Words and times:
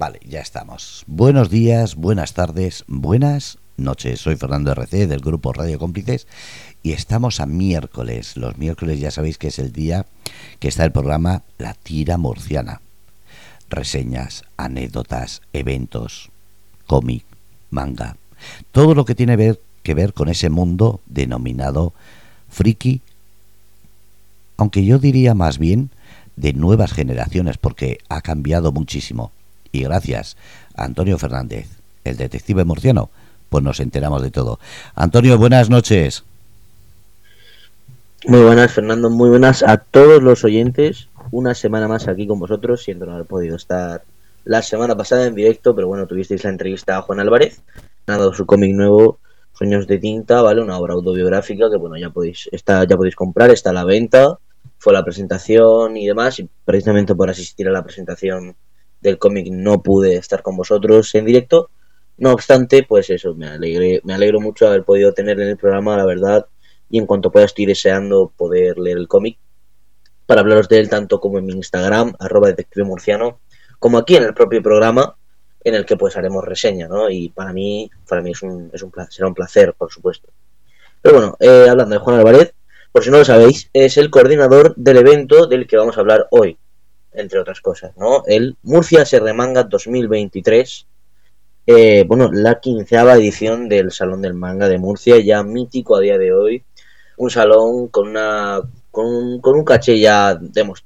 Vale, 0.00 0.18
ya 0.26 0.40
estamos. 0.40 1.04
Buenos 1.06 1.50
días, 1.50 1.94
buenas 1.94 2.32
tardes, 2.32 2.84
buenas 2.88 3.58
noches. 3.76 4.20
Soy 4.20 4.34
Fernando 4.36 4.72
RC 4.72 5.06
del 5.06 5.20
grupo 5.20 5.52
Radio 5.52 5.78
Cómplices 5.78 6.26
y 6.82 6.92
estamos 6.92 7.38
a 7.38 7.44
miércoles. 7.44 8.38
Los 8.38 8.56
miércoles 8.56 8.98
ya 8.98 9.10
sabéis 9.10 9.36
que 9.36 9.48
es 9.48 9.58
el 9.58 9.72
día 9.72 10.06
que 10.58 10.68
está 10.68 10.86
el 10.86 10.92
programa 10.92 11.42
La 11.58 11.74
Tira 11.74 12.16
Murciana. 12.16 12.80
Reseñas, 13.68 14.44
anécdotas, 14.56 15.42
eventos, 15.52 16.30
cómic, 16.86 17.26
manga, 17.68 18.16
todo 18.72 18.94
lo 18.94 19.04
que 19.04 19.14
tiene 19.14 19.58
que 19.82 19.92
ver 19.92 20.14
con 20.14 20.30
ese 20.30 20.48
mundo 20.48 21.02
denominado 21.04 21.92
friki, 22.48 23.02
aunque 24.56 24.82
yo 24.82 24.98
diría 24.98 25.34
más 25.34 25.58
bien 25.58 25.90
de 26.36 26.54
nuevas 26.54 26.90
generaciones 26.94 27.58
porque 27.58 27.98
ha 28.08 28.22
cambiado 28.22 28.72
muchísimo. 28.72 29.32
Y 29.72 29.82
gracias 29.82 30.36
Antonio 30.74 31.18
Fernández, 31.18 31.68
el 32.04 32.16
detective 32.16 32.64
murciano, 32.64 33.10
pues 33.48 33.62
nos 33.62 33.80
enteramos 33.80 34.22
de 34.22 34.30
todo. 34.30 34.58
Antonio, 34.94 35.38
buenas 35.38 35.70
noches. 35.70 36.24
Muy 38.26 38.40
buenas, 38.40 38.72
Fernando, 38.72 39.08
muy 39.08 39.30
buenas 39.30 39.62
a 39.62 39.78
todos 39.78 40.22
los 40.22 40.44
oyentes. 40.44 41.08
Una 41.30 41.54
semana 41.54 41.88
más 41.88 42.06
aquí 42.08 42.26
con 42.26 42.38
vosotros, 42.38 42.82
siento 42.82 43.06
no 43.06 43.14
haber 43.14 43.26
podido 43.26 43.56
estar 43.56 44.02
la 44.44 44.62
semana 44.62 44.96
pasada 44.96 45.26
en 45.26 45.34
directo, 45.34 45.74
pero 45.74 45.88
bueno, 45.88 46.06
tuvisteis 46.06 46.44
la 46.44 46.50
entrevista 46.50 46.96
a 46.96 47.02
Juan 47.02 47.20
Álvarez, 47.20 47.62
dado 48.06 48.34
su 48.34 48.46
cómic 48.46 48.74
nuevo, 48.74 49.18
Sueños 49.52 49.86
de 49.86 49.98
Tinta, 49.98 50.42
¿vale? 50.42 50.62
Una 50.62 50.78
obra 50.78 50.94
autobiográfica 50.94 51.70
que 51.70 51.76
bueno, 51.76 51.96
ya 51.96 52.10
podéis, 52.10 52.48
está, 52.52 52.84
ya 52.84 52.96
podéis 52.96 53.16
comprar, 53.16 53.50
está 53.50 53.70
a 53.70 53.74
la 53.74 53.84
venta, 53.84 54.38
fue 54.78 54.92
la 54.92 55.04
presentación 55.04 55.96
y 55.96 56.06
demás, 56.06 56.38
y 56.40 56.48
precisamente 56.64 57.14
por 57.14 57.30
asistir 57.30 57.68
a 57.68 57.72
la 57.72 57.84
presentación 57.84 58.56
del 59.00 59.18
cómic 59.18 59.48
no 59.50 59.82
pude 59.82 60.16
estar 60.16 60.42
con 60.42 60.56
vosotros 60.56 61.14
en 61.14 61.24
directo. 61.24 61.70
No 62.18 62.32
obstante, 62.32 62.82
pues 62.82 63.10
eso, 63.10 63.34
me, 63.34 63.46
alegré, 63.46 64.00
me 64.04 64.14
alegro 64.14 64.40
mucho 64.40 64.64
de 64.64 64.72
haber 64.72 64.84
podido 64.84 65.12
tener 65.12 65.40
en 65.40 65.48
el 65.48 65.56
programa, 65.56 65.96
la 65.96 66.04
verdad, 66.04 66.46
y 66.90 66.98
en 66.98 67.06
cuanto 67.06 67.30
pueda 67.30 67.46
estoy 67.46 67.66
deseando 67.66 68.32
poder 68.36 68.78
leer 68.78 68.98
el 68.98 69.08
cómic 69.08 69.38
para 70.26 70.42
hablaros 70.42 70.68
de 70.68 70.78
él 70.78 70.88
tanto 70.88 71.18
como 71.18 71.38
en 71.38 71.46
mi 71.46 71.54
Instagram, 71.54 72.14
arroba 72.18 72.48
detective 72.48 72.84
murciano, 72.84 73.40
como 73.78 73.98
aquí 73.98 74.16
en 74.16 74.24
el 74.24 74.34
propio 74.34 74.62
programa 74.62 75.16
en 75.64 75.74
el 75.74 75.84
que 75.84 75.96
pues 75.96 76.16
haremos 76.16 76.44
reseña, 76.44 76.88
¿no? 76.88 77.10
Y 77.10 77.30
para 77.30 77.52
mí, 77.52 77.90
para 78.08 78.22
mí 78.22 78.30
es 78.30 78.42
un, 78.42 78.70
es 78.72 78.82
un 78.82 78.92
será 79.08 79.28
un 79.28 79.34
placer, 79.34 79.74
por 79.74 79.90
supuesto. 79.90 80.28
Pero 81.02 81.16
bueno, 81.16 81.36
eh, 81.40 81.66
hablando 81.68 81.94
de 81.94 82.00
Juan 82.00 82.18
Álvarez, 82.18 82.54
por 82.92 83.04
si 83.04 83.10
no 83.10 83.18
lo 83.18 83.24
sabéis, 83.24 83.70
es 83.72 83.96
el 83.96 84.10
coordinador 84.10 84.74
del 84.76 84.98
evento 84.98 85.46
del 85.46 85.66
que 85.66 85.76
vamos 85.76 85.96
a 85.96 86.00
hablar 86.00 86.26
hoy, 86.30 86.58
entre 87.12 87.38
otras 87.38 87.60
cosas, 87.60 87.96
¿no? 87.96 88.22
El 88.26 88.56
Murcia 88.62 89.04
se 89.04 89.20
remanga 89.20 89.64
2023, 89.64 90.86
eh, 91.66 92.04
bueno, 92.06 92.30
la 92.32 92.60
quinceava 92.60 93.14
edición 93.14 93.68
del 93.68 93.90
Salón 93.92 94.22
del 94.22 94.34
Manga 94.34 94.68
de 94.68 94.78
Murcia, 94.78 95.18
ya 95.20 95.42
mítico 95.42 95.96
a 95.96 96.00
día 96.00 96.18
de 96.18 96.32
hoy, 96.32 96.64
un 97.16 97.30
salón 97.30 97.88
con 97.88 98.08
una 98.08 98.60
con 98.90 99.06
un, 99.06 99.40
con 99.40 99.56
un 99.56 99.64
caché 99.64 99.98
ya 99.98 100.38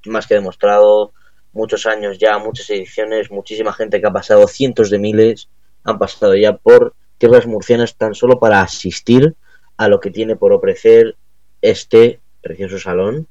más 0.07 0.27
que 0.27 0.35
demostrado, 0.35 1.13
muchos 1.53 1.87
años 1.87 2.19
ya, 2.19 2.39
muchas 2.39 2.69
ediciones, 2.71 3.31
muchísima 3.31 3.73
gente 3.73 4.01
que 4.01 4.07
ha 4.07 4.13
pasado, 4.13 4.47
cientos 4.47 4.91
de 4.91 4.99
miles, 4.99 5.49
han 5.85 5.99
pasado 5.99 6.35
ya 6.35 6.57
por 6.57 6.95
tierras 7.19 7.47
murcianas 7.47 7.97
tan 7.97 8.15
solo 8.15 8.39
para 8.39 8.61
asistir 8.61 9.35
a 9.77 9.89
lo 9.89 10.01
que 10.01 10.11
tiene 10.11 10.37
por 10.37 10.53
ofrecer 10.53 11.17
este 11.63 12.21
precioso 12.43 12.79
salón, 12.79 13.27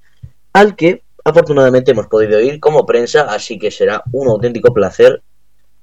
al 0.53 0.75
que 0.75 1.02
afortunadamente 1.23 1.91
hemos 1.91 2.07
podido 2.07 2.39
ir 2.39 2.59
como 2.59 2.85
prensa, 2.85 3.21
así 3.23 3.57
que 3.57 3.71
será 3.71 4.03
un 4.11 4.27
auténtico 4.27 4.73
placer 4.73 5.21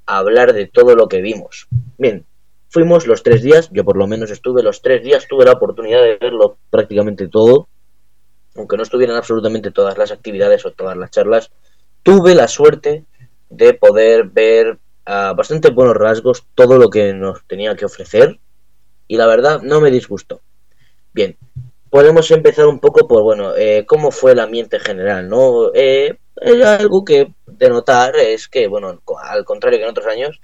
hablar 0.07 0.53
de 0.53 0.67
todo 0.67 0.95
lo 0.95 1.09
que 1.09 1.21
vimos. 1.21 1.69
Bien, 1.99 2.27
fuimos 2.69 3.07
los 3.07 3.23
tres 3.23 3.43
días, 3.43 3.71
yo 3.73 3.85
por 3.85 3.97
lo 3.97 4.07
menos 4.07 4.31
estuve 4.31 4.63
los 4.63 4.83
tres 4.83 5.03
días, 5.03 5.27
tuve 5.29 5.45
la 5.45 5.53
oportunidad 5.53 6.03
de 6.03 6.19
verlo 6.19 6.59
prácticamente 6.71 7.29
todo, 7.29 7.69
aunque 8.57 8.77
no 8.77 8.83
estuvieran 8.83 9.17
absolutamente 9.17 9.71
todas 9.71 9.97
las 9.97 10.11
actividades 10.11 10.67
o 10.67 10.73
todas 10.73 10.97
las 10.97 11.11
charlas, 11.11 11.51
tuve 12.03 12.35
la 12.35 12.49
suerte 12.49 13.05
de 13.49 13.75
poder 13.75 14.25
ver 14.25 14.79
a 15.05 15.33
bastante 15.33 15.71
buenos 15.71 15.97
rasgos 15.97 16.45
todo 16.55 16.79
lo 16.79 16.91
que 16.91 17.13
nos 17.13 17.45
tenía 17.47 17.75
que 17.75 17.85
ofrecer 17.85 18.39
y 19.09 19.17
la 19.17 19.27
verdad 19.27 19.63
no 19.63 19.81
me 19.81 19.91
disgustó. 19.91 20.41
Bien, 21.13 21.37
podemos 21.91 22.31
empezar 22.31 22.67
un 22.67 22.79
poco 22.79 23.07
por, 23.07 23.23
bueno, 23.23 23.57
eh, 23.57 23.85
cómo 23.87 24.11
fue 24.13 24.33
el 24.33 24.41
ambiente 24.41 24.79
general, 24.79 25.29
¿no? 25.29 25.73
Eh, 25.75 26.17
algo 26.65 27.05
que 27.05 27.33
de 27.47 27.69
notar 27.69 28.17
es 28.17 28.49
que, 28.49 28.69
bueno, 28.69 29.03
al 29.23 29.45
contrario 29.45 29.79
que 29.79 29.85
en 29.85 29.91
otros 29.91 30.07
años, 30.07 30.41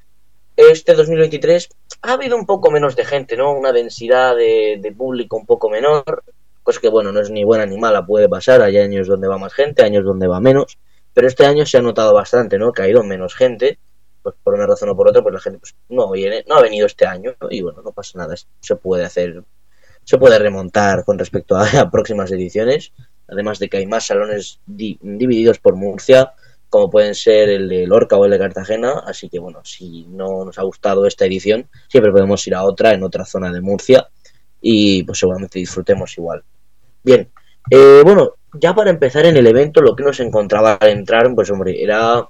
este 0.56 0.94
2023 0.94 1.68
ha 2.02 2.12
habido 2.14 2.36
un 2.36 2.46
poco 2.46 2.70
menos 2.70 2.96
de 2.96 3.04
gente, 3.04 3.36
¿no? 3.36 3.52
Una 3.52 3.72
densidad 3.72 4.36
de, 4.36 4.94
público 4.96 5.36
un 5.36 5.46
poco 5.46 5.70
menor, 5.70 6.24
cosa 6.62 6.80
que, 6.80 6.88
bueno, 6.88 7.12
no 7.12 7.20
es 7.20 7.30
ni 7.30 7.44
buena 7.44 7.64
ni 7.64 7.78
mala, 7.78 8.04
puede 8.04 8.28
pasar, 8.28 8.60
hay 8.62 8.78
años 8.78 9.06
donde 9.06 9.28
va 9.28 9.38
más 9.38 9.54
gente, 9.54 9.82
años 9.82 10.04
donde 10.04 10.26
va 10.26 10.40
menos, 10.40 10.78
pero 11.14 11.28
este 11.28 11.46
año 11.46 11.64
se 11.64 11.78
ha 11.78 11.82
notado 11.82 12.12
bastante, 12.12 12.58
¿no? 12.58 12.72
Que 12.72 12.82
ha 12.82 12.88
ido 12.88 13.04
menos 13.04 13.34
gente, 13.34 13.78
pues 14.22 14.34
por 14.42 14.54
una 14.54 14.66
razón 14.66 14.88
o 14.88 14.96
por 14.96 15.08
otra, 15.08 15.22
pues 15.22 15.34
la 15.34 15.40
gente 15.40 15.60
pues, 15.60 15.76
no 15.88 16.10
viene, 16.10 16.44
no 16.48 16.56
ha 16.56 16.62
venido 16.62 16.86
este 16.86 17.06
año, 17.06 17.34
y 17.50 17.62
bueno, 17.62 17.82
no 17.82 17.92
pasa 17.92 18.18
nada, 18.18 18.34
se 18.60 18.76
puede 18.76 19.04
hacer, 19.04 19.44
se 20.06 20.18
puede 20.18 20.38
remontar 20.38 21.04
con 21.04 21.18
respecto 21.18 21.56
a, 21.58 21.90
próximas 21.90 22.30
ediciones, 22.30 22.92
además 23.28 23.58
de 23.58 23.68
que 23.68 23.78
hay 23.78 23.86
más 23.86 24.06
salones 24.06 24.60
divididos 24.66 25.58
por 25.58 25.74
Murcia, 25.74 26.32
como 26.68 26.88
pueden 26.88 27.14
ser 27.14 27.48
el 27.48 27.68
de 27.68 27.86
Lorca 27.86 28.16
o 28.16 28.24
el 28.24 28.30
de 28.30 28.38
Cartagena, 28.38 29.02
así 29.04 29.28
que 29.28 29.38
bueno, 29.38 29.60
si 29.64 30.06
no 30.08 30.44
nos 30.44 30.58
ha 30.58 30.62
gustado 30.62 31.06
esta 31.06 31.26
edición, 31.26 31.68
siempre 31.88 32.12
podemos 32.12 32.46
ir 32.46 32.54
a 32.54 32.64
otra 32.64 32.92
en 32.92 33.02
otra 33.02 33.24
zona 33.24 33.52
de 33.52 33.60
Murcia 33.60 34.08
y 34.60 35.02
pues 35.02 35.18
seguramente 35.18 35.58
disfrutemos 35.58 36.16
igual. 36.16 36.42
Bien, 37.02 37.28
eh, 37.70 38.02
bueno, 38.04 38.34
ya 38.54 38.74
para 38.74 38.90
empezar 38.90 39.26
en 39.26 39.36
el 39.36 39.46
evento, 39.46 39.80
lo 39.80 39.96
que 39.96 40.04
nos 40.04 40.20
encontraba 40.20 40.74
al 40.74 40.90
entrar, 40.90 41.32
pues 41.34 41.50
hombre, 41.50 41.82
era 41.82 42.28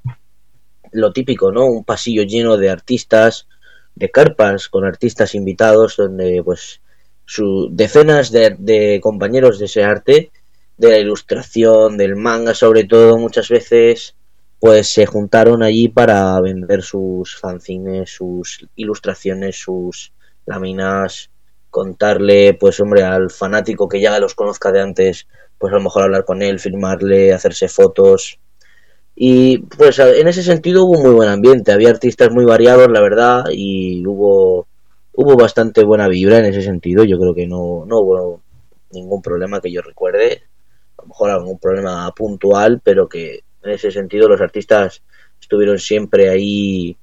lo 0.92 1.12
típico, 1.12 1.52
¿no? 1.52 1.66
Un 1.66 1.84
pasillo 1.84 2.22
lleno 2.22 2.56
de 2.56 2.70
artistas, 2.70 3.46
de 3.94 4.10
carpas 4.10 4.68
con 4.68 4.84
artistas 4.84 5.34
invitados, 5.34 5.96
donde 5.96 6.42
pues 6.44 6.80
su, 7.26 7.68
decenas 7.70 8.32
de, 8.32 9.00
compañeros 9.02 9.58
de 9.58 9.66
ese 9.66 9.84
arte, 9.84 10.30
de 10.78 10.90
la 10.90 10.98
ilustración, 10.98 11.98
del 11.98 12.16
manga 12.16 12.54
sobre 12.54 12.84
todo, 12.84 13.18
muchas 13.18 13.48
veces 13.48 14.14
pues 14.58 14.88
se 14.88 15.04
juntaron 15.04 15.62
allí 15.62 15.88
para 15.88 16.40
vender 16.40 16.82
sus 16.82 17.36
fanzines, 17.36 18.10
sus 18.10 18.66
ilustraciones, 18.74 19.56
sus 19.56 20.14
láminas, 20.46 21.30
contarle, 21.70 22.54
pues 22.54 22.80
hombre, 22.80 23.02
al 23.02 23.30
fanático 23.30 23.86
que 23.88 24.00
ya 24.00 24.18
los 24.18 24.34
conozca 24.34 24.72
de 24.72 24.80
antes, 24.80 25.26
pues 25.58 25.72
a 25.72 25.76
lo 25.76 25.82
mejor 25.82 26.04
hablar 26.04 26.24
con 26.24 26.42
él, 26.42 26.58
filmarle, 26.58 27.34
hacerse 27.34 27.68
fotos. 27.68 28.38
Y 29.14 29.58
pues 29.58 29.98
en 29.98 30.28
ese 30.28 30.42
sentido 30.42 30.84
hubo 30.84 31.02
muy 31.02 31.12
buen 31.12 31.28
ambiente, 31.28 31.72
había 31.72 31.90
artistas 31.90 32.30
muy 32.30 32.44
variados, 32.44 32.90
la 32.90 33.00
verdad, 33.00 33.44
y 33.50 34.06
hubo, 34.06 34.68
hubo 35.16 35.36
bastante 35.36 35.82
buena 35.84 36.08
vibra 36.08 36.38
en 36.38 36.44
ese 36.44 36.62
sentido. 36.62 37.04
Yo 37.04 37.18
creo 37.18 37.34
que 37.34 37.46
no, 37.46 37.84
no 37.86 37.98
hubo 38.00 38.42
ningún 38.92 39.22
problema 39.22 39.60
que 39.60 39.72
yo 39.72 39.82
recuerde, 39.82 40.42
a 40.98 41.02
lo 41.02 41.08
mejor 41.08 41.30
algún 41.30 41.58
problema 41.58 42.12
puntual, 42.14 42.80
pero 42.84 43.08
que 43.08 43.40
en 43.62 43.70
ese 43.70 43.90
sentido 43.90 44.28
los 44.28 44.40
artistas 44.40 45.02
estuvieron 45.40 45.78
siempre 45.78 46.28
ahí 46.28 46.96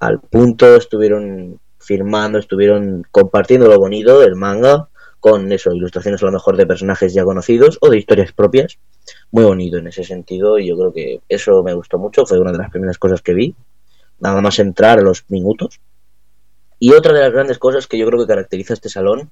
al 0.00 0.20
punto, 0.20 0.76
estuvieron 0.76 1.60
firmando, 1.78 2.38
estuvieron 2.38 3.04
compartiendo 3.10 3.68
lo 3.68 3.78
bonito 3.78 4.20
del 4.20 4.34
manga 4.34 4.88
con 5.20 5.50
eso, 5.52 5.72
ilustraciones 5.72 6.22
a 6.22 6.26
lo 6.26 6.32
mejor 6.32 6.56
de 6.56 6.66
personajes 6.66 7.12
ya 7.12 7.24
conocidos 7.24 7.78
o 7.80 7.90
de 7.90 7.98
historias 7.98 8.32
propias. 8.32 8.78
Muy 9.30 9.44
bonito 9.44 9.78
en 9.78 9.88
ese 9.88 10.04
sentido 10.04 10.58
y 10.58 10.68
yo 10.68 10.76
creo 10.76 10.92
que 10.92 11.20
eso 11.28 11.62
me 11.62 11.74
gustó 11.74 11.98
mucho, 11.98 12.24
fue 12.24 12.38
una 12.38 12.52
de 12.52 12.58
las 12.58 12.70
primeras 12.70 12.98
cosas 12.98 13.20
que 13.20 13.34
vi, 13.34 13.54
nada 14.20 14.40
más 14.40 14.58
entrar 14.58 14.98
a 14.98 15.02
los 15.02 15.24
minutos. 15.28 15.80
Y 16.78 16.92
otra 16.92 17.12
de 17.12 17.20
las 17.20 17.32
grandes 17.32 17.58
cosas 17.58 17.86
que 17.86 17.98
yo 17.98 18.06
creo 18.06 18.20
que 18.20 18.26
caracteriza 18.26 18.74
este 18.74 18.88
salón 18.88 19.30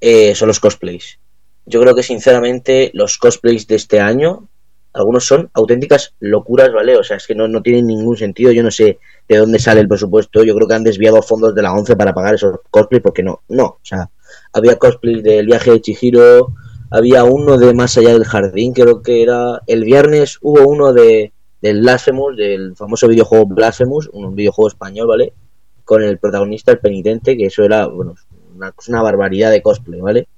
eh, 0.00 0.34
son 0.34 0.48
los 0.48 0.60
cosplays. 0.60 1.18
Yo 1.64 1.80
creo 1.80 1.94
que 1.94 2.02
sinceramente 2.02 2.90
los 2.94 3.18
cosplays 3.18 3.66
de 3.66 3.74
este 3.74 3.98
año, 3.98 4.48
algunos 4.92 5.26
son 5.26 5.50
auténticas 5.52 6.14
locuras, 6.20 6.72
¿vale? 6.72 6.96
O 6.96 7.02
sea, 7.02 7.16
es 7.16 7.26
que 7.26 7.34
no, 7.34 7.48
no 7.48 7.60
tienen 7.62 7.86
ningún 7.86 8.16
sentido, 8.16 8.52
yo 8.52 8.62
no 8.62 8.70
sé 8.70 8.98
de 9.28 9.36
dónde 9.36 9.58
sale 9.58 9.80
el 9.80 9.88
presupuesto, 9.88 10.44
yo 10.44 10.54
creo 10.54 10.68
que 10.68 10.74
han 10.74 10.84
desviado 10.84 11.22
fondos 11.22 11.54
de 11.54 11.62
la 11.62 11.74
11 11.74 11.96
para 11.96 12.14
pagar 12.14 12.34
esos 12.34 12.60
cosplays 12.70 13.02
porque 13.02 13.22
no, 13.22 13.42
no, 13.48 13.64
o 13.64 13.80
sea, 13.82 14.10
había 14.52 14.76
cosplay 14.76 15.22
del 15.22 15.46
viaje 15.46 15.72
de 15.72 15.80
Chihiro, 15.80 16.54
había 16.90 17.24
uno 17.24 17.58
de 17.58 17.74
Más 17.74 17.98
allá 17.98 18.12
del 18.12 18.24
jardín, 18.24 18.72
creo 18.72 19.02
que 19.02 19.22
era 19.22 19.60
el 19.66 19.84
viernes 19.84 20.38
hubo 20.40 20.66
uno 20.68 20.92
de 20.92 21.32
del 21.60 21.80
Blasphemous, 21.80 22.36
del 22.36 22.76
famoso 22.76 23.08
videojuego 23.08 23.46
Blasphemous, 23.46 24.08
un 24.12 24.36
videojuego 24.36 24.68
español, 24.68 25.08
¿vale? 25.08 25.32
Con 25.86 26.02
el 26.02 26.18
protagonista, 26.18 26.72
el 26.72 26.80
penitente, 26.80 27.34
que 27.34 27.46
eso 27.46 27.64
era, 27.64 27.86
bueno, 27.86 28.14
una, 28.54 29.02
barbaridad 29.02 29.50
de 29.50 29.62
cosplay, 29.62 30.02
¿vale? 30.02 30.28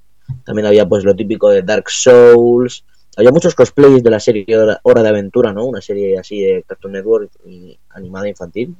También 0.45 0.67
había 0.67 0.87
pues 0.87 1.03
lo 1.03 1.13
típico 1.13 1.49
de 1.49 1.63
Dark 1.63 1.89
Souls, 1.89 2.85
había 3.17 3.31
muchos 3.31 3.53
cosplays 3.53 4.01
de 4.01 4.09
la 4.09 4.21
serie 4.21 4.45
Hora 4.83 5.03
de 5.03 5.09
Aventura, 5.09 5.51
¿no? 5.51 5.65
Una 5.65 5.81
serie 5.81 6.17
así 6.17 6.39
de 6.39 6.63
Cartoon 6.65 6.93
Network 6.93 7.31
y 7.45 7.77
animada 7.89 8.29
infantil. 8.29 8.77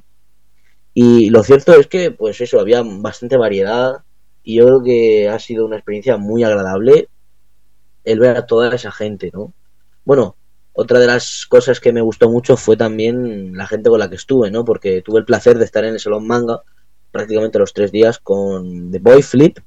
Y 0.94 1.28
lo 1.28 1.42
cierto 1.42 1.74
es 1.74 1.88
que, 1.88 2.10
pues 2.10 2.40
eso, 2.40 2.58
había 2.58 2.82
bastante 2.82 3.36
variedad 3.36 4.02
y 4.42 4.56
yo 4.56 4.66
creo 4.66 4.82
que 4.82 5.28
ha 5.28 5.38
sido 5.38 5.66
una 5.66 5.76
experiencia 5.76 6.16
muy 6.16 6.42
agradable 6.42 7.08
el 8.04 8.18
ver 8.18 8.36
a 8.38 8.46
toda 8.46 8.74
esa 8.74 8.90
gente, 8.90 9.30
¿no? 9.32 9.52
Bueno, 10.04 10.36
otra 10.72 10.98
de 10.98 11.06
las 11.06 11.46
cosas 11.46 11.80
que 11.80 11.92
me 11.92 12.00
gustó 12.00 12.30
mucho 12.30 12.56
fue 12.56 12.76
también 12.76 13.56
la 13.56 13.66
gente 13.66 13.90
con 13.90 13.98
la 13.98 14.08
que 14.08 14.16
estuve, 14.16 14.50
¿no? 14.50 14.64
Porque 14.64 15.02
tuve 15.02 15.18
el 15.18 15.24
placer 15.24 15.58
de 15.58 15.64
estar 15.64 15.84
en 15.84 15.94
el 15.94 16.00
Salón 16.00 16.26
Manga 16.26 16.62
prácticamente 17.10 17.58
los 17.58 17.72
tres 17.72 17.90
días 17.90 18.18
con 18.18 18.90
The 18.90 18.98
Boy 19.00 19.22
Flip, 19.22 19.58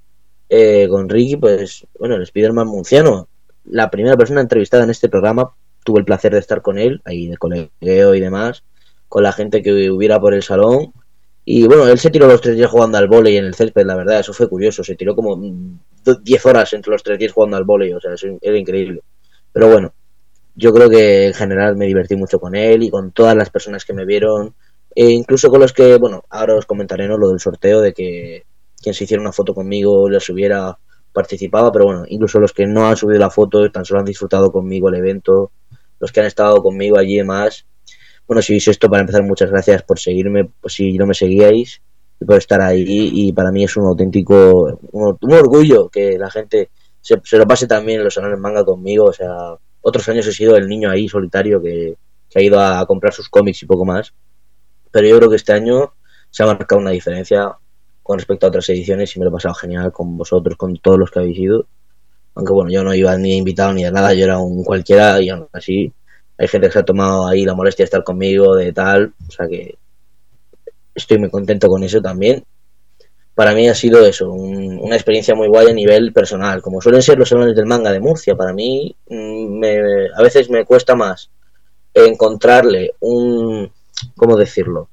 eh, 0.50 0.88
con 0.90 1.10
Ricky, 1.10 1.38
pues, 1.38 1.86
bueno, 2.00 2.16
el 2.16 2.24
Spider-Man 2.24 2.68
Munciano, 2.68 3.28
la 3.66 3.90
primera 3.90 4.16
persona 4.16 4.42
entrevistada 4.42 4.84
en 4.84 4.90
este 4.90 5.10
programa, 5.10 5.52
tuve 5.84 6.00
el 6.00 6.06
placer 6.06 6.34
de 6.34 6.40
estar 6.40 6.62
con 6.62 6.78
él, 6.78 7.02
ahí 7.06 7.28
de 7.28 7.38
colegueo 7.38 8.16
y 8.16 8.20
demás, 8.20 8.64
con 9.10 9.24
la 9.24 9.34
gente 9.34 9.62
que 9.62 9.92
hubiera 9.92 10.20
por 10.20 10.34
el 10.34 10.44
salón. 10.44 10.94
Y 11.46 11.68
bueno, 11.68 11.88
él 11.88 12.00
se 12.00 12.10
tiró 12.10 12.28
los 12.28 12.40
tres 12.40 12.56
días 12.56 12.72
jugando 12.72 12.98
al 12.98 13.08
volei 13.08 13.36
en 13.36 13.46
el 13.46 13.54
césped, 13.54 13.86
la 13.86 13.96
verdad, 13.96 14.20
eso 14.22 14.34
fue 14.34 14.48
curioso. 14.48 14.84
Se 14.84 14.96
tiró 14.96 15.16
como 15.16 15.38
10 16.24 16.46
horas 16.46 16.72
entre 16.74 16.92
los 16.92 17.04
tres 17.04 17.20
días 17.20 17.34
jugando 17.34 17.58
al 17.58 17.66
volei, 17.66 17.94
o 17.94 18.00
sea, 18.00 18.14
eso 18.14 18.28
era 18.42 18.58
increíble. 18.58 19.02
Pero 19.52 19.68
bueno, 19.68 19.94
yo 20.56 20.74
creo 20.74 20.90
que 20.90 21.28
en 21.28 21.34
general 21.34 21.76
me 21.76 21.86
divertí 21.86 22.16
mucho 22.16 22.40
con 22.40 22.56
él 22.56 22.84
y 22.84 22.90
con 22.90 23.12
todas 23.12 23.36
las 23.36 23.50
personas 23.50 23.86
que 23.86 23.94
me 23.94 24.06
vieron, 24.06 24.54
e 24.96 25.10
incluso 25.10 25.50
con 25.50 25.60
los 25.60 25.74
que, 25.74 25.98
bueno, 25.98 26.24
ahora 26.30 26.56
os 26.56 26.66
comentaré 26.66 27.08
¿no? 27.08 27.18
lo 27.18 27.30
del 27.30 27.40
sorteo 27.40 27.82
de 27.82 27.94
que 27.94 28.44
quien 28.82 28.94
se 28.94 29.06
hiciera 29.06 29.22
una 29.22 29.32
foto 29.32 29.54
conmigo 29.54 30.10
les 30.10 30.30
hubiera 30.30 30.78
participado, 31.12 31.72
pero 31.72 31.86
bueno, 31.86 32.04
incluso 32.08 32.40
los 32.40 32.54
que 32.54 32.68
no 32.68 32.88
han 32.88 32.98
subido 32.98 33.20
la 33.20 33.30
foto 33.30 33.70
tan 33.72 33.86
solo 33.86 34.02
han 34.02 34.06
disfrutado 34.06 34.52
conmigo 34.52 34.90
el 34.90 34.96
evento, 34.96 35.52
los 36.00 36.12
que 36.12 36.20
han 36.20 36.26
estado 36.26 36.62
conmigo 36.62 36.98
allí 36.98 37.14
y 37.14 37.18
demás. 37.18 37.66
Bueno, 38.28 38.42
si 38.42 38.54
veis 38.54 38.68
esto, 38.68 38.90
para 38.90 39.02
empezar, 39.02 39.24
muchas 39.24 39.50
gracias 39.50 39.84
por 39.84 40.00
seguirme, 40.00 40.50
pues 40.62 40.74
si 40.74 40.98
no 40.98 41.06
me 41.06 41.14
seguíais, 41.14 41.82
y 42.20 42.26
por 42.26 42.38
estar 42.38 42.62
ahí, 42.62 42.84
y 42.88 43.32
para 43.34 43.52
mí 43.52 43.64
es 43.64 43.76
un 43.78 43.86
auténtico, 43.86 44.80
un, 44.92 45.34
orgullo 45.34 45.90
que 45.90 46.18
la 46.18 46.30
gente 46.30 46.70
se, 47.02 47.20
se, 47.24 47.38
lo 47.38 47.48
pase 47.48 47.68
también 47.68 48.00
en 48.00 48.06
los 48.06 48.14
salones 48.14 48.40
manga 48.40 48.64
conmigo, 48.64 49.06
o 49.06 49.14
sea, 49.14 49.58
otros 49.84 50.08
años 50.10 50.26
he 50.26 50.32
sido 50.32 50.56
el 50.56 50.68
niño 50.68 50.90
ahí 50.90 51.08
solitario 51.08 51.62
que, 51.62 51.96
ha 52.36 52.42
ido 52.42 52.60
a 52.60 52.84
comprar 52.88 53.14
sus 53.14 53.30
cómics 53.30 53.62
y 53.62 53.68
poco 53.68 53.86
más. 53.86 54.12
Pero 54.90 55.08
yo 55.08 55.18
creo 55.18 55.30
que 55.30 55.36
este 55.36 55.54
año 55.54 55.94
se 56.32 56.42
ha 56.42 56.48
marcado 56.48 56.82
una 56.82 56.90
diferencia 56.90 57.56
con 58.02 58.18
respecto 58.18 58.48
a 58.48 58.50
otras 58.50 58.68
ediciones 58.70 59.16
y 59.16 59.20
me 59.20 59.26
lo 59.26 59.30
he 59.30 59.34
pasado 59.34 59.54
genial 59.54 59.92
con 59.92 60.18
vosotros, 60.18 60.58
con 60.58 60.76
todos 60.78 60.98
los 60.98 61.12
que 61.12 61.20
habéis 61.20 61.38
ido. 61.38 61.68
Aunque 62.34 62.54
bueno, 62.54 62.72
yo 62.72 62.84
no 62.84 62.96
iba 62.96 63.16
ni 63.18 63.38
invitado 63.38 63.72
ni 63.74 63.84
de 63.84 63.92
nada, 63.92 64.16
yo 64.16 64.24
era 64.24 64.40
un 64.40 64.64
cualquiera 64.64 65.22
y 65.22 65.30
aún 65.30 65.48
así 65.54 65.94
hay 66.36 66.48
gente 66.48 66.68
que 66.68 66.74
se 66.74 66.80
ha 66.80 66.86
tomado 66.86 67.28
ahí 67.28 67.46
la 67.46 67.54
molestia 67.54 67.84
de 67.84 67.86
estar 67.86 68.04
conmigo, 68.04 68.56
de 68.56 68.74
tal. 68.74 69.14
O 69.28 69.32
sea 69.32 69.48
que 69.48 69.76
estoy 70.96 71.20
muy 71.20 71.30
contento 71.30 71.68
con 71.68 71.84
eso 71.84 72.02
también 72.02 72.44
para 73.36 73.54
mí 73.54 73.68
ha 73.68 73.74
sido 73.74 74.06
eso, 74.06 74.32
una 74.32 74.96
experiencia 74.96 75.34
muy 75.34 75.48
guay 75.48 75.68
a 75.68 75.74
nivel 75.74 76.14
personal. 76.14 76.62
Como 76.62 76.82
suelen 76.82 77.02
ser 77.02 77.18
los 77.18 77.30
salones 77.30 77.56
del 77.56 77.66
manga 77.66 77.92
de 77.92 78.00
Murcia, 78.00 78.36
para 78.36 78.54
mí 78.54 78.96
mm, 79.10 79.64
a 80.16 80.22
veces 80.22 80.50
me 80.50 80.66
cuesta 80.66 80.96
más 80.96 81.32
encontrarle 81.94 82.94
un, 83.00 83.72
¿cómo 84.16 84.38
decirlo? 84.38 84.88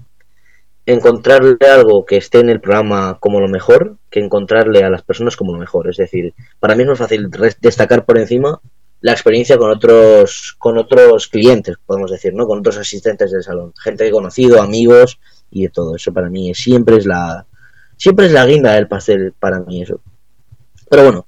Encontrarle 0.86 1.56
algo 1.70 2.04
que 2.06 2.16
esté 2.16 2.40
en 2.40 2.48
el 2.48 2.60
programa 2.60 3.18
como 3.20 3.40
lo 3.40 3.48
mejor 3.48 3.96
que 4.10 4.20
encontrarle 4.20 4.82
a 4.84 4.90
las 4.90 5.02
personas 5.02 5.36
como 5.36 5.52
lo 5.52 5.58
mejor. 5.58 5.88
Es 5.88 5.98
decir, 5.98 6.32
para 6.58 6.74
mí 6.74 6.82
es 6.82 6.88
más 6.88 6.98
fácil 6.98 7.30
destacar 7.60 8.06
por 8.06 8.18
encima 8.18 8.60
la 9.02 9.12
experiencia 9.12 9.56
con 9.56 9.70
otros 9.70 10.56
con 10.58 10.76
otros 10.76 11.28
clientes, 11.28 11.76
podemos 11.86 12.10
decir, 12.10 12.34
¿no? 12.34 12.46
Con 12.46 12.58
otros 12.58 12.76
asistentes 12.78 13.30
del 13.30 13.42
salón, 13.42 13.72
gente 13.82 14.04
que 14.04 14.08
he 14.08 14.12
conocido, 14.12 14.60
amigos 14.60 15.18
y 15.50 15.64
de 15.64 15.68
todo. 15.70 15.96
Eso 15.96 16.12
para 16.12 16.28
mí 16.28 16.54
siempre 16.54 16.96
es 16.96 17.06
la, 17.06 17.46
Siempre 18.00 18.24
es 18.24 18.32
la 18.32 18.46
guinda 18.46 18.72
del 18.72 18.88
pastel 18.88 19.34
para 19.38 19.60
mí 19.60 19.82
eso. 19.82 20.00
Pero 20.88 21.02
bueno, 21.02 21.26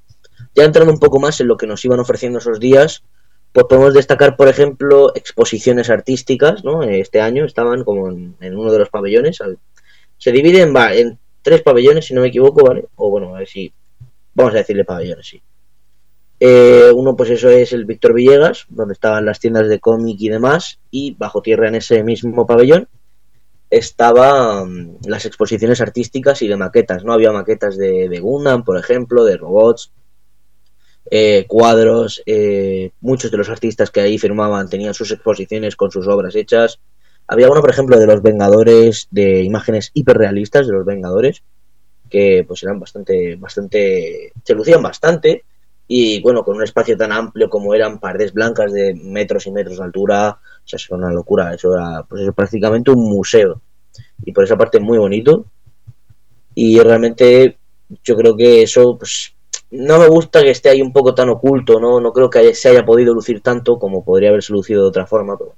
ya 0.54 0.64
entrando 0.64 0.90
un 0.90 0.98
poco 0.98 1.20
más 1.20 1.38
en 1.42 1.48
lo 1.48 1.58
que 1.58 1.66
nos 1.66 1.84
iban 1.84 2.00
ofreciendo 2.00 2.38
esos 2.38 2.58
días, 2.58 3.04
pues 3.52 3.66
podemos 3.68 3.92
destacar, 3.92 4.36
por 4.36 4.48
ejemplo, 4.48 5.14
exposiciones 5.14 5.90
artísticas, 5.90 6.64
¿no? 6.64 6.82
Este 6.82 7.20
año 7.20 7.44
estaban 7.44 7.84
como 7.84 8.08
en, 8.08 8.56
uno 8.56 8.72
de 8.72 8.78
los 8.78 8.88
pabellones. 8.88 9.42
Se 10.16 10.32
divide 10.32 10.62
en, 10.62 11.18
tres 11.42 11.60
pabellones, 11.60 12.06
si 12.06 12.14
no 12.14 12.22
me 12.22 12.28
equivoco, 12.28 12.64
¿vale? 12.64 12.86
O 12.96 13.10
bueno, 13.10 13.34
a 13.36 13.40
ver 13.40 13.48
si... 13.48 13.70
Vamos 14.32 14.54
a 14.54 14.58
decirle 14.58 14.86
pabellones, 14.86 15.26
sí. 15.26 15.42
Eh, 16.40 16.90
uno, 16.94 17.14
pues 17.14 17.28
eso 17.28 17.50
es 17.50 17.74
el 17.74 17.84
Víctor 17.84 18.14
Villegas, 18.14 18.64
donde 18.70 18.94
estaban 18.94 19.26
las 19.26 19.40
tiendas 19.40 19.68
de 19.68 19.78
cómic 19.78 20.16
y 20.18 20.30
demás, 20.30 20.80
y 20.90 21.14
bajo 21.16 21.42
tierra 21.42 21.68
en 21.68 21.74
ese 21.74 22.02
mismo 22.02 22.46
pabellón 22.46 22.88
estaban 23.72 24.98
las 25.06 25.24
exposiciones 25.24 25.80
artísticas 25.80 26.42
y 26.42 26.48
de 26.48 26.58
maquetas, 26.58 27.04
¿no? 27.04 27.14
Había 27.14 27.32
maquetas 27.32 27.78
de, 27.78 28.06
de 28.10 28.20
Gundam, 28.20 28.64
por 28.64 28.76
ejemplo, 28.76 29.24
de 29.24 29.38
robots, 29.38 29.90
eh, 31.10 31.46
cuadros, 31.48 32.22
eh, 32.26 32.90
muchos 33.00 33.30
de 33.30 33.38
los 33.38 33.48
artistas 33.48 33.90
que 33.90 34.02
ahí 34.02 34.18
firmaban 34.18 34.68
tenían 34.68 34.92
sus 34.92 35.10
exposiciones 35.10 35.74
con 35.74 35.90
sus 35.90 36.06
obras 36.06 36.36
hechas. 36.36 36.80
Había 37.26 37.48
uno, 37.48 37.62
por 37.62 37.70
ejemplo, 37.70 37.98
de 37.98 38.06
los 38.06 38.20
Vengadores, 38.20 39.08
de 39.10 39.42
imágenes 39.42 39.90
hiperrealistas 39.94 40.66
de 40.66 40.74
los 40.74 40.84
Vengadores, 40.84 41.42
que 42.10 42.44
pues 42.46 42.62
eran 42.64 42.78
bastante, 42.78 43.36
bastante, 43.36 44.32
se 44.44 44.54
lucían 44.54 44.82
bastante, 44.82 45.44
y 45.94 46.22
bueno, 46.22 46.42
con 46.42 46.56
un 46.56 46.62
espacio 46.62 46.96
tan 46.96 47.12
amplio 47.12 47.50
como 47.50 47.74
eran 47.74 48.00
paredes 48.00 48.32
blancas 48.32 48.72
de 48.72 48.94
metros 48.94 49.46
y 49.46 49.50
metros 49.52 49.76
de 49.76 49.84
altura, 49.84 50.30
o 50.30 50.66
sea, 50.66 50.78
es 50.78 50.90
una 50.90 51.12
locura, 51.12 51.52
eso 51.52 51.74
era 51.74 52.02
pues 52.08 52.22
prácticamente 52.34 52.90
un 52.90 53.10
museo. 53.10 53.60
Y 54.24 54.32
por 54.32 54.44
esa 54.44 54.56
parte 54.56 54.80
muy 54.80 54.96
bonito. 54.96 55.44
Y 56.54 56.80
realmente 56.80 57.58
yo 58.02 58.16
creo 58.16 58.34
que 58.34 58.62
eso, 58.62 58.96
pues, 58.96 59.34
no 59.70 59.98
me 59.98 60.08
gusta 60.08 60.40
que 60.40 60.52
esté 60.52 60.70
ahí 60.70 60.80
un 60.80 60.94
poco 60.94 61.14
tan 61.14 61.28
oculto, 61.28 61.78
¿no? 61.78 62.00
No 62.00 62.10
creo 62.10 62.30
que 62.30 62.54
se 62.54 62.70
haya 62.70 62.86
podido 62.86 63.12
lucir 63.12 63.42
tanto 63.42 63.78
como 63.78 64.02
podría 64.02 64.30
haberse 64.30 64.54
lucido 64.54 64.84
de 64.84 64.88
otra 64.88 65.06
forma, 65.06 65.36
pero... 65.36 65.56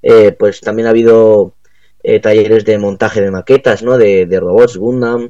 Eh, 0.00 0.32
pues 0.32 0.62
también 0.62 0.86
ha 0.86 0.90
habido 0.92 1.56
eh, 2.02 2.20
talleres 2.20 2.64
de 2.64 2.78
montaje 2.78 3.20
de 3.20 3.30
maquetas, 3.30 3.82
¿no? 3.82 3.98
De, 3.98 4.24
de 4.24 4.40
robots, 4.40 4.78
Gundam. 4.78 5.28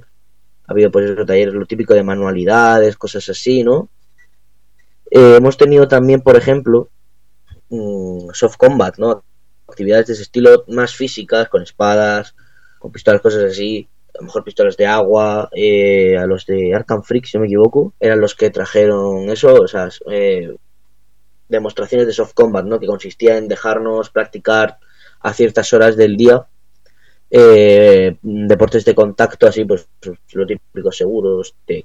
Ha 0.68 0.72
habido, 0.72 0.92
pues, 0.92 1.10
esos 1.10 1.26
talleres, 1.26 1.54
lo 1.54 1.66
típico 1.66 1.92
de 1.92 2.04
manualidades, 2.04 2.96
cosas 2.96 3.28
así, 3.28 3.64
¿no? 3.64 3.90
Eh, 5.10 5.36
hemos 5.36 5.56
tenido 5.56 5.88
también, 5.88 6.20
por 6.20 6.36
ejemplo, 6.36 6.90
Mm, 7.68 8.30
soft 8.32 8.56
combat, 8.56 8.96
¿no? 8.98 9.24
Actividades 9.68 10.06
de 10.06 10.12
ese 10.14 10.22
estilo 10.22 10.64
más 10.68 10.94
físicas, 10.94 11.48
con 11.48 11.62
espadas, 11.62 12.34
con 12.78 12.92
pistolas, 12.92 13.20
cosas 13.20 13.44
así. 13.44 13.88
A 14.14 14.18
lo 14.18 14.24
mejor 14.26 14.44
pistolas 14.44 14.76
de 14.76 14.86
agua, 14.86 15.50
eh, 15.52 16.16
a 16.16 16.26
los 16.26 16.46
de 16.46 16.74
Arkham 16.74 17.02
Freak, 17.02 17.26
si 17.26 17.36
no 17.36 17.42
me 17.42 17.48
equivoco, 17.48 17.92
eran 18.00 18.20
los 18.20 18.34
que 18.34 18.50
trajeron 18.50 19.28
eso, 19.30 19.54
o 19.54 19.68
sea, 19.68 19.88
eh, 20.10 20.56
demostraciones 21.48 22.06
de 22.06 22.12
soft 22.12 22.34
combat, 22.34 22.64
¿no? 22.64 22.78
Que 22.80 22.86
consistía 22.86 23.36
en 23.36 23.48
dejarnos 23.48 24.10
practicar 24.10 24.78
a 25.20 25.32
ciertas 25.34 25.72
horas 25.72 25.96
del 25.96 26.16
día 26.16 26.46
eh, 27.30 28.16
deportes 28.22 28.84
de 28.84 28.94
contacto, 28.94 29.46
así, 29.48 29.64
pues, 29.64 29.88
lo 30.32 30.46
típico, 30.46 30.92
seguros, 30.92 31.54
de 31.66 31.84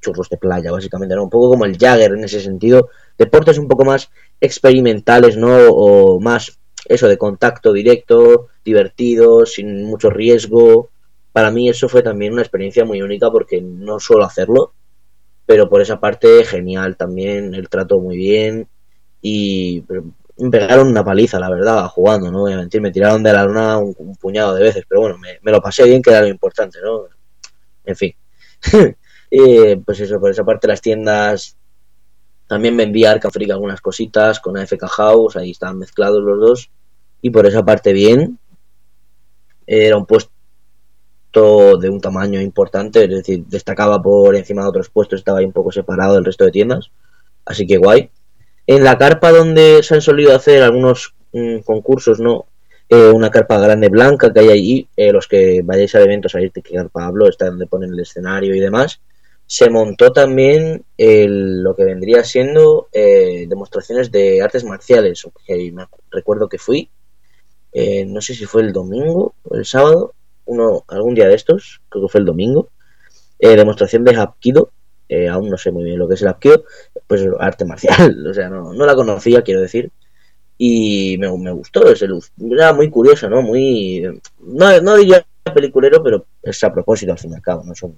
churros 0.00 0.28
de 0.28 0.36
playa, 0.36 0.72
básicamente, 0.72 1.14
¿no? 1.14 1.24
Un 1.24 1.30
poco 1.30 1.50
como 1.50 1.64
el 1.64 1.76
Jagger 1.76 2.12
en 2.12 2.24
ese 2.24 2.40
sentido. 2.40 2.88
Deportes 3.18 3.58
un 3.58 3.68
poco 3.68 3.84
más 3.84 4.10
experimentales, 4.40 5.36
¿no? 5.36 5.68
O 5.68 6.20
más 6.20 6.58
eso 6.86 7.08
de 7.08 7.18
contacto 7.18 7.72
directo, 7.72 8.48
divertido, 8.64 9.46
sin 9.46 9.84
mucho 9.84 10.10
riesgo. 10.10 10.90
Para 11.32 11.50
mí 11.50 11.68
eso 11.68 11.88
fue 11.88 12.02
también 12.02 12.32
una 12.32 12.42
experiencia 12.42 12.84
muy 12.84 13.02
única 13.02 13.30
porque 13.30 13.60
no 13.60 14.00
suelo 14.00 14.24
hacerlo, 14.24 14.72
pero 15.46 15.68
por 15.68 15.80
esa 15.80 16.00
parte 16.00 16.44
genial 16.44 16.96
también, 16.96 17.54
el 17.54 17.68
trato 17.68 18.00
muy 18.00 18.16
bien 18.16 18.68
y 19.22 19.84
me 20.38 20.50
pegaron 20.50 20.88
una 20.88 21.04
paliza, 21.04 21.38
la 21.38 21.50
verdad, 21.50 21.86
jugando, 21.88 22.30
no 22.30 22.40
voy 22.40 22.54
a 22.54 22.56
mentir, 22.56 22.80
me 22.80 22.90
tiraron 22.90 23.22
de 23.22 23.32
la 23.32 23.44
luna 23.44 23.78
un, 23.78 24.16
puñado 24.16 24.54
de 24.54 24.62
veces, 24.62 24.84
pero 24.88 25.02
bueno, 25.02 25.18
me, 25.18 25.38
me, 25.42 25.52
lo 25.52 25.60
pasé 25.60 25.84
bien, 25.84 26.00
que 26.02 26.10
era 26.10 26.22
lo 26.22 26.28
importante, 26.28 26.78
¿no? 26.82 27.04
En 27.84 27.96
fin. 27.96 28.14
Eh, 29.30 29.80
pues 29.84 30.00
eso, 30.00 30.18
por 30.18 30.30
esa 30.30 30.44
parte 30.44 30.66
las 30.66 30.80
tiendas 30.80 31.56
también 32.50 32.76
vendía 32.76 33.12
Arca 33.12 33.30
algunas 33.52 33.80
cositas 33.80 34.40
con 34.40 34.56
AFK 34.56 34.84
House, 34.88 35.36
ahí 35.36 35.52
estaban 35.52 35.78
mezclados 35.78 36.20
los 36.20 36.40
dos. 36.40 36.70
Y 37.22 37.30
por 37.30 37.46
esa 37.46 37.64
parte 37.64 37.92
bien. 37.92 38.40
Era 39.68 39.96
un 39.96 40.04
puesto 40.04 40.32
de 41.78 41.88
un 41.88 42.00
tamaño 42.00 42.40
importante, 42.40 43.04
es 43.04 43.10
decir, 43.10 43.44
destacaba 43.46 44.02
por 44.02 44.34
encima 44.34 44.62
de 44.62 44.68
otros 44.68 44.90
puestos, 44.90 45.20
estaba 45.20 45.38
ahí 45.38 45.44
un 45.44 45.52
poco 45.52 45.70
separado 45.70 46.14
del 46.14 46.24
resto 46.24 46.44
de 46.44 46.50
tiendas. 46.50 46.90
Así 47.44 47.68
que 47.68 47.76
guay. 47.76 48.10
En 48.66 48.82
la 48.82 48.98
carpa 48.98 49.30
donde 49.30 49.84
se 49.84 49.94
han 49.94 50.02
solido 50.02 50.34
hacer 50.34 50.60
algunos 50.64 51.14
mm, 51.32 51.58
concursos, 51.58 52.18
¿no? 52.18 52.46
Eh, 52.88 53.10
una 53.10 53.30
carpa 53.30 53.60
grande 53.60 53.90
blanca 53.90 54.32
que 54.32 54.40
hay 54.40 54.48
allí, 54.48 54.88
eh, 54.96 55.12
los 55.12 55.28
que 55.28 55.60
vayáis 55.62 55.94
al 55.94 56.02
evento 56.02 56.28
sabéis 56.28 56.52
de 56.52 56.62
qué 56.62 56.74
carpa 56.74 57.06
hablo, 57.06 57.28
está 57.28 57.46
donde 57.46 57.68
ponen 57.68 57.92
el 57.92 58.00
escenario 58.00 58.56
y 58.56 58.58
demás 58.58 59.00
se 59.50 59.68
montó 59.68 60.12
también 60.12 60.84
lo 60.96 61.74
que 61.74 61.84
vendría 61.84 62.22
siendo 62.22 62.86
eh, 62.92 63.46
demostraciones 63.48 64.12
de 64.12 64.40
artes 64.40 64.62
marciales. 64.62 65.26
Recuerdo 66.12 66.48
que 66.48 66.56
fui, 66.56 66.88
eh, 67.72 68.04
no 68.04 68.20
sé 68.20 68.36
si 68.36 68.44
fue 68.44 68.62
el 68.62 68.72
domingo 68.72 69.34
o 69.42 69.56
el 69.56 69.64
sábado, 69.64 70.14
uno 70.44 70.84
algún 70.86 71.16
día 71.16 71.26
de 71.26 71.34
estos, 71.34 71.80
creo 71.88 72.04
que 72.04 72.12
fue 72.12 72.20
el 72.20 72.26
domingo, 72.26 72.68
eh, 73.40 73.56
demostración 73.56 74.04
de 74.04 74.14
Hapkido, 74.14 74.70
eh, 75.08 75.26
aún 75.26 75.50
no 75.50 75.58
sé 75.58 75.72
muy 75.72 75.82
bien 75.82 75.98
lo 75.98 76.06
que 76.06 76.14
es 76.14 76.22
el 76.22 76.28
Hapkido, 76.28 76.62
pues 77.08 77.26
arte 77.40 77.64
marcial, 77.64 78.24
o 78.30 78.32
sea, 78.32 78.48
no, 78.48 78.72
no 78.72 78.86
la 78.86 78.94
conocía, 78.94 79.42
quiero 79.42 79.62
decir, 79.62 79.90
y 80.58 81.18
me, 81.18 81.36
me 81.36 81.50
gustó 81.50 81.90
ese 81.90 82.06
luz, 82.06 82.30
era 82.40 82.72
muy 82.72 82.88
curiosa, 82.88 83.28
¿no? 83.28 83.42
Muy, 83.42 84.00
no, 84.38 84.80
no 84.80 84.96
diría 84.96 85.26
peliculero, 85.52 86.00
pero 86.04 86.24
es 86.40 86.62
a 86.62 86.72
propósito 86.72 87.10
al 87.10 87.18
fin 87.18 87.32
y 87.32 87.34
al 87.34 87.42
cabo, 87.42 87.64
no 87.64 87.74
son, 87.74 87.96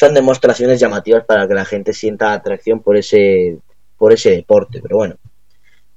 son 0.00 0.14
demostraciones 0.14 0.80
llamativas 0.80 1.26
para 1.26 1.46
que 1.46 1.52
la 1.52 1.66
gente 1.66 1.92
sienta 1.92 2.32
atracción 2.32 2.80
por 2.80 2.96
ese, 2.96 3.58
por 3.98 4.14
ese 4.14 4.30
deporte, 4.30 4.80
pero 4.80 4.96
bueno. 4.96 5.16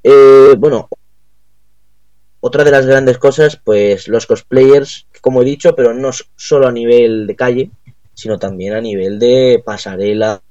Eh, 0.04 0.56
bueno, 0.58 0.90
otra 2.42 2.66
de 2.66 2.72
las 2.72 2.86
grandes 2.86 3.18
cosas, 3.18 3.62
pues 3.64 4.10
los 4.10 4.26
cosplayers, 4.26 5.08
como 5.22 5.42
he 5.42 5.46
dicho, 5.46 5.74
pero 5.74 5.94
no 5.94 6.10
solo 6.36 6.68
a 6.68 6.74
nivel 6.74 7.28
de 7.28 7.36
calle, 7.38 7.72
sino 8.14 8.38
también 8.38 8.74
a 8.74 8.82
nivel 8.82 9.20
de 9.20 9.64
pasarela, 9.66 10.42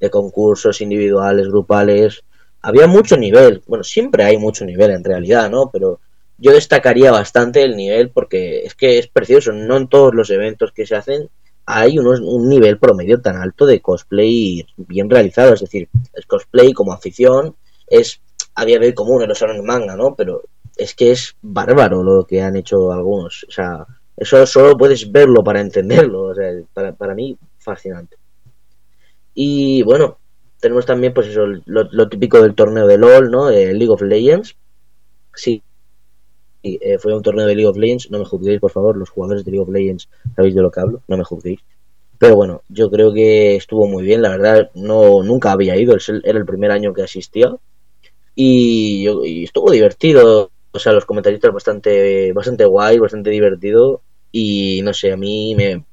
de 0.00 0.10
concursos 0.10 0.80
individuales, 0.80 1.46
grupales. 1.46 2.24
Había 2.60 2.88
mucho 2.88 3.16
nivel, 3.16 3.62
bueno, 3.68 3.84
siempre 3.84 4.24
hay 4.24 4.36
mucho 4.36 4.64
nivel 4.64 4.90
en 4.90 5.04
realidad, 5.04 5.48
¿no? 5.48 5.70
Pero 5.70 6.00
yo 6.38 6.52
destacaría 6.52 7.12
bastante 7.12 7.62
el 7.62 7.76
nivel 7.76 8.10
porque 8.10 8.64
es 8.64 8.74
que 8.74 8.98
es 8.98 9.06
precioso, 9.06 9.52
no 9.52 9.76
en 9.76 9.86
todos 9.86 10.12
los 10.12 10.28
eventos 10.30 10.72
que 10.72 10.86
se 10.86 10.96
hacen 10.96 11.30
hay 11.70 11.98
unos, 11.98 12.20
un 12.20 12.48
nivel 12.48 12.78
promedio 12.78 13.20
tan 13.20 13.36
alto 13.36 13.66
de 13.66 13.82
cosplay 13.82 14.66
bien 14.78 15.10
realizado, 15.10 15.52
es 15.52 15.60
decir, 15.60 15.86
el 16.14 16.26
cosplay 16.26 16.72
como 16.72 16.94
afición 16.94 17.56
es 17.86 18.22
a 18.54 18.64
día 18.64 18.78
de 18.78 18.86
hoy 18.86 18.94
común 18.94 19.22
en 19.22 19.28
los 19.28 19.42
manga, 19.62 19.94
¿no? 19.94 20.14
Pero 20.16 20.44
es 20.78 20.94
que 20.94 21.10
es 21.10 21.36
bárbaro 21.42 22.02
lo 22.02 22.24
que 22.24 22.40
han 22.40 22.56
hecho 22.56 22.90
algunos. 22.90 23.44
O 23.46 23.50
sea, 23.50 23.86
eso 24.16 24.46
solo 24.46 24.78
puedes 24.78 25.12
verlo 25.12 25.44
para 25.44 25.60
entenderlo. 25.60 26.22
O 26.22 26.34
sea, 26.34 26.50
para, 26.72 26.94
para 26.94 27.14
mí, 27.14 27.36
fascinante. 27.58 28.16
Y 29.34 29.82
bueno, 29.82 30.18
tenemos 30.60 30.86
también, 30.86 31.12
pues 31.12 31.26
eso, 31.26 31.44
lo, 31.66 32.08
típico 32.08 32.40
del 32.40 32.54
torneo 32.54 32.86
de 32.86 32.96
LOL, 32.96 33.30
¿no? 33.30 33.46
De 33.46 33.74
League 33.74 33.92
of 33.92 34.00
Legends. 34.00 34.56
Sí, 35.34 35.62
eh, 36.62 36.98
fue 36.98 37.14
un 37.14 37.22
torneo 37.22 37.46
de 37.46 37.54
League 37.54 37.68
of 37.68 37.76
Legends. 37.76 38.10
No 38.10 38.18
me 38.18 38.24
juzguéis, 38.24 38.60
por 38.60 38.70
favor, 38.70 38.96
los 38.96 39.10
jugadores 39.10 39.44
de 39.44 39.50
League 39.50 39.62
of 39.62 39.70
Legends 39.70 40.08
sabéis 40.34 40.54
de 40.54 40.62
lo 40.62 40.70
que 40.70 40.80
hablo. 40.80 41.02
No 41.08 41.16
me 41.16 41.24
juzguéis. 41.24 41.60
Pero 42.18 42.36
bueno, 42.36 42.62
yo 42.68 42.90
creo 42.90 43.12
que 43.12 43.56
estuvo 43.56 43.86
muy 43.86 44.04
bien. 44.04 44.22
La 44.22 44.30
verdad, 44.30 44.70
no 44.74 45.22
nunca 45.22 45.52
había 45.52 45.76
ido. 45.76 45.96
Era 46.24 46.38
el 46.38 46.46
primer 46.46 46.70
año 46.70 46.92
que 46.92 47.02
asistía. 47.02 47.54
Y, 48.34 49.08
y 49.24 49.44
estuvo 49.44 49.70
divertido 49.70 50.50
o 50.70 50.78
sea, 50.78 50.92
los 50.92 51.04
comentaristas 51.04 51.52
bastante, 51.52 52.32
bastante 52.32 52.64
guay, 52.64 52.98
bastante 52.98 53.30
divertido 53.30 54.02
y 54.30 54.80
no 54.82 54.92
sé, 54.92 55.12
a 55.12 55.16
mí 55.16 55.54
me, 55.54 55.84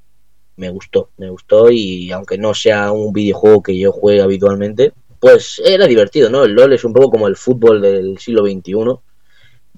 me 0.57 0.69
gustó, 0.69 1.09
me 1.17 1.29
gustó 1.29 1.71
y 1.71 2.11
aunque 2.11 2.37
no 2.37 2.53
sea 2.53 2.91
un 2.91 3.13
videojuego 3.13 3.63
que 3.63 3.77
yo 3.77 3.91
juegue 3.91 4.21
habitualmente, 4.21 4.93
pues 5.19 5.61
era 5.63 5.87
divertido, 5.87 6.29
¿no? 6.29 6.43
El 6.43 6.53
LOL 6.53 6.73
es 6.73 6.83
un 6.83 6.93
poco 6.93 7.11
como 7.11 7.27
el 7.27 7.35
fútbol 7.35 7.81
del 7.81 8.17
siglo 8.19 8.45
XXI. 8.45 8.73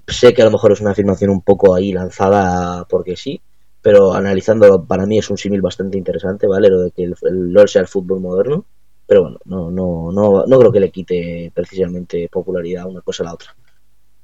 Sé 0.08 0.34
que 0.34 0.42
a 0.42 0.44
lo 0.46 0.50
mejor 0.50 0.72
es 0.72 0.80
una 0.80 0.92
afirmación 0.92 1.30
un 1.30 1.42
poco 1.42 1.74
ahí 1.74 1.92
lanzada 1.92 2.84
porque 2.88 3.16
sí, 3.16 3.40
pero 3.82 4.14
analizando 4.14 4.84
para 4.84 5.06
mí 5.06 5.18
es 5.18 5.30
un 5.30 5.38
símil 5.38 5.60
bastante 5.60 5.98
interesante, 5.98 6.46
¿vale? 6.46 6.68
Lo 6.68 6.80
de 6.80 6.90
que 6.90 7.04
el, 7.04 7.14
el, 7.22 7.52
LOL 7.52 7.68
sea 7.68 7.82
el 7.82 7.88
fútbol 7.88 8.20
moderno, 8.20 8.64
pero 9.06 9.22
bueno, 9.22 9.38
no, 9.44 9.70
no, 9.70 10.10
no, 10.12 10.44
no 10.46 10.58
creo 10.58 10.72
que 10.72 10.80
le 10.80 10.90
quite 10.90 11.52
precisamente 11.54 12.28
popularidad 12.32 12.86
una 12.86 13.02
cosa 13.02 13.22
a 13.22 13.26
la 13.26 13.34
otra. 13.34 13.54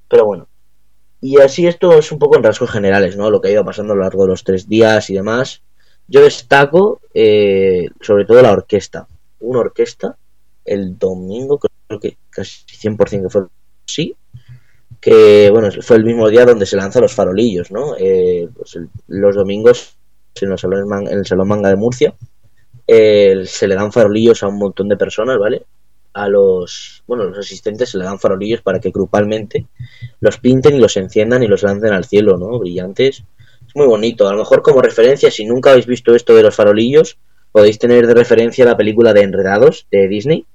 Pero 0.08 0.24
bueno, 0.24 0.48
y 1.20 1.40
así 1.40 1.66
esto 1.66 1.98
es 1.98 2.12
un 2.12 2.18
poco 2.18 2.36
en 2.36 2.42
rasgos 2.42 2.70
generales, 2.70 3.16
¿no? 3.16 3.30
Lo 3.30 3.40
que 3.40 3.48
ha 3.48 3.52
ido 3.52 3.64
pasando 3.64 3.92
a 3.92 3.96
lo 3.96 4.02
largo 4.02 4.24
de 4.24 4.30
los 4.30 4.44
tres 4.44 4.68
días 4.68 5.08
y 5.10 5.14
demás. 5.14 5.62
Yo 6.06 6.22
destaco 6.22 7.00
eh, 7.14 7.88
sobre 8.00 8.26
todo 8.26 8.42
la 8.42 8.52
orquesta. 8.52 9.06
Una 9.40 9.60
orquesta 9.60 10.16
el 10.64 10.98
domingo, 10.98 11.58
creo 11.58 12.00
que 12.00 12.16
casi 12.30 12.64
100% 12.66 13.22
que 13.22 13.28
fue 13.28 13.46
sí, 13.86 14.16
que 15.04 15.50
bueno, 15.50 15.68
fue 15.82 15.96
el 15.96 16.04
mismo 16.04 16.30
día 16.30 16.46
donde 16.46 16.64
se 16.64 16.76
lanzan 16.76 17.02
los 17.02 17.12
farolillos, 17.12 17.70
¿no? 17.70 17.94
Eh, 17.98 18.48
pues 18.56 18.78
los 19.08 19.34
domingos 19.36 19.98
en, 20.40 20.50
el 20.50 20.58
Salón, 20.58 21.06
en 21.06 21.18
el 21.18 21.26
Salón 21.26 21.48
Manga 21.48 21.68
de 21.68 21.76
Murcia 21.76 22.14
eh, 22.86 23.42
se 23.44 23.68
le 23.68 23.74
dan 23.74 23.92
farolillos 23.92 24.42
a 24.42 24.48
un 24.48 24.56
montón 24.56 24.88
de 24.88 24.96
personas, 24.96 25.38
¿vale? 25.38 25.66
a 26.14 26.26
los, 26.28 27.02
bueno, 27.06 27.24
los 27.24 27.36
asistentes 27.36 27.90
se 27.90 27.98
le 27.98 28.04
dan 28.04 28.18
farolillos 28.18 28.62
para 28.62 28.80
que 28.80 28.90
grupalmente 28.90 29.66
los 30.20 30.38
pinten 30.38 30.76
y 30.76 30.78
los 30.78 30.96
enciendan 30.96 31.42
y 31.42 31.48
los 31.48 31.62
lancen 31.64 31.92
al 31.92 32.06
cielo, 32.06 32.38
¿no? 32.38 32.58
Brillantes. 32.58 33.24
Es 33.66 33.76
muy 33.76 33.86
bonito. 33.86 34.26
A 34.26 34.32
lo 34.32 34.38
mejor 34.38 34.62
como 34.62 34.80
referencia, 34.80 35.30
si 35.30 35.44
nunca 35.44 35.72
habéis 35.72 35.86
visto 35.86 36.14
esto 36.14 36.34
de 36.34 36.44
los 36.44 36.54
farolillos, 36.54 37.18
podéis 37.52 37.78
tener 37.78 38.06
de 38.06 38.14
referencia 38.14 38.64
la 38.64 38.76
película 38.76 39.12
de 39.12 39.22
Enredados 39.22 39.86
de 39.90 40.08
Disney, 40.08 40.46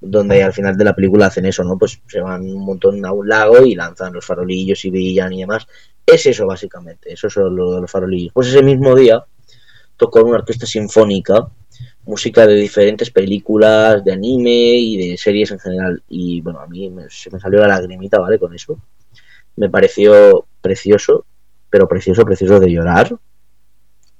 donde 0.00 0.42
al 0.42 0.52
final 0.52 0.76
de 0.76 0.84
la 0.84 0.94
película 0.94 1.26
hacen 1.26 1.46
eso, 1.46 1.62
¿no? 1.64 1.76
Pues 1.76 2.00
se 2.06 2.20
van 2.20 2.42
un 2.42 2.64
montón 2.64 3.04
a 3.04 3.12
un 3.12 3.28
lago 3.28 3.64
y 3.64 3.74
lanzan 3.74 4.12
los 4.12 4.24
farolillos 4.24 4.84
y 4.84 4.90
brillan 4.90 5.32
y 5.32 5.40
demás. 5.40 5.66
Es 6.06 6.26
eso 6.26 6.46
básicamente, 6.46 7.12
eso 7.12 7.26
es 7.26 7.36
lo 7.36 7.74
de 7.74 7.80
los 7.82 7.90
farolillos. 7.90 8.32
Pues 8.32 8.48
ese 8.48 8.62
mismo 8.62 8.94
día 8.94 9.24
tocó 9.96 10.22
una 10.24 10.38
orquesta 10.38 10.66
sinfónica 10.66 11.48
música 12.04 12.46
de 12.46 12.54
diferentes 12.54 13.10
películas, 13.10 14.04
de 14.04 14.12
anime 14.12 14.50
y 14.50 14.96
de 14.96 15.16
series 15.16 15.50
en 15.52 15.58
general. 15.58 16.02
Y 16.08 16.40
bueno, 16.40 16.60
a 16.60 16.66
mí 16.66 16.92
se 17.08 17.30
me 17.30 17.40
salió 17.40 17.60
la 17.60 17.68
lagrimita, 17.68 18.18
¿vale? 18.18 18.38
Con 18.38 18.54
eso. 18.54 18.78
Me 19.56 19.68
pareció 19.68 20.46
precioso, 20.60 21.24
pero 21.68 21.88
precioso, 21.88 22.24
precioso 22.24 22.60
de 22.60 22.70
llorar. 22.70 23.16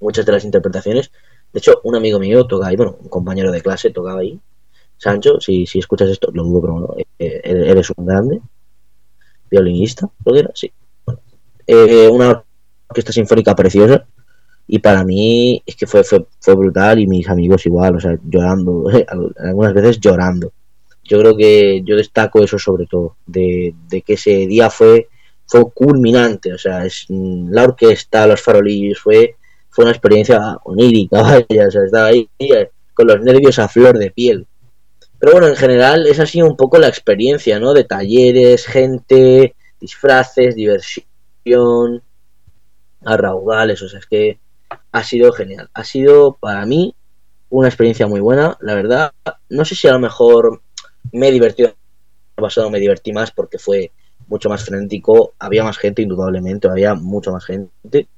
Muchas 0.00 0.24
de 0.24 0.32
las 0.32 0.44
interpretaciones. 0.44 1.10
De 1.52 1.58
hecho, 1.58 1.80
un 1.84 1.96
amigo 1.96 2.18
mío 2.18 2.46
toca 2.46 2.68
ahí, 2.68 2.76
bueno, 2.76 2.96
un 3.00 3.08
compañero 3.08 3.50
de 3.50 3.60
clase 3.60 3.90
tocaba 3.90 4.20
ahí. 4.20 4.40
Sancho, 5.00 5.40
si, 5.40 5.64
si 5.64 5.78
escuchas 5.78 6.10
esto, 6.10 6.30
lo 6.34 6.44
dudo, 6.44 6.60
pero 6.60 6.78
no, 6.78 6.94
eh, 7.18 7.40
eres 7.42 7.90
un 7.96 8.04
grande. 8.04 8.40
Violinista, 9.50 10.08
lo 10.26 10.34
que 10.34 10.44
sí. 10.52 10.70
Bueno, 11.06 11.20
eh, 11.66 12.06
una 12.06 12.44
orquesta 12.86 13.10
sinfónica 13.10 13.56
preciosa 13.56 14.06
y 14.66 14.78
para 14.78 15.02
mí 15.02 15.62
es 15.64 15.74
que 15.74 15.86
fue, 15.86 16.04
fue, 16.04 16.26
fue 16.38 16.54
brutal 16.54 16.98
y 17.00 17.06
mis 17.06 17.28
amigos 17.30 17.64
igual, 17.64 17.96
o 17.96 18.00
sea, 18.00 18.18
llorando, 18.22 18.84
algunas 19.38 19.72
veces 19.72 19.98
llorando. 19.98 20.52
Yo 21.02 21.18
creo 21.18 21.34
que 21.34 21.82
yo 21.82 21.96
destaco 21.96 22.44
eso 22.44 22.58
sobre 22.58 22.84
todo, 22.86 23.16
de, 23.26 23.74
que 24.04 24.12
ese 24.12 24.46
día 24.46 24.68
fue, 24.68 25.08
fue 25.46 25.64
culminante, 25.72 26.52
o 26.52 26.58
sea, 26.58 26.84
es 26.84 27.06
la 27.08 27.64
orquesta, 27.64 28.26
los 28.26 28.42
farolillos, 28.42 28.98
fue, 29.00 29.36
fue 29.70 29.86
una 29.86 29.92
experiencia 29.92 30.58
onírica, 30.64 31.22
vaya, 31.48 31.68
o 31.68 31.70
sea, 31.70 31.84
estaba 31.84 32.06
ahí 32.08 32.28
eh, 32.38 32.68
con 32.92 33.06
los 33.06 33.20
nervios 33.22 33.58
a 33.58 33.66
flor 33.66 33.98
de 33.98 34.10
piel. 34.10 34.46
Pero 35.20 35.32
bueno, 35.32 35.48
en 35.48 35.56
general 35.56 36.06
ha 36.06 36.26
sido 36.26 36.46
un 36.46 36.56
poco 36.56 36.78
la 36.78 36.88
experiencia, 36.88 37.60
¿no? 37.60 37.74
De 37.74 37.84
talleres, 37.84 38.66
gente, 38.66 39.54
disfraces, 39.78 40.54
diversión, 40.54 42.02
a 43.04 43.14
o 43.14 43.76
sea, 43.76 43.98
es 43.98 44.06
que 44.06 44.38
ha 44.92 45.04
sido 45.04 45.32
genial. 45.32 45.68
Ha 45.74 45.84
sido 45.84 46.38
para 46.40 46.64
mí 46.64 46.94
una 47.50 47.68
experiencia 47.68 48.06
muy 48.06 48.20
buena, 48.20 48.56
la 48.60 48.74
verdad. 48.74 49.12
No 49.50 49.64
sé 49.64 49.74
si 49.74 49.88
a 49.88 49.92
lo 49.92 49.98
mejor 49.98 50.62
me 51.12 51.28
he 51.28 51.32
divertido, 51.32 51.74
pasado 52.36 52.70
me 52.70 52.80
divertí 52.80 53.12
más 53.12 53.30
porque 53.30 53.58
fue 53.58 53.92
mucho 54.28 54.48
más 54.48 54.64
frenético, 54.64 55.34
había 55.38 55.64
más 55.64 55.76
gente 55.76 56.02
indudablemente, 56.02 56.68
había 56.68 56.94
mucha 56.94 57.30
más 57.30 57.44
gente 57.44 58.08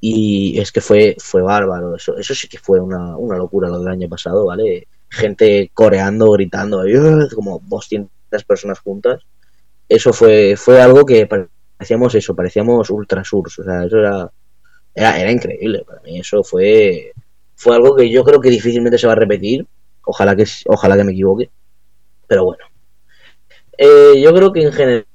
y 0.00 0.58
es 0.58 0.72
que 0.72 0.80
fue 0.80 1.14
fue 1.18 1.42
bárbaro, 1.42 1.94
eso 1.94 2.16
eso 2.16 2.34
sí 2.34 2.48
que 2.48 2.58
fue 2.58 2.80
una, 2.80 3.16
una 3.16 3.36
locura 3.36 3.68
lo 3.68 3.78
del 3.78 3.88
año 3.88 4.08
pasado, 4.08 4.46
¿vale? 4.46 4.88
Gente 5.10 5.70
coreando, 5.74 6.30
gritando, 6.32 6.84
como 7.34 7.60
200 7.66 8.10
personas 8.46 8.78
juntas. 8.78 9.22
Eso 9.88 10.12
fue 10.12 10.56
fue 10.56 10.80
algo 10.80 11.04
que 11.04 11.26
parecíamos 11.26 12.14
eso, 12.14 12.34
parecíamos 12.34 12.90
ultra 12.90 13.22
o 13.22 13.48
sea, 13.48 13.84
eso 13.84 13.98
era 13.98 14.30
era, 14.94 15.30
increíble. 15.30 15.84
Para 15.86 16.00
mí 16.02 16.18
eso 16.18 16.42
fue, 16.42 17.12
fue 17.54 17.76
algo 17.76 17.96
que 17.96 18.10
yo 18.10 18.24
creo 18.24 18.40
que 18.40 18.50
difícilmente 18.50 18.98
se 18.98 19.06
va 19.06 19.12
a 19.14 19.16
repetir. 19.16 19.66
Ojalá 20.04 20.34
que, 20.34 20.44
ojalá 20.66 20.96
que 20.96 21.04
me 21.04 21.12
equivoque. 21.12 21.50
Pero 22.26 22.44
bueno. 22.44 22.64
Eh, 23.78 24.20
yo 24.20 24.34
creo 24.34 24.52
que 24.52 24.62
en 24.62 24.72
general 24.72 25.06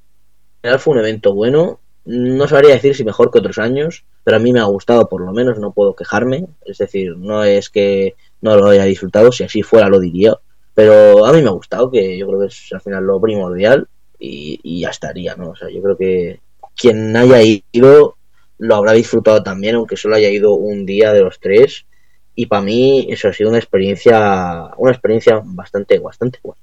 fue 0.78 0.94
un 0.94 1.00
evento 1.00 1.34
bueno. 1.34 1.80
No 2.04 2.46
sabría 2.46 2.74
decir 2.74 2.94
si 2.94 3.04
mejor 3.04 3.30
que 3.30 3.38
otros 3.38 3.58
años, 3.58 4.04
pero 4.22 4.36
a 4.36 4.40
mí 4.40 4.52
me 4.52 4.60
ha 4.60 4.64
gustado 4.64 5.08
por 5.08 5.22
lo 5.22 5.32
menos, 5.32 5.58
no 5.58 5.72
puedo 5.72 5.94
quejarme. 5.94 6.46
Es 6.64 6.78
decir, 6.78 7.16
no 7.16 7.44
es 7.44 7.68
que 7.68 8.14
no 8.40 8.56
lo 8.56 8.68
haya 8.68 8.84
disfrutado, 8.84 9.32
si 9.32 9.44
así 9.44 9.62
fuera 9.62 9.88
lo 9.88 10.00
diría. 10.00 10.34
Pero 10.74 11.24
a 11.24 11.32
mí 11.32 11.42
me 11.42 11.48
ha 11.48 11.52
gustado, 11.52 11.90
que 11.90 12.18
yo 12.18 12.26
creo 12.26 12.40
que 12.40 12.46
es 12.46 12.68
al 12.72 12.80
final 12.80 13.04
lo 13.04 13.20
primordial 13.20 13.88
y, 14.18 14.80
ya 14.80 14.90
estaría, 14.90 15.34
¿no? 15.36 15.50
O 15.50 15.56
sea, 15.56 15.70
yo 15.70 15.82
creo 15.82 15.96
que 15.96 16.40
quien 16.76 17.16
haya 17.16 17.40
ido 17.72 18.16
lo 18.58 18.74
habrá 18.74 18.92
disfrutado 18.92 19.42
también, 19.42 19.76
aunque 19.76 19.96
solo 19.96 20.16
haya 20.16 20.28
ido 20.28 20.54
un 20.54 20.86
día 20.86 21.12
de 21.12 21.20
los 21.20 21.40
tres. 21.40 21.86
Y 22.34 22.46
para 22.46 22.62
mí 22.62 23.06
eso 23.10 23.28
ha 23.28 23.32
sido 23.32 23.48
una 23.48 23.58
experiencia, 23.58 24.70
una 24.76 24.92
experiencia 24.92 25.40
bastante, 25.42 25.98
bastante 25.98 26.38
buena. 26.42 26.60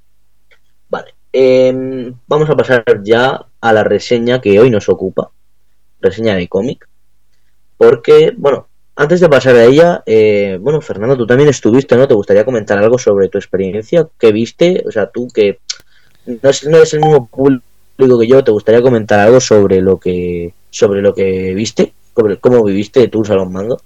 Vale, 0.90 1.16
em, 1.32 2.14
vamos 2.28 2.50
a 2.50 2.56
pasar 2.56 2.84
ya 3.04 3.48
a 3.60 3.74
la 3.74 3.84
reseña 3.84 4.42
que 4.42 4.60
hoy 4.60 4.70
nos 4.70 4.90
ocupa, 4.90 5.32
reseña 6.02 6.36
de 6.36 6.48
cómic, 6.48 6.88
porque, 7.78 8.32
bueno, 8.38 8.68
antes 8.96 9.20
de 9.20 9.30
pasar 9.30 9.56
a 9.56 9.66
ella, 9.66 10.04
eh, 10.06 10.58
bueno, 10.62 10.82
Fernando, 10.82 11.18
tú 11.18 11.26
también 11.26 11.50
estuviste, 11.50 11.96
¿no? 11.96 12.08
¿Te 12.08 12.14
gustaría 12.14 12.46
comentar 12.46 12.78
algo 12.78 12.98
sobre 12.98 13.28
tu 13.28 13.38
experiencia? 13.38 14.08
¿Qué 14.20 14.32
viste? 14.32 14.84
O 14.88 14.92
sea, 14.92 15.08
tú 15.08 15.28
que 15.34 15.60
no, 16.26 16.50
es, 16.50 16.64
eres 16.64 16.94
el 16.94 17.02
mismo 17.02 17.28
público 17.28 18.20
que 18.20 18.28
yo, 18.28 18.44
¿te 18.44 18.52
gustaría 18.52 18.82
comentar 18.82 19.20
algo 19.20 19.40
sobre 19.40 19.82
lo 19.82 20.00
que 20.00 20.54
sobre 20.70 21.02
lo 21.02 21.14
que 21.14 21.54
viste? 21.54 21.94
Sobre 22.16 22.38
cómo 22.38 22.64
viviste 22.64 23.08
tu 23.08 23.26
salón 23.26 23.52
mando. 23.52 23.82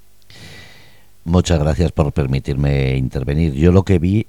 Muchas 1.24 1.60
gracias 1.60 1.92
por 1.92 2.12
permitirme 2.12 2.96
intervenir. 2.98 3.54
Yo 3.54 3.72
lo 3.72 3.84
que 3.84 4.00
vi 4.00 4.28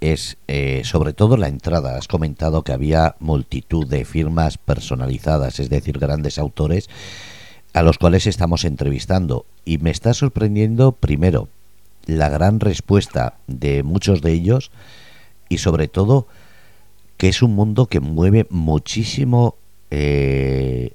es 0.00 0.36
eh, 0.46 0.82
sobre 0.84 1.12
todo 1.12 1.36
la 1.36 1.48
entrada. 1.48 1.96
Has 1.96 2.08
comentado 2.08 2.62
que 2.62 2.72
había 2.72 3.16
multitud 3.20 3.86
de 3.86 4.04
firmas 4.04 4.58
personalizadas, 4.58 5.60
es 5.60 5.70
decir, 5.70 5.98
grandes 5.98 6.38
autores 6.38 6.88
a 7.78 7.82
los 7.84 7.96
cuales 7.96 8.26
estamos 8.26 8.64
entrevistando. 8.64 9.46
Y 9.64 9.78
me 9.78 9.90
está 9.90 10.12
sorprendiendo, 10.12 10.90
primero, 10.90 11.48
la 12.06 12.28
gran 12.28 12.58
respuesta 12.58 13.34
de 13.46 13.84
muchos 13.84 14.20
de 14.20 14.32
ellos 14.32 14.72
y 15.48 15.58
sobre 15.58 15.86
todo 15.86 16.26
que 17.18 17.28
es 17.28 17.40
un 17.40 17.54
mundo 17.54 17.86
que 17.86 18.00
mueve 18.00 18.48
muchísimo 18.50 19.54
eh, 19.92 20.92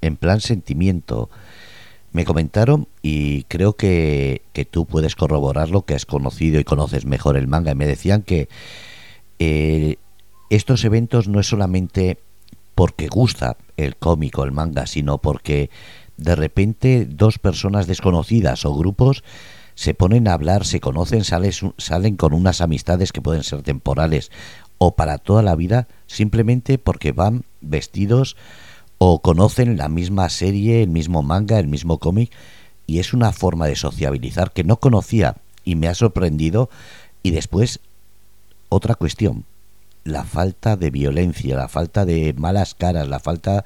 en 0.00 0.16
plan 0.16 0.40
sentimiento. 0.40 1.30
Me 2.12 2.24
comentaron 2.24 2.88
y 3.02 3.44
creo 3.44 3.74
que, 3.74 4.42
que 4.52 4.64
tú 4.64 4.86
puedes 4.86 5.14
corroborarlo, 5.14 5.82
que 5.82 5.94
has 5.94 6.06
conocido 6.06 6.58
y 6.58 6.64
conoces 6.64 7.04
mejor 7.04 7.36
el 7.36 7.46
manga. 7.46 7.70
Y 7.70 7.76
me 7.76 7.86
decían 7.86 8.22
que 8.22 8.48
eh, 9.38 9.96
estos 10.48 10.84
eventos 10.84 11.28
no 11.28 11.38
es 11.38 11.46
solamente 11.46 12.18
porque 12.74 13.08
gusta 13.08 13.58
el 13.76 13.96
cómic 13.96 14.38
o 14.38 14.44
el 14.44 14.52
manga, 14.52 14.86
sino 14.86 15.18
porque 15.18 15.68
de 16.20 16.36
repente 16.36 17.06
dos 17.06 17.38
personas 17.38 17.86
desconocidas 17.86 18.64
o 18.64 18.74
grupos 18.74 19.24
se 19.74 19.94
ponen 19.94 20.28
a 20.28 20.34
hablar, 20.34 20.66
se 20.66 20.80
conocen, 20.80 21.22
salen 21.24 22.16
con 22.16 22.34
unas 22.34 22.60
amistades 22.60 23.12
que 23.12 23.22
pueden 23.22 23.42
ser 23.42 23.62
temporales 23.62 24.30
o 24.76 24.94
para 24.94 25.18
toda 25.18 25.42
la 25.42 25.56
vida, 25.56 25.88
simplemente 26.06 26.78
porque 26.78 27.12
van 27.12 27.44
vestidos 27.60 28.36
o 28.98 29.22
conocen 29.22 29.78
la 29.78 29.88
misma 29.88 30.28
serie, 30.28 30.82
el 30.82 30.90
mismo 30.90 31.22
manga, 31.22 31.58
el 31.58 31.68
mismo 31.68 31.98
cómic, 31.98 32.30
y 32.86 32.98
es 32.98 33.14
una 33.14 33.32
forma 33.32 33.66
de 33.66 33.76
sociabilizar 33.76 34.52
que 34.52 34.64
no 34.64 34.76
conocía 34.76 35.36
y 35.64 35.76
me 35.76 35.88
ha 35.88 35.94
sorprendido. 35.94 36.68
Y 37.22 37.30
después, 37.30 37.80
otra 38.68 38.94
cuestión, 38.94 39.44
la 40.04 40.24
falta 40.24 40.76
de 40.76 40.90
violencia, 40.90 41.56
la 41.56 41.68
falta 41.68 42.04
de 42.04 42.34
malas 42.34 42.74
caras, 42.74 43.08
la 43.08 43.20
falta 43.20 43.62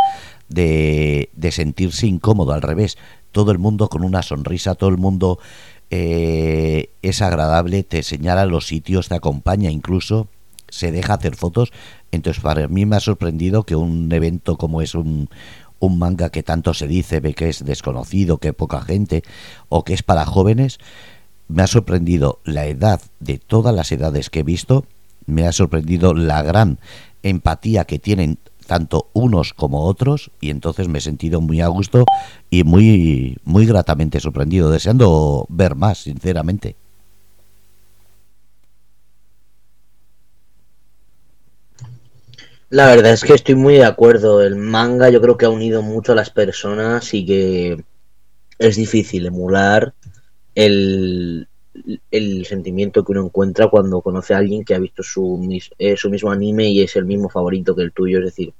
de, 0.48 1.30
de 1.34 1.52
sentirse 1.52 2.06
incómodo, 2.06 2.52
al 2.52 2.62
revés, 2.62 2.98
todo 3.32 3.50
el 3.50 3.58
mundo 3.58 3.88
con 3.88 4.04
una 4.04 4.22
sonrisa, 4.22 4.74
todo 4.74 4.90
el 4.90 4.98
mundo 4.98 5.38
eh, 5.90 6.90
es 7.02 7.22
agradable, 7.22 7.82
te 7.82 8.02
señala 8.02 8.46
los 8.46 8.66
sitios, 8.66 9.08
te 9.08 9.14
acompaña 9.14 9.70
incluso, 9.70 10.28
se 10.68 10.92
deja 10.92 11.14
hacer 11.14 11.36
fotos. 11.36 11.72
Entonces, 12.10 12.42
para 12.42 12.68
mí 12.68 12.86
me 12.86 12.96
ha 12.96 13.00
sorprendido 13.00 13.64
que 13.64 13.76
un 13.76 14.10
evento 14.12 14.56
como 14.56 14.82
es 14.82 14.94
un, 14.94 15.28
un 15.78 15.98
manga 15.98 16.30
que 16.30 16.42
tanto 16.42 16.74
se 16.74 16.88
dice, 16.88 17.20
ve 17.20 17.34
que 17.34 17.48
es 17.48 17.64
desconocido, 17.64 18.38
que 18.38 18.52
poca 18.52 18.80
gente, 18.80 19.22
o 19.68 19.84
que 19.84 19.94
es 19.94 20.02
para 20.02 20.26
jóvenes, 20.26 20.78
me 21.48 21.62
ha 21.62 21.66
sorprendido 21.66 22.40
la 22.44 22.66
edad 22.66 23.00
de 23.20 23.38
todas 23.38 23.74
las 23.74 23.92
edades 23.92 24.30
que 24.30 24.40
he 24.40 24.44
visto, 24.44 24.86
me 25.26 25.46
ha 25.46 25.52
sorprendido 25.52 26.14
la 26.14 26.42
gran 26.42 26.78
empatía 27.22 27.84
que 27.84 27.98
tienen 27.98 28.38
tanto 28.66 29.10
unos 29.12 29.52
como 29.52 29.84
otros 29.84 30.30
y 30.40 30.50
entonces 30.50 30.88
me 30.88 30.98
he 30.98 31.02
sentido 31.02 31.40
muy 31.40 31.60
a 31.60 31.68
gusto 31.68 32.04
y 32.50 32.64
muy 32.64 33.36
muy 33.44 33.66
gratamente 33.66 34.20
sorprendido, 34.20 34.70
deseando 34.70 35.46
ver 35.48 35.74
más, 35.74 35.98
sinceramente. 35.98 36.76
La 42.70 42.86
verdad 42.86 43.12
es 43.12 43.22
que 43.22 43.34
estoy 43.34 43.54
muy 43.54 43.74
de 43.74 43.84
acuerdo. 43.84 44.42
El 44.42 44.56
manga 44.56 45.08
yo 45.08 45.20
creo 45.20 45.36
que 45.36 45.46
ha 45.46 45.50
unido 45.50 45.80
mucho 45.82 46.10
a 46.10 46.16
las 46.16 46.30
personas 46.30 47.14
y 47.14 47.24
que 47.24 47.84
es 48.58 48.76
difícil 48.76 49.26
emular 49.26 49.94
el, 50.56 51.46
el 52.10 52.46
sentimiento 52.46 53.04
que 53.04 53.12
uno 53.12 53.24
encuentra 53.24 53.68
cuando 53.68 54.00
conoce 54.00 54.34
a 54.34 54.38
alguien 54.38 54.64
que 54.64 54.74
ha 54.74 54.78
visto 54.78 55.02
su, 55.02 55.48
eh, 55.78 55.96
su 55.96 56.10
mismo 56.10 56.30
anime 56.30 56.68
y 56.68 56.82
es 56.82 56.96
el 56.96 57.04
mismo 57.04 57.28
favorito 57.28 57.74
que 57.74 57.82
el 57.82 57.92
tuyo. 57.92 58.18
Es 58.18 58.26
decir, 58.26 58.52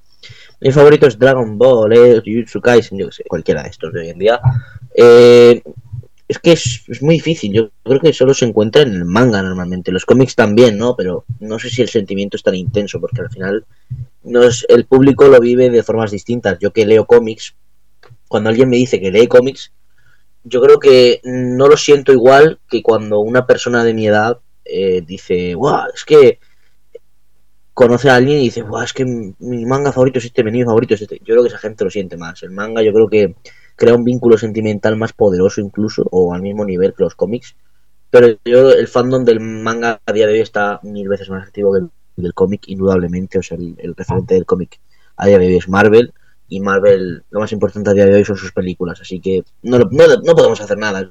mi 0.61 0.73
favorito 0.73 1.07
es 1.07 1.19
Dragon 1.19 1.57
Ball, 1.59 1.93
eh, 1.93 2.23
Jujutsu 2.25 2.61
Kaisen, 2.61 2.99
yo 2.99 3.07
que 3.07 3.13
sé, 3.13 3.25
cualquiera 3.25 3.63
de 3.63 3.69
estos 3.69 3.93
de 3.93 4.01
hoy 4.01 4.09
en 4.09 4.19
día. 4.19 4.41
Eh, 4.97 5.63
es 6.27 6.39
que 6.39 6.53
es, 6.53 6.85
es, 6.89 7.03
muy 7.03 7.17
difícil. 7.17 7.53
Yo 7.53 7.71
creo 7.83 8.01
que 8.01 8.13
solo 8.13 8.33
se 8.33 8.47
encuentra 8.47 8.83
en 8.83 8.95
el 8.95 9.05
manga 9.05 9.43
normalmente. 9.43 9.93
Los 9.93 10.07
cómics 10.07 10.35
también, 10.35 10.79
¿no? 10.79 10.97
Pero 10.97 11.25
no 11.41 11.59
sé 11.59 11.69
si 11.69 11.83
el 11.83 11.89
sentimiento 11.89 12.37
es 12.37 12.43
tan 12.43 12.55
intenso, 12.55 13.01
porque 13.01 13.21
al 13.21 13.31
final 13.31 13.65
no 14.23 14.43
es, 14.43 14.65
el 14.69 14.87
público 14.87 15.29
lo 15.29 15.39
vive 15.39 15.69
de 15.71 15.83
formas 15.83 16.11
distintas. 16.11 16.59
Yo 16.59 16.73
que 16.73 16.87
leo 16.87 17.05
cómics, 17.05 17.55
cuando 18.27 18.49
alguien 18.49 18.71
me 18.71 18.77
dice 18.77 19.01
que 19.01 19.11
lee 19.11 19.27
cómics, 19.27 19.71
yo 20.45 20.61
creo 20.61 20.79
que 20.79 21.21
no 21.25 21.67
lo 21.69 21.77
siento 21.77 22.13
igual 22.13 22.61
que 22.69 22.83
cuando 22.83 23.21
una 23.21 23.47
persona 23.47 23.83
de 23.83 23.95
mi 23.95 24.07
edad 24.07 24.39
eh, 24.65 25.03
dice, 25.07 25.55
guau, 25.55 25.89
es 25.95 26.05
que 26.05 26.39
conoce 27.73 28.09
a 28.11 28.17
alguien 28.17 28.39
y 28.39 28.45
dice, 28.45 28.63
guau, 28.63 28.83
es 28.83 28.93
que 28.93 29.05
mi 29.05 29.67
manga 29.67 29.93
favorito 29.93 30.19
es 30.19 30.27
este, 30.27 30.45
mi 30.45 30.63
favorito 30.65 30.95
es 30.95 31.03
este. 31.03 31.19
Yo 31.19 31.35
creo 31.35 31.43
que 31.43 31.49
esa 31.49 31.59
gente 31.59 31.85
lo 31.85 31.91
siente 31.91 32.17
más. 32.17 32.43
El 32.43 32.51
manga 32.51 32.83
yo 32.83 32.93
creo 32.93 33.09
que 33.09 33.35
crea 33.77 33.95
un 33.95 34.05
vínculo 34.05 34.39
sentimental 34.39 34.97
más 34.97 35.13
poderoso 35.13 35.61
incluso, 35.61 36.07
o 36.11 36.33
al 36.35 36.43
mismo 36.43 36.65
nivel 36.65 36.95
que 36.95 37.05
los 37.05 37.15
cómics. 37.15 37.57
Pero 38.11 38.29
yo, 38.45 38.71
el 38.71 38.87
fandom 38.87 39.25
del 39.25 39.41
manga 39.41 40.01
a 40.07 40.13
día 40.13 40.27
de 40.27 40.35
hoy 40.35 40.41
está 40.41 40.79
mil 40.83 41.09
veces 41.09 41.29
más 41.31 41.47
activo 41.47 41.73
que 41.73 41.81
el 41.81 41.91
del 42.17 42.35
cómic, 42.35 42.69
indudablemente. 42.69 43.39
O 43.39 43.43
sea, 43.43 43.59
el, 43.59 43.95
referente 43.97 44.35
del 44.35 44.47
cómic 44.47 44.81
a 45.17 45.27
día 45.27 45.39
de 45.39 45.47
hoy 45.47 45.57
es 45.57 45.69
Marvel. 45.69 46.13
Y 46.49 46.61
Marvel, 46.61 47.25
lo 47.31 47.41
más 47.41 47.53
importante 47.53 47.91
a 47.91 47.95
día 47.95 48.07
de 48.07 48.15
hoy 48.15 48.25
son 48.25 48.37
sus 48.37 48.53
películas. 48.53 49.01
Así 49.01 49.21
que 49.21 49.43
no, 49.63 49.79
no, 49.79 50.07
no 50.23 50.35
podemos 50.35 50.61
hacer 50.61 50.79
nada. 50.79 51.11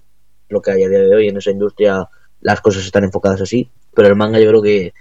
Lo 0.50 0.62
que 0.62 0.72
hay 0.72 0.84
a 0.84 0.90
día 0.90 1.00
de 1.00 1.16
hoy 1.16 1.28
en 1.28 1.38
esa 1.38 1.52
industria, 1.52 2.08
las 2.42 2.62
cosas 2.62 2.86
están 2.86 3.04
enfocadas 3.04 3.42
así. 3.42 3.70
Pero 3.96 4.08
el 4.08 4.16
manga 4.16 4.40
yo 4.40 4.50
creo 4.50 4.62
que 4.62 4.94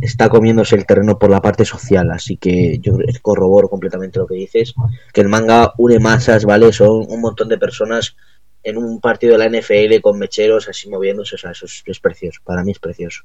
está 0.00 0.28
comiéndose 0.28 0.76
el 0.76 0.86
terreno 0.86 1.18
por 1.18 1.30
la 1.30 1.40
parte 1.40 1.64
social, 1.64 2.10
así 2.10 2.36
que 2.36 2.78
yo 2.80 2.94
corroboro 3.22 3.68
completamente 3.68 4.18
lo 4.18 4.26
que 4.26 4.34
dices, 4.34 4.74
que 5.12 5.20
el 5.20 5.28
manga 5.28 5.72
une 5.78 5.98
masas, 5.98 6.44
¿vale? 6.44 6.72
Son 6.72 7.06
un 7.08 7.20
montón 7.20 7.48
de 7.48 7.58
personas 7.58 8.16
en 8.62 8.76
un 8.76 9.00
partido 9.00 9.36
de 9.36 9.38
la 9.38 9.48
NFL 9.48 10.00
con 10.02 10.18
mecheros 10.18 10.68
así 10.68 10.88
moviéndose, 10.88 11.36
o 11.36 11.38
sea, 11.38 11.52
eso 11.52 11.66
es, 11.66 12.00
precioso, 12.00 12.40
para 12.44 12.62
mí 12.62 12.72
es 12.72 12.78
precioso. 12.78 13.22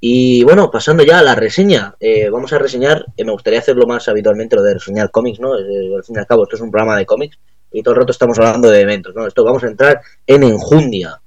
Y 0.00 0.42
bueno, 0.44 0.70
pasando 0.70 1.02
ya 1.02 1.18
a 1.18 1.22
la 1.22 1.34
reseña, 1.34 1.94
eh, 2.00 2.30
vamos 2.30 2.52
a 2.52 2.58
reseñar, 2.58 3.04
eh, 3.16 3.24
me 3.24 3.32
gustaría 3.32 3.58
hacerlo 3.58 3.86
más 3.86 4.08
habitualmente, 4.08 4.56
lo 4.56 4.62
de 4.62 4.74
reseñar 4.74 5.10
cómics, 5.10 5.40
¿no? 5.40 5.52
Al 5.52 6.04
fin 6.04 6.16
y 6.16 6.18
al 6.18 6.26
cabo, 6.26 6.44
esto 6.44 6.56
es 6.56 6.62
un 6.62 6.70
programa 6.70 6.96
de 6.96 7.04
cómics 7.04 7.38
y 7.70 7.82
todo 7.82 7.94
el 7.94 8.00
rato 8.00 8.12
estamos 8.12 8.38
hablando 8.38 8.70
de 8.70 8.80
eventos, 8.80 9.14
¿no? 9.14 9.26
Esto 9.26 9.44
vamos 9.44 9.62
a 9.62 9.68
entrar 9.68 10.00
en 10.26 10.42
enjundia. 10.42 11.20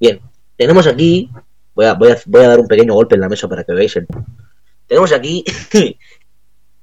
Bien, 0.00 0.20
tenemos 0.56 0.86
aquí 0.86 1.30
Voy 1.76 1.84
a, 1.84 1.92
voy, 1.92 2.10
a, 2.10 2.18
voy 2.24 2.42
a 2.42 2.48
dar 2.48 2.58
un 2.58 2.66
pequeño 2.66 2.94
golpe 2.94 3.16
en 3.16 3.20
la 3.20 3.28
mesa 3.28 3.46
para 3.48 3.62
que 3.62 3.74
veáis. 3.74 3.98
Tenemos 4.86 5.12
aquí 5.12 5.44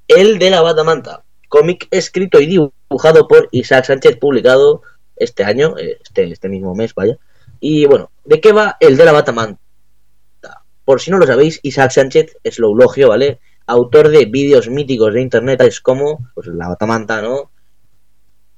El 0.08 0.38
de 0.38 0.50
la 0.50 0.62
Batamanta, 0.62 1.24
cómic 1.48 1.88
escrito 1.90 2.40
y 2.40 2.46
dibujado 2.46 3.26
por 3.26 3.48
Isaac 3.50 3.86
Sánchez, 3.86 4.18
publicado 4.18 4.82
este 5.16 5.42
año, 5.42 5.76
eh, 5.78 5.98
este, 6.00 6.30
este 6.30 6.48
mismo 6.48 6.76
mes, 6.76 6.94
vaya. 6.94 7.18
Y 7.58 7.86
bueno, 7.86 8.12
¿de 8.24 8.40
qué 8.40 8.52
va 8.52 8.76
El 8.78 8.96
de 8.96 9.04
la 9.04 9.10
Batamanta? 9.10 9.60
Por 10.84 11.00
si 11.00 11.10
no 11.10 11.18
lo 11.18 11.26
sabéis, 11.26 11.60
Isaac 11.62 11.92
Sánchez 11.92 12.36
es 12.42 12.58
lo 12.58 12.68
eulogio, 12.68 13.08
¿vale? 13.08 13.40
Autor 13.66 14.08
de 14.08 14.26
vídeos 14.26 14.68
míticos 14.68 15.14
de 15.14 15.22
internet, 15.22 15.60
es 15.62 15.80
como 15.80 16.30
pues, 16.34 16.48
La 16.48 16.68
Batamanta, 16.68 17.22
¿no? 17.22 17.50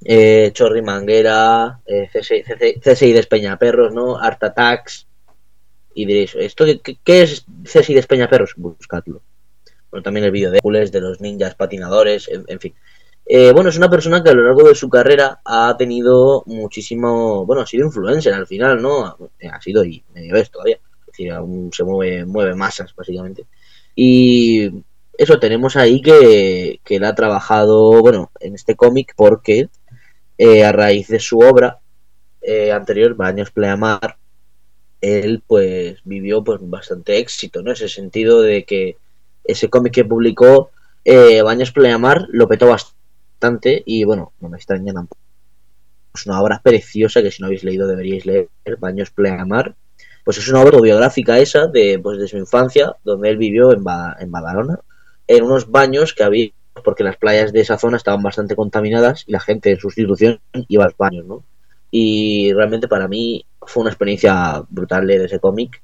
Eh, 0.03 0.51
Chorri 0.53 0.81
Manguera, 0.81 1.79
eh, 1.85 2.09
CSI, 2.11 2.43
CSI, 2.43 2.79
CSI 2.79 3.13
Despeñaperros, 3.13 3.93
¿no? 3.93 4.17
Art 4.17 4.43
Attacks, 4.43 5.07
y 5.97 6.05
diréis, 6.05 6.35
¿esto 6.35 6.63
qué, 6.83 6.99
qué 7.03 7.23
es 7.23 7.43
Ceci 7.65 7.95
de 7.95 8.03
Perros? 8.03 8.53
Buscadlo. 8.55 9.23
Bueno, 9.89 10.03
también 10.03 10.25
el 10.25 10.31
vídeo 10.31 10.51
de 10.51 10.57
Hércules, 10.57 10.91
de 10.91 11.01
los 11.01 11.19
ninjas 11.21 11.55
patinadores, 11.55 12.29
en, 12.29 12.59
fin. 12.59 12.75
Eh, 13.25 13.51
bueno, 13.51 13.71
es 13.71 13.77
una 13.77 13.89
persona 13.89 14.23
que 14.23 14.29
a 14.29 14.33
lo 14.35 14.43
largo 14.43 14.67
de 14.67 14.75
su 14.75 14.89
carrera 14.89 15.41
ha 15.43 15.75
tenido 15.75 16.43
muchísimo, 16.45 17.47
bueno, 17.47 17.63
ha 17.63 17.65
sido 17.65 17.87
influencer 17.87 18.31
al 18.35 18.45
final, 18.45 18.79
¿no? 18.79 19.17
Ha 19.51 19.59
sido 19.59 19.83
y 19.83 20.03
medio 20.13 20.35
vez 20.35 20.51
todavía. 20.51 20.77
Aún 21.27 21.71
se 21.73 21.83
mueve, 21.83 22.25
mueve 22.25 22.55
masas, 22.55 22.93
básicamente. 22.95 23.45
Y 23.95 24.83
eso 25.17 25.39
tenemos 25.39 25.75
ahí 25.75 26.01
que, 26.01 26.79
que 26.83 26.95
él 26.97 27.03
ha 27.03 27.15
trabajado, 27.15 28.01
bueno, 28.01 28.31
en 28.39 28.55
este 28.55 28.75
cómic 28.75 29.13
porque 29.15 29.69
eh, 30.37 30.63
a 30.63 30.71
raíz 30.71 31.07
de 31.07 31.19
su 31.19 31.39
obra 31.39 31.79
eh, 32.41 32.71
anterior, 32.71 33.15
Baños 33.15 33.51
Pleamar, 33.51 34.17
él 35.01 35.43
pues 35.45 35.99
vivió 36.03 36.43
pues 36.43 36.59
bastante 36.61 37.17
éxito, 37.17 37.61
¿no? 37.61 37.71
Ese 37.71 37.89
sentido 37.89 38.41
de 38.41 38.63
que 38.65 38.97
ese 39.43 39.69
cómic 39.69 39.93
que 39.93 40.05
publicó 40.05 40.71
eh, 41.05 41.41
Baños 41.41 41.71
Pleamar 41.71 42.27
lo 42.29 42.47
petó 42.47 42.67
bastante 42.67 43.83
y 43.85 44.03
bueno, 44.03 44.33
no 44.39 44.49
me 44.49 44.57
extraña 44.57 44.93
tampoco 44.93 45.21
es 46.17 46.25
una 46.25 46.41
obra 46.41 46.61
preciosa 46.61 47.21
que 47.21 47.31
si 47.31 47.41
no 47.41 47.47
habéis 47.47 47.63
leído 47.63 47.87
deberíais 47.87 48.25
leer, 48.25 48.49
Baños 48.79 49.11
Pleamar. 49.11 49.75
Pues 50.27 50.39
es 50.39 50.49
una 50.49 50.59
autobiográfica 50.59 51.39
esa 51.39 51.67
de, 51.67 52.01
pues, 52.03 52.19
de 52.19 52.27
su 52.27 52.35
infancia, 52.35 52.93
donde 53.05 53.29
él 53.29 53.37
vivió 53.37 53.71
en, 53.71 53.81
en 54.19 54.29
Badalona, 54.29 54.77
en 55.25 55.45
unos 55.45 55.71
baños 55.71 56.13
que 56.13 56.25
había, 56.25 56.49
porque 56.83 57.05
las 57.05 57.15
playas 57.15 57.53
de 57.53 57.61
esa 57.61 57.77
zona 57.77 57.95
estaban 57.95 58.21
bastante 58.21 58.53
contaminadas 58.53 59.23
y 59.25 59.31
la 59.31 59.39
gente 59.39 59.71
en 59.71 59.79
sustitución 59.79 60.41
iba 60.67 60.83
a 60.83 60.87
los 60.87 60.97
baños, 60.97 61.25
¿no? 61.25 61.45
Y 61.91 62.51
realmente 62.51 62.89
para 62.89 63.07
mí 63.07 63.45
fue 63.61 63.79
una 63.79 63.91
experiencia 63.91 64.61
brutal 64.67 65.07
leer 65.07 65.21
ese 65.21 65.39
cómic. 65.39 65.81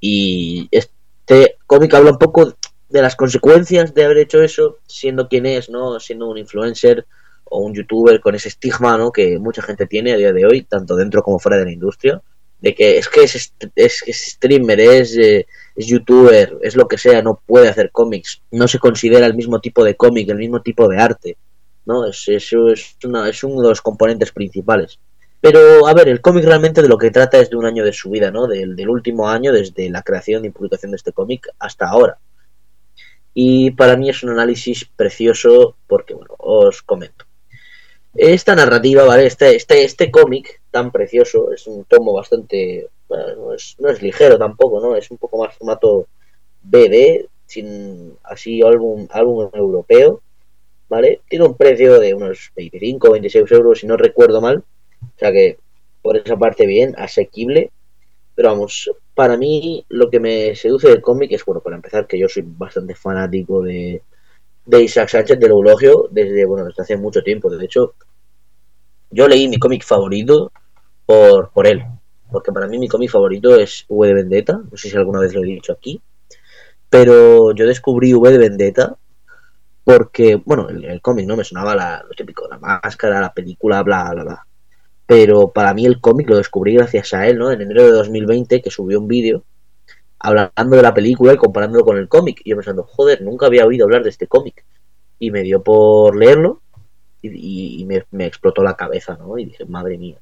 Y 0.00 0.66
este 0.72 1.58
cómic 1.64 1.94
habla 1.94 2.10
un 2.10 2.18
poco 2.18 2.52
de 2.88 3.02
las 3.02 3.14
consecuencias 3.14 3.94
de 3.94 4.04
haber 4.04 4.18
hecho 4.18 4.42
eso, 4.42 4.78
siendo 4.88 5.28
quien 5.28 5.46
es, 5.46 5.70
¿no? 5.70 6.00
Siendo 6.00 6.28
un 6.28 6.38
influencer 6.38 7.06
o 7.44 7.60
un 7.60 7.72
youtuber 7.72 8.20
con 8.20 8.34
ese 8.34 8.48
estigma, 8.48 8.98
¿no? 8.98 9.12
Que 9.12 9.38
mucha 9.38 9.62
gente 9.62 9.86
tiene 9.86 10.12
a 10.12 10.16
día 10.16 10.32
de 10.32 10.44
hoy, 10.44 10.62
tanto 10.64 10.96
dentro 10.96 11.22
como 11.22 11.38
fuera 11.38 11.56
de 11.56 11.66
la 11.66 11.72
industria, 11.72 12.20
de 12.60 12.74
que 12.74 12.98
es 12.98 13.08
que 13.08 13.22
es, 13.22 13.52
es, 13.74 14.04
streamer, 14.06 14.80
es, 14.80 15.16
eh, 15.16 15.46
es 15.74 15.86
youtuber, 15.86 16.58
es 16.62 16.76
lo 16.76 16.86
que 16.86 16.98
sea, 16.98 17.22
no 17.22 17.40
puede 17.46 17.68
hacer 17.68 17.90
cómics, 17.90 18.42
no 18.50 18.68
se 18.68 18.78
considera 18.78 19.26
el 19.26 19.34
mismo 19.34 19.60
tipo 19.60 19.84
de 19.84 19.96
cómic, 19.96 20.28
el 20.28 20.36
mismo 20.38 20.60
tipo 20.60 20.88
de 20.88 20.98
arte, 20.98 21.36
¿no? 21.86 22.06
Es, 22.06 22.28
eso 22.28 22.68
es, 22.68 22.96
una, 23.04 23.28
es 23.28 23.42
uno 23.42 23.62
de 23.62 23.68
los 23.68 23.80
componentes 23.80 24.32
principales. 24.32 24.98
Pero, 25.40 25.86
a 25.86 25.94
ver, 25.94 26.08
el 26.08 26.20
cómic 26.20 26.44
realmente 26.44 26.82
de 26.82 26.88
lo 26.88 26.98
que 26.98 27.10
trata 27.10 27.38
es 27.38 27.48
de 27.48 27.56
un 27.56 27.64
año 27.64 27.82
de 27.82 27.94
su 27.94 28.10
vida, 28.10 28.30
¿no? 28.30 28.46
Del, 28.46 28.76
del 28.76 28.90
último 28.90 29.28
año, 29.28 29.52
desde 29.52 29.88
la 29.88 30.02
creación 30.02 30.44
y 30.44 30.50
publicación 30.50 30.92
de 30.92 30.96
este 30.96 31.12
cómic 31.12 31.48
hasta 31.58 31.88
ahora. 31.88 32.18
Y 33.32 33.70
para 33.70 33.96
mí 33.96 34.10
es 34.10 34.22
un 34.22 34.30
análisis 34.30 34.84
precioso 34.84 35.76
porque, 35.86 36.12
bueno, 36.12 36.34
os 36.38 36.82
comento. 36.82 37.24
Esta 38.14 38.56
narrativa, 38.56 39.04
¿vale? 39.04 39.26
Este, 39.26 39.54
este, 39.54 39.84
este 39.84 40.10
cómic 40.10 40.60
tan 40.70 40.90
precioso, 40.90 41.52
es 41.52 41.66
un 41.66 41.84
tomo 41.84 42.12
bastante... 42.12 42.88
Bueno, 43.08 43.36
no, 43.36 43.54
es, 43.54 43.76
no 43.78 43.88
es 43.88 44.02
ligero 44.02 44.38
tampoco, 44.38 44.80
¿no? 44.80 44.96
Es 44.96 45.10
un 45.10 45.18
poco 45.18 45.38
más 45.38 45.54
formato 45.56 46.06
BD, 46.62 47.26
sin 47.46 48.16
así 48.22 48.62
álbum, 48.62 49.08
álbum 49.10 49.50
europeo, 49.52 50.20
¿vale? 50.88 51.20
Tiene 51.28 51.46
un 51.46 51.56
precio 51.56 51.98
de 51.98 52.14
unos 52.14 52.52
25 52.54 53.08
o 53.08 53.12
26 53.12 53.50
euros, 53.52 53.80
si 53.80 53.86
no 53.86 53.96
recuerdo 53.96 54.40
mal. 54.40 54.64
O 55.02 55.18
sea 55.18 55.32
que 55.32 55.58
por 56.02 56.16
esa 56.16 56.36
parte 56.36 56.66
bien, 56.66 56.94
asequible. 56.96 57.70
Pero 58.34 58.50
vamos, 58.50 58.90
para 59.14 59.36
mí 59.36 59.84
lo 59.88 60.08
que 60.10 60.20
me 60.20 60.54
seduce 60.54 60.88
del 60.88 61.02
cómic 61.02 61.32
es, 61.32 61.44
bueno, 61.44 61.60
para 61.60 61.76
empezar, 61.76 62.06
que 62.06 62.18
yo 62.18 62.28
soy 62.28 62.44
bastante 62.46 62.94
fanático 62.94 63.62
de, 63.62 64.02
de 64.64 64.82
Isaac 64.82 65.08
Sánchez 65.08 65.38
del 65.38 65.50
Eulogio 65.50 66.08
desde, 66.10 66.44
bueno, 66.44 66.66
desde 66.66 66.82
hace 66.82 66.96
mucho 66.96 67.22
tiempo. 67.22 67.50
De 67.50 67.64
hecho, 67.64 67.94
yo 69.10 69.28
leí 69.28 69.48
mi 69.48 69.58
cómic 69.58 69.84
favorito 69.84 70.52
por, 71.06 71.50
por 71.50 71.66
él. 71.66 71.84
Porque 72.30 72.52
para 72.52 72.68
mí 72.68 72.78
mi 72.78 72.88
cómic 72.88 73.10
favorito 73.10 73.56
es 73.56 73.84
V 73.88 74.06
de 74.06 74.14
Vendetta. 74.14 74.60
No 74.70 74.76
sé 74.76 74.90
si 74.90 74.96
alguna 74.96 75.20
vez 75.20 75.34
lo 75.34 75.42
he 75.42 75.46
dicho 75.46 75.72
aquí. 75.72 76.00
Pero 76.88 77.52
yo 77.52 77.66
descubrí 77.66 78.14
V 78.14 78.30
de 78.30 78.38
Vendetta 78.38 78.96
porque, 79.82 80.36
bueno, 80.36 80.68
el, 80.68 81.00
cómic 81.00 81.26
no 81.26 81.36
me 81.36 81.44
sonaba 81.44 81.74
la, 81.74 82.04
lo 82.06 82.14
típico, 82.14 82.46
la 82.48 82.58
máscara, 82.58 83.20
la 83.20 83.32
película, 83.32 83.82
bla, 83.82 84.10
bla, 84.12 84.22
bla. 84.22 84.46
Pero 85.06 85.50
para 85.50 85.74
mí 85.74 85.86
el 85.86 86.00
cómic 86.00 86.28
lo 86.28 86.36
descubrí 86.36 86.74
gracias 86.74 87.12
a 87.14 87.26
él, 87.26 87.38
¿no? 87.38 87.50
En 87.50 87.60
enero 87.60 87.84
de 87.84 87.90
2020 87.90 88.62
que 88.62 88.70
subió 88.70 89.00
un 89.00 89.08
vídeo 89.08 89.42
hablando 90.20 90.76
de 90.76 90.82
la 90.82 90.94
película 90.94 91.32
y 91.32 91.36
comparándolo 91.36 91.84
con 91.84 91.96
el 91.96 92.08
cómic. 92.08 92.42
Y 92.44 92.50
yo 92.50 92.56
pensando, 92.56 92.84
joder, 92.84 93.22
nunca 93.22 93.46
había 93.46 93.66
oído 93.66 93.84
hablar 93.84 94.02
de 94.02 94.10
este 94.10 94.26
cómic. 94.26 94.64
Y 95.18 95.30
me 95.30 95.42
dio 95.42 95.62
por 95.62 96.16
leerlo 96.16 96.62
y, 97.22 97.84
me, 97.86 98.26
explotó 98.26 98.62
la 98.62 98.76
cabeza, 98.76 99.16
¿no? 99.16 99.38
Y 99.38 99.46
dije, 99.46 99.64
madre 99.66 99.98
mía. 99.98 100.18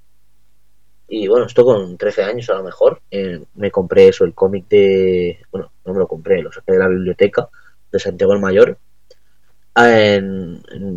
Y 1.09 1.27
bueno, 1.29 1.47
esto 1.47 1.65
con 1.65 1.97
13 1.97 2.23
años 2.25 2.51
a 2.51 2.55
lo 2.55 2.65
mejor, 2.65 3.01
eh, 3.11 3.43
me 3.55 3.71
compré 3.71 4.09
eso, 4.09 4.25
el 4.25 4.35
cómic 4.35 4.69
de... 4.69 5.39
Bueno, 5.51 5.73
no 5.85 5.93
me 5.95 6.01
lo 6.01 6.07
compré, 6.07 6.43
lo 6.43 6.53
saqué 6.53 6.73
de 6.73 6.79
la 6.79 6.89
biblioteca 6.89 7.49
de 7.91 7.99
Santiago 7.99 8.35
el 8.35 8.41
Mayor. 8.41 8.79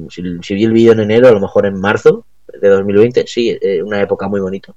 Si, 0.10 0.54
vi 0.54 0.64
el 0.64 0.74
vídeo 0.74 0.94
en 0.94 1.02
enero, 1.02 1.28
a 1.28 1.32
lo 1.32 1.40
mejor 1.40 1.66
en 1.66 1.80
marzo 1.80 2.26
de 2.48 2.68
2020, 2.68 3.26
sí, 3.28 3.58
eh, 3.62 3.82
una 3.84 4.02
época 4.02 4.28
muy 4.28 4.42
bonita 4.42 4.74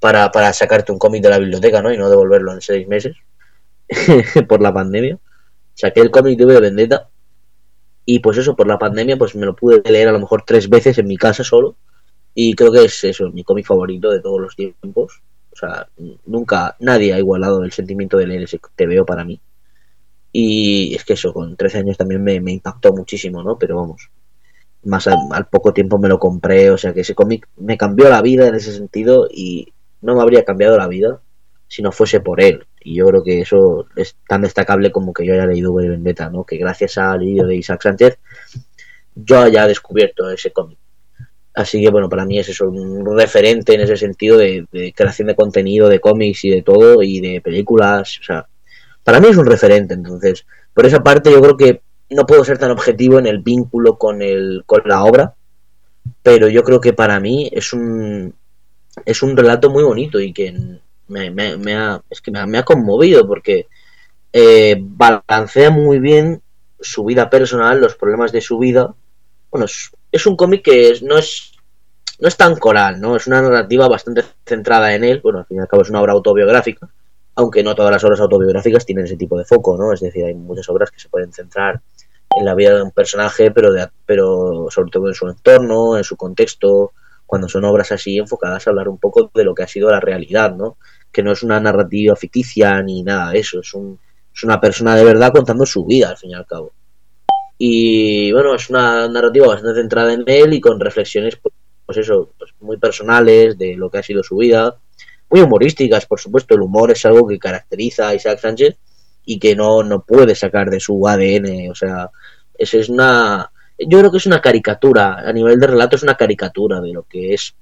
para, 0.00 0.30
para 0.32 0.52
sacarte 0.52 0.92
un 0.92 0.98
cómic 0.98 1.22
de 1.22 1.30
la 1.30 1.38
biblioteca, 1.38 1.82
¿no? 1.82 1.92
Y 1.92 1.98
no 1.98 2.10
devolverlo 2.10 2.52
en 2.52 2.60
seis 2.60 2.88
meses 2.88 3.16
por 4.48 4.60
la 4.60 4.72
pandemia. 4.72 5.18
Saqué 5.74 6.00
el 6.00 6.10
cómic 6.10 6.38
de 6.38 6.60
Vendetta 6.60 7.08
y 8.04 8.18
pues 8.18 8.38
eso, 8.38 8.56
por 8.56 8.66
la 8.66 8.78
pandemia, 8.78 9.16
pues 9.16 9.36
me 9.36 9.46
lo 9.46 9.54
pude 9.54 9.82
leer 9.88 10.08
a 10.08 10.12
lo 10.12 10.18
mejor 10.18 10.42
tres 10.44 10.68
veces 10.68 10.98
en 10.98 11.06
mi 11.06 11.16
casa 11.16 11.44
solo. 11.44 11.76
Y 12.34 12.54
creo 12.54 12.72
que 12.72 12.84
es 12.84 13.04
eso, 13.04 13.30
mi 13.30 13.44
cómic 13.44 13.66
favorito 13.66 14.10
de 14.10 14.20
todos 14.20 14.40
los 14.40 14.56
tiempos. 14.56 15.22
O 15.52 15.56
sea, 15.56 15.88
nunca, 16.26 16.76
nadie 16.80 17.12
ha 17.12 17.18
igualado 17.18 17.62
el 17.62 17.72
sentimiento 17.72 18.16
de 18.16 18.26
leer 18.26 18.42
ese 18.42 18.60
TVO 18.74 19.04
para 19.04 19.24
mí. 19.24 19.40
Y 20.32 20.94
es 20.94 21.04
que 21.04 21.14
eso, 21.14 21.32
con 21.32 21.56
13 21.56 21.78
años 21.78 21.96
también 21.96 22.22
me, 22.22 22.34
impactó 22.34 22.92
muchísimo, 22.92 23.42
¿no? 23.42 23.58
Pero 23.58 23.76
vamos, 23.76 24.10
más 24.84 25.08
al, 25.08 25.46
poco 25.48 25.72
tiempo 25.72 25.98
me 25.98 26.08
lo 26.08 26.18
compré, 26.18 26.70
o 26.70 26.78
sea 26.78 26.92
que 26.92 27.00
ese 27.00 27.14
cómic 27.14 27.48
me 27.56 27.76
cambió 27.76 28.08
la 28.08 28.22
vida 28.22 28.46
en 28.46 28.54
ese 28.54 28.72
sentido 28.72 29.28
y 29.30 29.72
no 30.02 30.14
me 30.14 30.22
habría 30.22 30.44
cambiado 30.44 30.76
la 30.76 30.88
vida 30.88 31.20
si 31.68 31.82
no 31.82 31.92
fuese 31.92 32.20
por 32.20 32.40
él. 32.40 32.66
Y 32.80 32.96
yo 32.96 33.06
creo 33.06 33.22
que 33.22 33.40
eso 33.40 33.86
es 33.96 34.16
tan 34.26 34.42
destacable 34.42 34.90
como 34.90 35.12
que 35.12 35.24
yo 35.24 35.34
haya 35.34 35.46
leído 35.46 35.74
Vendetta, 35.74 36.30
¿no? 36.30 36.44
Que 36.44 36.56
gracias 36.56 36.98
al 36.98 37.20
vídeo 37.20 37.46
de 37.46 37.56
Isaac 37.56 37.82
Sánchez 37.82 38.18
yo 39.14 39.40
haya 39.40 39.66
descubierto 39.66 40.30
ese 40.30 40.52
cómic. 40.52 40.78
Así 41.54 41.82
que 41.82 41.90
bueno, 41.90 42.08
para 42.08 42.24
mí 42.24 42.38
es 42.38 42.48
eso, 42.48 42.68
un 42.68 43.18
referente 43.18 43.74
en 43.74 43.80
ese 43.80 43.96
sentido 43.96 44.38
de, 44.38 44.66
creación 44.94 45.28
de 45.28 45.34
contenido, 45.34 45.88
de 45.88 46.00
cómics 46.00 46.44
y 46.44 46.50
de 46.50 46.62
todo, 46.62 47.02
y 47.02 47.20
de 47.20 47.40
películas. 47.40 48.18
O 48.20 48.24
sea, 48.24 48.46
para 49.04 49.20
mí 49.20 49.28
es 49.28 49.36
un 49.36 49.46
referente. 49.46 49.94
Entonces, 49.94 50.46
por 50.72 50.86
esa 50.86 51.02
parte 51.02 51.30
yo 51.30 51.40
creo 51.40 51.56
que 51.56 51.82
no 52.10 52.26
puedo 52.26 52.44
ser 52.44 52.58
tan 52.58 52.70
objetivo 52.70 53.18
en 53.18 53.26
el 53.26 53.40
vínculo 53.40 53.98
con, 53.98 54.22
el, 54.22 54.62
con 54.66 54.82
la 54.84 55.04
obra, 55.04 55.34
pero 56.22 56.48
yo 56.48 56.62
creo 56.62 56.80
que 56.80 56.92
para 56.92 57.20
mí 57.20 57.50
es 57.52 57.72
un, 57.72 58.34
es 59.04 59.22
un 59.22 59.36
relato 59.36 59.70
muy 59.70 59.82
bonito 59.82 60.20
y 60.20 60.32
que 60.32 60.54
me, 61.08 61.30
me, 61.30 61.74
ha, 61.74 62.02
es 62.08 62.20
que 62.20 62.30
me, 62.30 62.58
ha 62.58 62.64
conmovido 62.64 63.26
porque 63.26 63.66
eh, 64.32 64.76
balancea 64.80 65.70
muy 65.70 65.98
bien 65.98 66.42
su 66.80 67.04
vida 67.04 67.28
personal, 67.28 67.80
los 67.80 67.96
problemas 67.96 68.32
de 68.32 68.40
su 68.40 68.58
vida. 68.58 68.94
Bueno, 69.50 69.66
es, 70.12 70.26
un 70.26 70.36
cómic 70.36 70.62
que 70.62 70.98
no 71.02 71.18
es 71.18 71.52
no 72.20 72.28
es 72.28 72.36
tan 72.36 72.56
coral, 72.56 73.00
¿no? 73.00 73.16
Es 73.16 73.26
una 73.26 73.40
narrativa 73.40 73.88
bastante 73.88 74.22
centrada 74.44 74.94
en 74.94 75.04
él. 75.04 75.20
Bueno, 75.22 75.38
al 75.38 75.46
fin 75.46 75.56
y 75.56 75.60
al 75.60 75.68
cabo 75.68 75.82
es 75.82 75.90
una 75.90 76.02
obra 76.02 76.12
autobiográfica, 76.12 76.88
aunque 77.34 77.62
no 77.62 77.74
todas 77.74 77.90
las 77.90 78.04
obras 78.04 78.20
autobiográficas 78.20 78.84
tienen 78.84 79.06
ese 79.06 79.16
tipo 79.16 79.38
de 79.38 79.44
foco, 79.44 79.76
¿no? 79.76 79.92
Es 79.92 80.00
decir, 80.00 80.24
hay 80.24 80.34
muchas 80.34 80.68
obras 80.68 80.90
que 80.90 81.00
se 81.00 81.08
pueden 81.08 81.32
centrar 81.32 81.80
en 82.36 82.44
la 82.44 82.54
vida 82.54 82.74
de 82.74 82.82
un 82.82 82.92
personaje, 82.92 83.50
pero, 83.50 83.72
de, 83.72 83.88
pero 84.06 84.66
sobre 84.70 84.90
todo 84.90 85.08
en 85.08 85.14
su 85.14 85.28
entorno, 85.28 85.96
en 85.96 86.04
su 86.04 86.16
contexto, 86.16 86.92
cuando 87.30 87.48
son 87.48 87.64
obras 87.64 87.92
así 87.92 88.18
enfocadas 88.18 88.66
a 88.66 88.70
hablar 88.70 88.88
un 88.88 88.98
poco 88.98 89.30
de 89.32 89.44
lo 89.44 89.54
que 89.54 89.62
ha 89.62 89.68
sido 89.68 89.88
la 89.88 90.00
realidad, 90.00 90.56
¿no? 90.56 90.78
Que 91.12 91.22
no 91.22 91.30
es 91.30 91.44
una 91.44 91.60
narrativa 91.60 92.16
ficticia 92.16 92.82
ni 92.82 93.04
nada 93.04 93.30
de 93.30 93.38
eso, 93.38 93.60
es, 93.60 93.72
un, 93.72 94.00
es 94.34 94.42
una 94.42 94.60
persona 94.60 94.96
de 94.96 95.04
verdad 95.04 95.30
contando 95.30 95.64
su 95.64 95.86
vida, 95.86 96.08
al 96.08 96.16
fin 96.16 96.30
y 96.30 96.34
al 96.34 96.44
cabo. 96.44 96.72
Y 97.56 98.32
bueno, 98.32 98.56
es 98.56 98.68
una 98.68 99.06
narrativa 99.06 99.46
bastante 99.46 99.80
centrada 99.80 100.12
en 100.12 100.24
él 100.26 100.54
y 100.54 100.60
con 100.60 100.80
reflexiones, 100.80 101.36
pues, 101.36 101.54
pues 101.86 101.98
eso, 101.98 102.32
pues 102.36 102.50
muy 102.58 102.78
personales 102.78 103.56
de 103.56 103.76
lo 103.76 103.88
que 103.88 103.98
ha 103.98 104.02
sido 104.02 104.24
su 104.24 104.36
vida, 104.36 104.76
muy 105.30 105.40
humorísticas, 105.42 106.06
por 106.06 106.18
supuesto, 106.18 106.56
el 106.56 106.62
humor 106.62 106.90
es 106.90 107.06
algo 107.06 107.28
que 107.28 107.38
caracteriza 107.38 108.08
a 108.08 108.14
Isaac 108.16 108.40
Sánchez 108.40 108.76
y 109.24 109.38
que 109.38 109.54
no, 109.54 109.84
no 109.84 110.02
puede 110.02 110.34
sacar 110.34 110.68
de 110.68 110.80
su 110.80 111.06
ADN, 111.06 111.70
o 111.70 111.76
sea, 111.76 112.10
es, 112.58 112.74
es 112.74 112.88
una 112.88 113.52
yo 113.86 113.98
creo 113.98 114.10
que 114.10 114.18
es 114.18 114.26
una 114.26 114.40
caricatura, 114.40 115.20
a 115.20 115.32
nivel 115.32 115.58
de 115.58 115.66
relato 115.66 115.96
es 115.96 116.02
una 116.02 116.16
caricatura 116.16 116.80
de 116.80 116.92
lo 116.92 117.04
que 117.04 117.34
es 117.34 117.54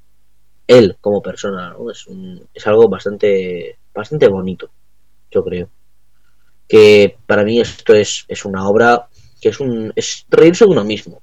él 0.66 0.96
como 1.00 1.22
persona, 1.22 1.74
es, 1.90 2.06
es 2.52 2.66
algo 2.66 2.88
bastante, 2.88 3.78
bastante 3.94 4.28
bonito, 4.28 4.70
yo 5.30 5.44
creo. 5.44 5.70
Que 6.68 7.16
para 7.26 7.44
mí 7.44 7.60
esto 7.60 7.94
es, 7.94 8.24
es 8.28 8.44
una 8.44 8.68
obra 8.68 9.08
que 9.40 9.48
es, 9.48 9.60
un, 9.60 9.92
es 9.96 10.26
reírse 10.28 10.64
de 10.64 10.70
uno 10.70 10.84
mismo. 10.84 11.22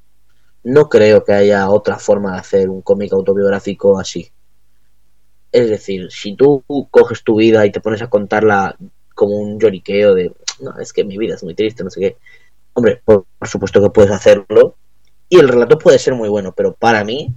No 0.64 0.90
creo 0.90 1.24
que 1.24 1.34
haya 1.34 1.70
otra 1.70 2.00
forma 2.00 2.34
de 2.34 2.40
hacer 2.40 2.70
un 2.70 2.82
cómic 2.82 3.14
autobiográfico 3.14 4.00
así. 4.00 4.32
Es 5.52 5.70
decir, 5.70 6.12
si 6.12 6.36
tú 6.36 6.64
coges 6.90 7.24
tu 7.24 7.36
vida 7.36 7.66
y 7.66 7.72
te 7.72 7.82
pones 7.82 8.02
a 8.02 8.10
contarla 8.10 8.76
como 9.14 9.38
un 9.38 9.60
lloriqueo 9.60 10.16
de, 10.16 10.34
no, 10.60 10.78
es 10.80 10.92
que 10.92 11.04
mi 11.04 11.18
vida 11.18 11.36
es 11.36 11.44
muy 11.44 11.54
triste, 11.54 11.84
no 11.84 11.92
sé 11.92 12.00
qué. 12.00 12.18
Hombre, 12.74 13.02
por 13.06 13.26
supuesto 13.44 13.82
que 13.82 13.92
puedes 13.92 14.12
hacerlo, 14.12 14.76
y 15.30 15.40
el 15.40 15.48
relato 15.48 15.78
puede 15.78 16.00
ser 16.00 16.14
muy 16.14 16.30
bueno, 16.30 16.54
pero 16.56 16.74
para 16.74 17.04
mí 17.04 17.34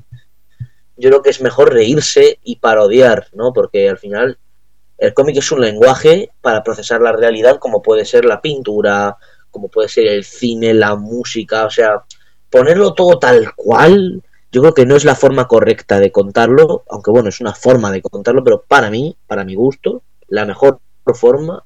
yo 0.97 1.11
creo 1.11 1.23
que 1.23 1.31
es 1.31 1.41
mejor 1.41 1.73
reírse 1.73 2.39
y 2.43 2.57
parodiar, 2.57 3.29
¿no? 3.33 3.53
Porque 3.53 3.89
al 3.89 3.99
final 3.99 4.39
el 4.99 5.15
cómic 5.15 5.37
es 5.37 5.53
un 5.53 5.61
lenguaje 5.61 6.31
para 6.41 6.63
procesar 6.63 7.01
la 7.01 7.13
realidad 7.13 7.59
como 7.59 7.83
puede 7.83 8.05
ser 8.05 8.25
la 8.25 8.41
pintura, 8.41 9.17
como 9.51 9.69
puede 9.69 9.89
ser 9.89 10.07
el 10.09 10.25
cine, 10.25 10.75
la 10.75 10.97
música, 10.97 11.67
o 11.67 11.71
sea, 11.71 12.03
ponerlo 12.51 12.95
todo 12.95 13.19
tal 13.19 13.55
cual 13.55 14.23
yo 14.51 14.63
creo 14.63 14.75
que 14.75 14.87
no 14.87 14.97
es 14.97 15.05
la 15.05 15.15
forma 15.15 15.47
correcta 15.47 16.01
de 16.01 16.11
contarlo, 16.11 16.83
aunque 16.89 17.11
bueno, 17.11 17.29
es 17.29 17.41
una 17.41 17.55
forma 17.55 17.93
de 17.93 18.03
contarlo, 18.03 18.43
pero 18.43 18.65
para 18.67 18.91
mí, 18.91 19.17
para 19.27 19.45
mi 19.45 19.55
gusto, 19.55 20.03
la 20.27 20.47
mejor 20.47 20.81
forma 21.15 21.65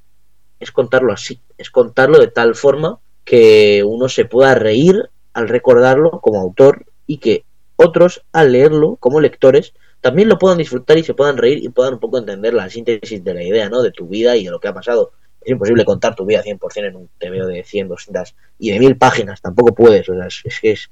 es 0.61 0.71
contarlo 0.71 1.13
así, 1.13 1.41
es 1.59 1.71
contarlo 1.71 2.19
de 2.19 2.29
tal 2.29 2.55
forma 2.55 3.01
que 3.25 3.83
uno 3.85 4.09
se 4.09 4.25
pueda 4.25 4.55
reír 4.55 5.11
al 5.33 5.49
recordarlo 5.49 6.21
como 6.21 6.41
autor 6.41 6.87
y 7.07 7.19
que 7.19 7.45
otros 7.77 8.23
al 8.33 8.53
leerlo 8.53 8.97
como 8.97 9.21
lectores 9.21 9.75
también 10.01 10.29
lo 10.29 10.39
puedan 10.39 10.59
disfrutar 10.59 10.99
y 10.99 11.05
se 11.05 11.15
puedan 11.15 11.37
reír 11.37 11.63
y 11.63 11.69
puedan 11.69 11.95
un 11.95 12.01
poco 12.01 12.19
entender 12.19 12.55
la 12.55 12.69
síntesis 12.69 13.23
de 13.23 13.35
la 13.35 13.43
idea, 13.43 13.69
¿no? 13.69 13.83
De 13.83 13.93
tu 13.93 14.09
vida 14.09 14.37
y 14.37 14.45
de 14.45 14.51
lo 14.51 14.59
que 14.59 14.69
ha 14.69 14.75
pasado. 14.75 15.13
Es 15.41 15.53
imposible 15.53 15.85
contar 15.85 16.15
tu 16.15 16.27
vida 16.27 16.43
100% 16.43 16.89
en 16.89 16.97
un 16.97 17.09
TVO 17.19 17.47
de 17.47 17.63
100, 17.65 17.89
200 17.89 18.35
y 18.59 18.71
de 18.71 18.79
mil 18.81 18.97
páginas, 18.97 19.41
tampoco 19.41 19.75
puedes, 19.75 20.09
o 20.09 20.15
sea, 20.15 20.27
es, 20.27 20.61
que 20.61 20.73
es 20.73 20.91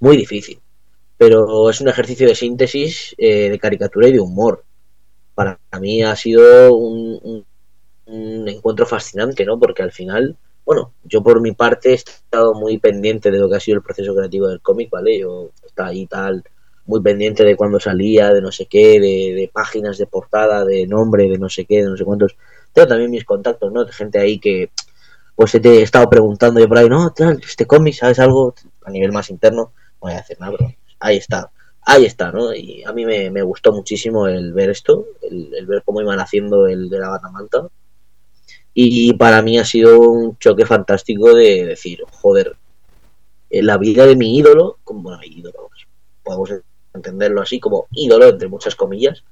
muy 0.00 0.16
difícil. 0.16 0.60
Pero 1.16 1.70
es 1.70 1.80
un 1.80 1.88
ejercicio 1.88 2.26
de 2.26 2.34
síntesis, 2.34 3.14
eh, 3.16 3.48
de 3.48 3.58
caricatura 3.58 4.08
y 4.08 4.12
de 4.12 4.20
humor. 4.20 4.64
Para 5.34 5.58
mí 5.80 6.02
ha 6.02 6.14
sido 6.14 6.74
un, 6.74 7.44
un 8.06 8.48
encuentro 8.48 8.86
fascinante, 8.86 9.44
¿no? 9.44 9.58
Porque 9.58 9.82
al 9.82 9.92
final, 9.92 10.36
bueno, 10.64 10.94
yo 11.04 11.22
por 11.22 11.40
mi 11.40 11.52
parte 11.52 11.90
he 11.90 11.94
estado 11.94 12.54
muy 12.54 12.78
pendiente 12.78 13.30
de 13.30 13.38
lo 13.38 13.48
que 13.48 13.56
ha 13.56 13.60
sido 13.60 13.76
el 13.76 13.82
proceso 13.82 14.14
creativo 14.14 14.48
del 14.48 14.60
cómic, 14.60 14.90
¿vale? 14.90 15.18
Yo 15.18 15.50
estaba 15.64 15.90
ahí 15.90 16.06
tal 16.06 16.44
muy 16.86 17.00
pendiente 17.00 17.44
de 17.44 17.56
cuando 17.56 17.80
salía, 17.80 18.32
de 18.32 18.42
no 18.42 18.52
sé 18.52 18.66
qué, 18.66 19.00
de, 19.00 19.50
páginas 19.52 19.98
de 19.98 20.06
portada, 20.06 20.64
de 20.64 20.86
nombre, 20.86 21.28
de 21.28 21.38
no 21.38 21.48
sé 21.48 21.64
qué, 21.64 21.82
de 21.82 21.88
no 21.88 21.96
sé 21.96 22.04
cuántos. 22.04 22.36
Tengo 22.72 22.88
también 22.88 23.10
mis 23.10 23.24
contactos, 23.24 23.72
¿no? 23.72 23.84
De 23.84 23.92
gente 23.92 24.18
ahí 24.18 24.38
que, 24.38 24.70
pues 25.34 25.54
he 25.54 25.82
estado 25.82 26.08
preguntando 26.08 26.60
yo 26.60 26.68
por 26.68 26.78
ahí, 26.78 26.88
no, 26.88 27.12
este 27.42 27.66
cómic, 27.66 27.94
¿sabes 27.94 28.18
algo? 28.18 28.54
A 28.84 28.90
nivel 28.90 29.12
más 29.12 29.30
interno, 29.30 29.72
no 29.72 29.72
voy 30.00 30.12
a 30.12 30.16
decir 30.16 30.36
nada, 30.38 30.54
pero 30.58 30.74
ahí 31.00 31.16
está, 31.16 31.50
ahí 31.82 32.04
está, 32.04 32.30
¿no? 32.30 32.54
Y 32.54 32.82
a 32.84 32.92
mí 32.92 33.04
me, 33.04 33.30
me 33.30 33.42
gustó 33.42 33.72
muchísimo 33.72 34.26
el 34.26 34.52
ver 34.52 34.70
esto, 34.70 35.06
el, 35.22 35.66
ver 35.66 35.82
cómo 35.84 36.02
iban 36.02 36.20
haciendo 36.20 36.66
el 36.66 36.88
de 36.88 36.98
la 36.98 37.08
Batamanta. 37.08 37.68
Y 38.74 39.12
para 39.14 39.40
mí 39.40 39.56
ha 39.58 39.64
sido 39.64 40.00
un 40.00 40.36
choque 40.38 40.66
fantástico 40.66 41.32
de 41.32 41.64
decir, 41.64 42.02
joder, 42.10 42.56
la 43.50 43.78
vida 43.78 44.04
de 44.04 44.16
mi 44.16 44.36
ídolo, 44.36 44.78
como 44.82 45.02
bueno, 45.02 45.20
ídolo, 45.22 45.70
podemos 46.24 46.50
entenderlo 46.92 47.40
así 47.40 47.60
como 47.60 47.86
ídolo, 47.92 48.28
entre 48.28 48.48
muchas 48.48 48.74
comillas, 48.74 49.22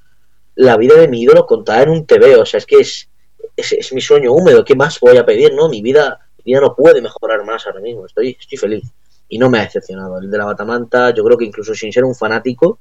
la 0.55 0.77
vida 0.77 0.97
de 0.97 1.09
mi 1.09 1.23
ídolo 1.23 1.47
contada 1.47 1.83
en 1.83 1.91
un 1.91 2.07
TV, 2.07 2.37
o 2.37 2.47
sea, 2.47 2.59
es 2.59 2.67
que 2.67 2.77
es, 2.77 3.09
es, 3.57 3.93
mi 3.93 4.01
sueño 4.01 4.33
húmedo, 4.33 4.65
¿qué 4.65 4.75
más 4.75 5.01
voy 5.01 5.17
a 5.17 5.25
pedir? 5.25 5.55
No, 5.55 5.69
mi 5.69 5.83
vida, 5.83 6.21
mi 6.45 6.53
no 6.53 6.75
puede 6.75 7.01
mejorar 7.01 7.45
más 7.45 7.67
ahora 7.67 7.81
mismo, 7.81 8.07
estoy, 8.07 8.37
estoy 8.39 8.59
feliz. 8.59 8.85
Y 9.29 9.39
no 9.39 9.49
me 9.49 9.59
ha 9.59 9.63
decepcionado. 9.63 10.19
El 10.19 10.31
de 10.31 10.37
la 10.37 10.45
Batamanta, 10.45 11.15
yo 11.15 11.25
creo 11.25 11.39
que 11.39 11.47
incluso 11.47 11.75
sin 11.75 11.91
ser 11.91 12.05
un 12.05 12.15
fanático, 12.15 12.79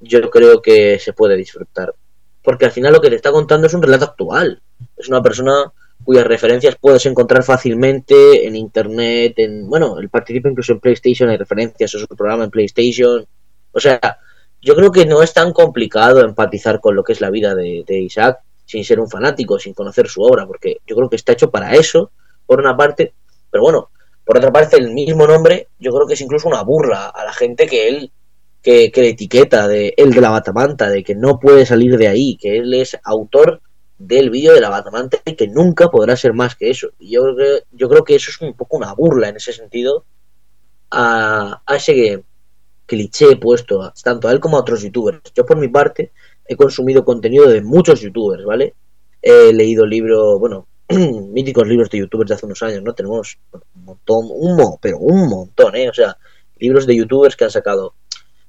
yo 0.00 0.30
creo 0.30 0.62
que 0.62 0.98
se 0.98 1.12
puede 1.12 1.36
disfrutar. 1.36 1.94
Porque 2.42 2.64
al 2.64 2.72
final 2.72 2.94
lo 2.94 3.02
que 3.02 3.10
te 3.10 3.16
está 3.16 3.30
contando 3.30 3.66
es 3.66 3.74
un 3.74 3.82
relato 3.82 4.06
actual. 4.06 4.62
Es 4.96 5.08
una 5.08 5.22
persona 5.22 5.70
cuyas 6.04 6.26
referencias 6.26 6.76
puedes 6.80 7.04
encontrar 7.06 7.42
fácilmente 7.42 8.46
en 8.46 8.54
internet, 8.54 9.34
en 9.38 9.68
bueno, 9.68 9.98
él 9.98 10.08
participa 10.08 10.48
incluso 10.48 10.72
en 10.72 10.80
PlayStation, 10.80 11.28
hay 11.30 11.36
referencias 11.36 11.94
a 11.94 11.98
su 11.98 12.06
programa 12.06 12.44
en 12.44 12.50
PlayStation, 12.50 13.26
o 13.72 13.80
sea, 13.80 14.18
yo 14.64 14.74
creo 14.74 14.90
que 14.90 15.04
no 15.04 15.22
es 15.22 15.32
tan 15.34 15.52
complicado 15.52 16.20
empatizar 16.20 16.80
con 16.80 16.94
lo 16.94 17.04
que 17.04 17.12
es 17.12 17.20
la 17.20 17.30
vida 17.30 17.54
de, 17.54 17.84
Isaac 17.88 18.38
sin 18.64 18.84
ser 18.84 18.98
un 18.98 19.10
fanático, 19.10 19.58
sin 19.58 19.74
conocer 19.74 20.08
su 20.08 20.22
obra, 20.22 20.46
porque 20.46 20.78
yo 20.86 20.96
creo 20.96 21.10
que 21.10 21.16
está 21.16 21.32
hecho 21.32 21.50
para 21.50 21.74
eso, 21.74 22.12
por 22.46 22.60
una 22.60 22.74
parte, 22.74 23.12
pero 23.50 23.62
bueno, 23.62 23.90
por 24.24 24.38
otra 24.38 24.50
parte, 24.50 24.78
el 24.78 24.90
mismo 24.90 25.26
nombre, 25.26 25.68
yo 25.78 25.92
creo 25.92 26.06
que 26.06 26.14
es 26.14 26.20
incluso 26.22 26.48
una 26.48 26.62
burla 26.62 27.08
a 27.08 27.24
la 27.24 27.32
gente 27.34 27.66
que 27.66 27.88
él, 27.88 28.10
que, 28.62 28.90
que 28.90 29.02
le 29.02 29.08
etiqueta 29.10 29.68
de 29.68 29.92
él 29.98 30.12
de 30.12 30.20
la 30.22 30.30
Batamanta, 30.30 30.88
de 30.88 31.04
que 31.04 31.14
no 31.14 31.38
puede 31.38 31.66
salir 31.66 31.98
de 31.98 32.08
ahí, 32.08 32.38
que 32.38 32.56
él 32.56 32.72
es 32.72 32.98
autor 33.04 33.60
del 33.98 34.30
vídeo 34.30 34.52
de 34.52 34.60
la 34.60 34.70
Batamanta 34.70 35.18
y 35.24 35.34
que 35.34 35.48
nunca 35.48 35.88
podrá 35.88 36.16
ser 36.16 36.32
más 36.32 36.56
que 36.56 36.70
eso. 36.70 36.90
Y 36.98 37.12
yo 37.12 37.22
creo 37.22 37.36
que, 37.36 37.64
yo 37.72 37.88
creo 37.88 38.04
que 38.04 38.14
eso 38.16 38.30
es 38.30 38.40
un 38.40 38.54
poco 38.54 38.76
una 38.76 38.92
burla 38.92 39.28
en 39.28 39.36
ese 39.36 39.52
sentido 39.52 40.04
a, 40.90 41.62
a 41.64 41.76
ese 41.76 42.22
cliché 42.86 43.36
puesto 43.36 43.92
tanto 44.02 44.28
a 44.28 44.32
él 44.32 44.40
como 44.40 44.56
a 44.56 44.60
otros 44.60 44.82
youtubers. 44.82 45.20
Yo 45.34 45.46
por 45.46 45.56
mi 45.56 45.68
parte 45.68 46.12
he 46.46 46.56
consumido 46.56 47.04
contenido 47.04 47.48
de 47.48 47.62
muchos 47.62 48.00
youtubers, 48.00 48.44
¿vale? 48.44 48.74
He 49.22 49.52
leído 49.52 49.86
libros, 49.86 50.38
bueno, 50.38 50.66
míticos 50.88 51.66
libros 51.66 51.88
de 51.90 51.98
youtubers 51.98 52.28
de 52.28 52.34
hace 52.34 52.46
unos 52.46 52.62
años, 52.62 52.82
¿no? 52.82 52.94
Tenemos 52.94 53.38
un 53.52 53.84
montón, 53.84 54.26
un 54.30 54.56
mo, 54.56 54.78
pero 54.80 54.98
un 54.98 55.28
montón, 55.28 55.76
¿eh? 55.76 55.88
O 55.88 55.94
sea, 55.94 56.16
libros 56.58 56.86
de 56.86 56.96
youtubers 56.96 57.36
que 57.36 57.44
han 57.44 57.50
sacado, 57.50 57.94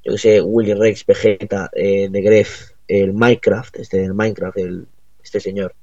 yo 0.04 0.14
que 0.14 0.18
sé, 0.18 0.42
Willy 0.42 0.74
Rex, 0.74 1.06
Vegeta, 1.06 1.70
eh, 1.74 2.10
de 2.10 2.22
Gref, 2.22 2.72
el 2.88 3.14
Minecraft, 3.14 3.78
este 3.80 4.04
el 4.04 4.14
Minecraft, 4.14 4.58
el, 4.58 4.88
este 5.36 5.50
señor. 5.50 5.76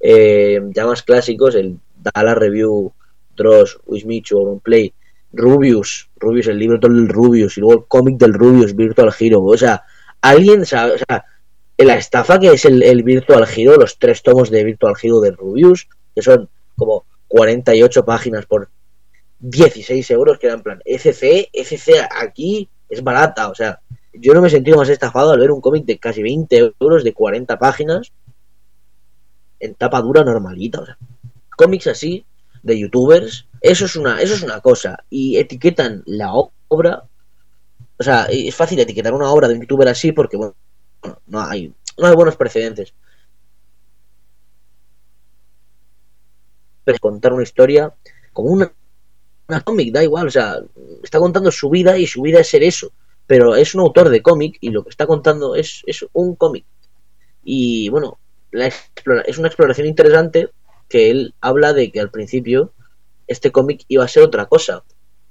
Eh, 0.00 0.60
ya 0.74 0.86
más 0.86 1.02
clásicos, 1.02 1.54
el 1.54 1.78
Dala 1.96 2.34
Review, 2.34 2.92
Dross, 3.36 3.78
Wismichu, 3.86 4.60
Play, 4.60 4.92
Rubius, 5.32 6.08
Rubius, 6.16 6.48
el 6.48 6.58
libro 6.58 6.78
del 6.78 7.08
Rubius, 7.08 7.56
y 7.56 7.60
luego 7.60 7.80
el 7.80 7.86
cómic 7.86 8.18
del 8.18 8.34
Rubius, 8.34 8.76
Virtual 8.76 9.12
Hero. 9.18 9.42
O 9.42 9.56
sea, 9.56 9.82
alguien 10.20 10.66
sabe, 10.66 10.94
o 10.94 10.98
sea, 10.98 11.24
la 11.78 11.96
estafa 11.96 12.38
que 12.38 12.48
es 12.48 12.64
el, 12.64 13.02
Virtual 13.02 13.46
Hero, 13.56 13.76
los 13.76 13.98
tres 13.98 14.22
tomos 14.22 14.50
de 14.50 14.64
Virtual 14.64 14.94
Hero 15.02 15.20
de 15.20 15.32
Rubius, 15.32 15.88
que 16.14 16.22
son 16.22 16.48
como 16.76 17.04
48 17.28 18.04
páginas 18.04 18.46
por 18.46 18.68
16 19.40 20.10
euros, 20.12 20.38
que 20.38 20.48
plan, 20.58 20.80
FC, 20.84 21.48
FC 21.52 21.94
aquí 22.10 22.68
es 22.88 23.02
barata, 23.02 23.48
o 23.48 23.54
sea, 23.54 23.80
yo 24.12 24.34
no 24.34 24.42
me 24.42 24.48
he 24.48 24.50
sentido 24.50 24.76
más 24.76 24.90
estafado 24.90 25.32
al 25.32 25.40
ver 25.40 25.50
un 25.50 25.60
cómic 25.60 25.84
de 25.86 25.98
casi 25.98 26.22
20 26.22 26.74
euros 26.78 27.02
de 27.02 27.14
40 27.14 27.58
páginas 27.58 28.12
en 29.62 29.74
tapa 29.74 30.02
dura 30.02 30.24
normalita, 30.24 30.80
o 30.80 30.86
sea, 30.86 30.98
cómics 31.56 31.86
así 31.86 32.24
de 32.62 32.78
youtubers, 32.78 33.46
eso 33.60 33.84
es 33.84 33.94
una, 33.96 34.20
eso 34.20 34.34
es 34.34 34.42
una 34.42 34.60
cosa. 34.60 35.04
Y 35.08 35.36
etiquetan 35.38 36.02
la 36.06 36.32
obra. 36.68 37.04
O 37.98 38.02
sea, 38.02 38.24
es 38.24 38.54
fácil 38.54 38.80
etiquetar 38.80 39.14
una 39.14 39.30
obra 39.30 39.46
de 39.46 39.54
un 39.54 39.60
youtuber 39.60 39.88
así 39.88 40.10
porque 40.10 40.36
bueno, 40.36 40.54
no 41.26 41.40
hay, 41.40 41.72
no 41.96 42.06
hay 42.08 42.14
buenos 42.14 42.36
precedentes. 42.36 42.92
Pero 46.84 46.98
contar 46.98 47.32
una 47.32 47.44
historia 47.44 47.94
como 48.32 48.48
una, 48.50 48.72
una 49.48 49.60
cómic, 49.60 49.92
da 49.92 50.02
igual, 50.02 50.26
o 50.26 50.30
sea, 50.30 50.56
está 51.04 51.20
contando 51.20 51.52
su 51.52 51.70
vida 51.70 51.96
y 51.96 52.08
su 52.08 52.22
vida 52.22 52.40
es 52.40 52.48
ser 52.48 52.64
eso. 52.64 52.90
Pero 53.28 53.54
es 53.54 53.76
un 53.76 53.82
autor 53.82 54.08
de 54.08 54.22
cómic 54.22 54.58
y 54.60 54.70
lo 54.70 54.82
que 54.82 54.90
está 54.90 55.06
contando 55.06 55.54
es, 55.54 55.82
es 55.86 56.04
un 56.12 56.34
cómic. 56.34 56.64
Y 57.44 57.88
bueno, 57.90 58.18
la 58.52 58.66
es 58.66 59.38
una 59.38 59.48
exploración 59.48 59.86
interesante 59.86 60.50
que 60.88 61.10
él 61.10 61.34
habla 61.40 61.72
de 61.72 61.90
que 61.90 62.00
al 62.00 62.10
principio 62.10 62.72
este 63.26 63.50
cómic 63.50 63.84
iba 63.88 64.04
a 64.04 64.08
ser 64.08 64.22
otra 64.22 64.46
cosa. 64.46 64.84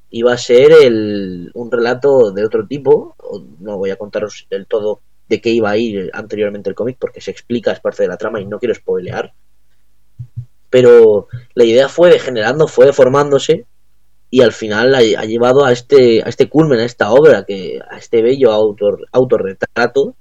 Iba 0.10 0.34
a 0.34 0.38
ser 0.38 0.71
el, 0.71 1.51
un 1.53 1.71
relato 1.71 2.31
de 2.31 2.43
otro 2.43 2.67
tipo. 2.67 3.15
No 3.60 3.77
voy 3.77 3.91
a 3.91 3.95
contaros 3.95 4.47
del 4.49 4.65
todo 4.65 5.01
de 5.29 5.39
qué 5.39 5.51
iba 5.51 5.69
a 5.69 5.77
ir 5.77 6.10
anteriormente 6.13 6.69
el 6.69 6.75
cómic 6.75 6.97
porque 6.99 7.21
se 7.21 7.31
explica, 7.31 7.71
es 7.71 7.79
parte 7.79 8.03
de 8.03 8.10
la 8.10 8.17
trama 8.17 8.41
y 8.41 8.45
no 8.45 8.60
quiero 8.60 8.75
spoilear. 8.75 9.34
Pero 10.69 11.27
la 11.53 11.63
idea 11.63 11.88
fue 11.88 12.10
degenerando, 12.10 12.67
fue 12.67 12.86
deformándose 12.86 13.65
y 14.29 14.41
al 14.41 14.53
final 14.53 14.95
ha, 14.95 15.01
llevado 15.01 15.65
a 15.65 15.71
este, 15.71 16.23
a 16.23 16.29
este 16.29 16.49
culmen, 16.49 16.79
a 16.79 16.86
esta 16.86 17.12
obra, 17.12 17.43
que, 17.45 17.79
a 17.89 17.97
este 17.97 18.21
bello 18.21 18.51
autor, 18.51 19.05
autorretrato. 19.12 20.15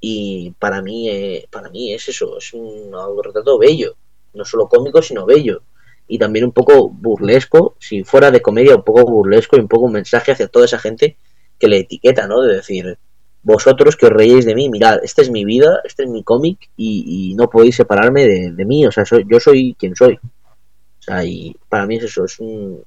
Y 0.00 0.52
para 0.58 0.82
mí, 0.82 1.10
eh, 1.10 1.46
para 1.50 1.70
mí 1.70 1.92
es 1.92 2.08
eso, 2.08 2.38
es 2.38 2.52
un 2.52 2.94
autorretrato 2.94 3.58
bello 3.58 3.96
no 4.38 4.44
solo 4.44 4.68
cómico, 4.68 5.02
sino 5.02 5.26
bello. 5.26 5.62
Y 6.06 6.18
también 6.18 6.46
un 6.46 6.52
poco 6.52 6.88
burlesco, 6.88 7.76
si 7.78 8.02
fuera 8.02 8.30
de 8.30 8.40
comedia, 8.40 8.76
un 8.76 8.82
poco 8.82 9.04
burlesco 9.04 9.56
y 9.56 9.60
un 9.60 9.68
poco 9.68 9.86
un 9.86 9.92
mensaje 9.92 10.32
hacia 10.32 10.48
toda 10.48 10.64
esa 10.64 10.78
gente 10.78 11.16
que 11.58 11.68
le 11.68 11.80
etiqueta, 11.80 12.26
¿no? 12.26 12.40
De 12.40 12.56
decir, 12.56 12.98
vosotros 13.42 13.96
que 13.96 14.06
os 14.06 14.12
reíais 14.12 14.46
de 14.46 14.54
mí, 14.54 14.70
mirad, 14.70 15.00
esta 15.02 15.20
es 15.20 15.30
mi 15.30 15.44
vida, 15.44 15.80
este 15.84 16.04
es 16.04 16.08
mi 16.08 16.22
cómic 16.22 16.70
y, 16.76 17.34
no 17.36 17.50
podéis 17.50 17.76
separarme 17.76 18.26
de, 18.26 18.64
mí, 18.64 18.86
o 18.86 18.92
sea, 18.92 19.04
soy, 19.04 19.26
yo 19.28 19.38
soy 19.38 19.76
quien 19.78 19.94
soy. 19.94 20.14
O 20.14 21.02
sea, 21.02 21.24
y 21.24 21.54
para 21.68 21.86
mí 21.86 21.96
es 21.96 22.04
eso, 22.04 22.24
es 22.24 22.38
un, 22.40 22.82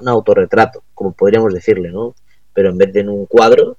un 0.00 0.08
autorretrato, 0.08 0.82
como 0.92 1.12
podríamos 1.12 1.54
decirle, 1.54 1.90
¿no? 1.90 2.14
Pero 2.52 2.70
en 2.70 2.78
vez 2.78 2.92
de 2.92 3.00
en 3.00 3.08
un 3.08 3.26
cuadro, 3.26 3.78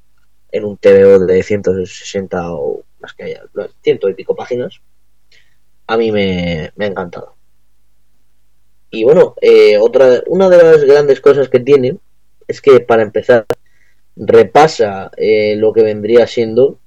en 0.52 0.66
un 0.66 0.78
TVO 0.78 1.26
de 1.26 1.44
160 1.44 2.54
o 2.54 2.84
más 3.00 3.14
que 3.14 3.24
haya, 3.24 3.44
ciento 3.84 4.10
y 4.10 4.14
pico 4.14 4.36
páginas, 4.36 4.80
a 5.88 5.98
mí 5.98 6.12
me, 6.12 6.72
ha 6.78 6.86
encantado. 6.86 7.36
Y 8.90 9.04
bueno, 9.04 9.36
eh, 9.42 9.78
otra, 9.78 10.24
una 10.28 10.50
de 10.50 10.64
las 10.64 10.84
grandes 10.84 11.22
cosas 11.22 11.50
que 11.50 11.60
tiene 11.60 11.98
es 12.48 12.62
que 12.62 12.80
para 12.80 13.04
empezar 13.04 13.46
repasa 14.16 15.12
eh, 15.18 15.56
lo 15.58 15.74
que 15.74 15.84
vendría 15.84 16.26
siendo 16.28 16.80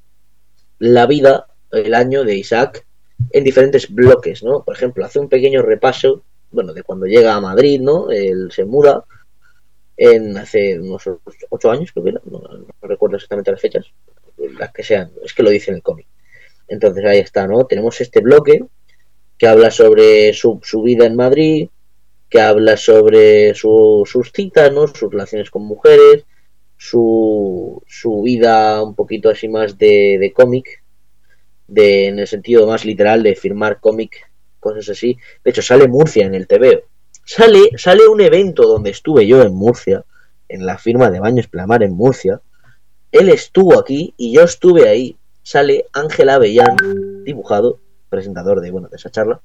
la 0.78 1.06
vida, 1.06 1.46
el 1.70 1.94
año 1.94 2.24
de 2.24 2.36
Isaac 2.36 2.84
en 3.30 3.44
diferentes 3.44 3.92
bloques, 3.92 4.42
¿no? 4.42 4.64
Por 4.64 4.74
ejemplo, 4.74 5.04
hace 5.04 5.18
un 5.18 5.28
pequeño 5.28 5.62
repaso, 5.62 6.22
bueno, 6.50 6.72
de 6.72 6.82
cuando 6.82 7.06
llega 7.06 7.34
a 7.34 7.40
Madrid, 7.40 7.80
¿no? 7.80 8.10
Él 8.10 8.50
se 8.50 8.64
muda, 8.64 9.04
en 10.02 10.34
hace 10.38 10.80
unos 10.80 11.02
ocho 11.50 11.70
años, 11.70 11.92
creo 11.92 12.04
que 12.04 12.10
era, 12.10 12.20
no, 12.24 12.40
recuerdo 12.80 13.16
exactamente 13.16 13.50
las 13.50 13.60
fechas, 13.60 13.84
las 14.58 14.72
que 14.72 14.82
sean, 14.82 15.12
es 15.22 15.34
que 15.34 15.42
lo 15.42 15.50
dice 15.50 15.70
en 15.70 15.76
el 15.76 15.82
cómic. 15.82 16.06
Entonces 16.68 17.04
ahí 17.04 17.18
está, 17.18 17.46
¿no? 17.46 17.66
Tenemos 17.66 18.00
este 18.00 18.20
bloque 18.20 18.64
que 19.36 19.46
habla 19.46 19.70
sobre 19.70 20.32
su, 20.32 20.58
su 20.62 20.82
vida 20.82 21.04
en 21.04 21.16
Madrid, 21.16 21.68
que 22.30 22.40
habla 22.40 22.78
sobre 22.78 23.52
sus 23.54 24.32
citas, 24.32 24.72
¿no? 24.72 24.86
Sus 24.86 25.10
relaciones 25.10 25.50
con 25.50 25.66
mujeres, 25.66 26.24
su, 26.78 27.82
su 27.86 28.22
vida 28.22 28.82
un 28.82 28.94
poquito 28.94 29.28
así 29.28 29.48
más 29.48 29.76
de, 29.76 30.16
de 30.18 30.32
cómic, 30.32 30.82
de, 31.68 32.06
en 32.06 32.20
el 32.20 32.26
sentido 32.26 32.66
más 32.66 32.86
literal 32.86 33.22
de 33.22 33.36
firmar 33.36 33.80
cómic, 33.80 34.30
cosas 34.60 34.88
así. 34.88 35.18
De 35.44 35.50
hecho, 35.50 35.60
sale 35.60 35.88
Murcia 35.88 36.24
en 36.24 36.34
el 36.34 36.46
TV. 36.46 36.84
Sale, 37.32 37.70
sale 37.76 38.08
un 38.08 38.20
evento 38.20 38.64
donde 38.64 38.90
estuve 38.90 39.24
yo 39.24 39.40
en 39.42 39.54
Murcia, 39.54 40.04
en 40.48 40.66
la 40.66 40.78
firma 40.78 41.12
de 41.12 41.20
Baños 41.20 41.46
Plamar 41.46 41.84
en 41.84 41.92
Murcia. 41.92 42.40
Él 43.12 43.28
estuvo 43.28 43.78
aquí 43.78 44.12
y 44.16 44.34
yo 44.34 44.42
estuve 44.42 44.88
ahí. 44.88 45.16
Sale 45.44 45.86
Ángel 45.92 46.28
Avellán, 46.28 46.76
dibujado, 47.22 47.78
presentador 48.08 48.60
de, 48.60 48.72
bueno, 48.72 48.88
de 48.88 48.96
esa 48.96 49.12
charla. 49.12 49.40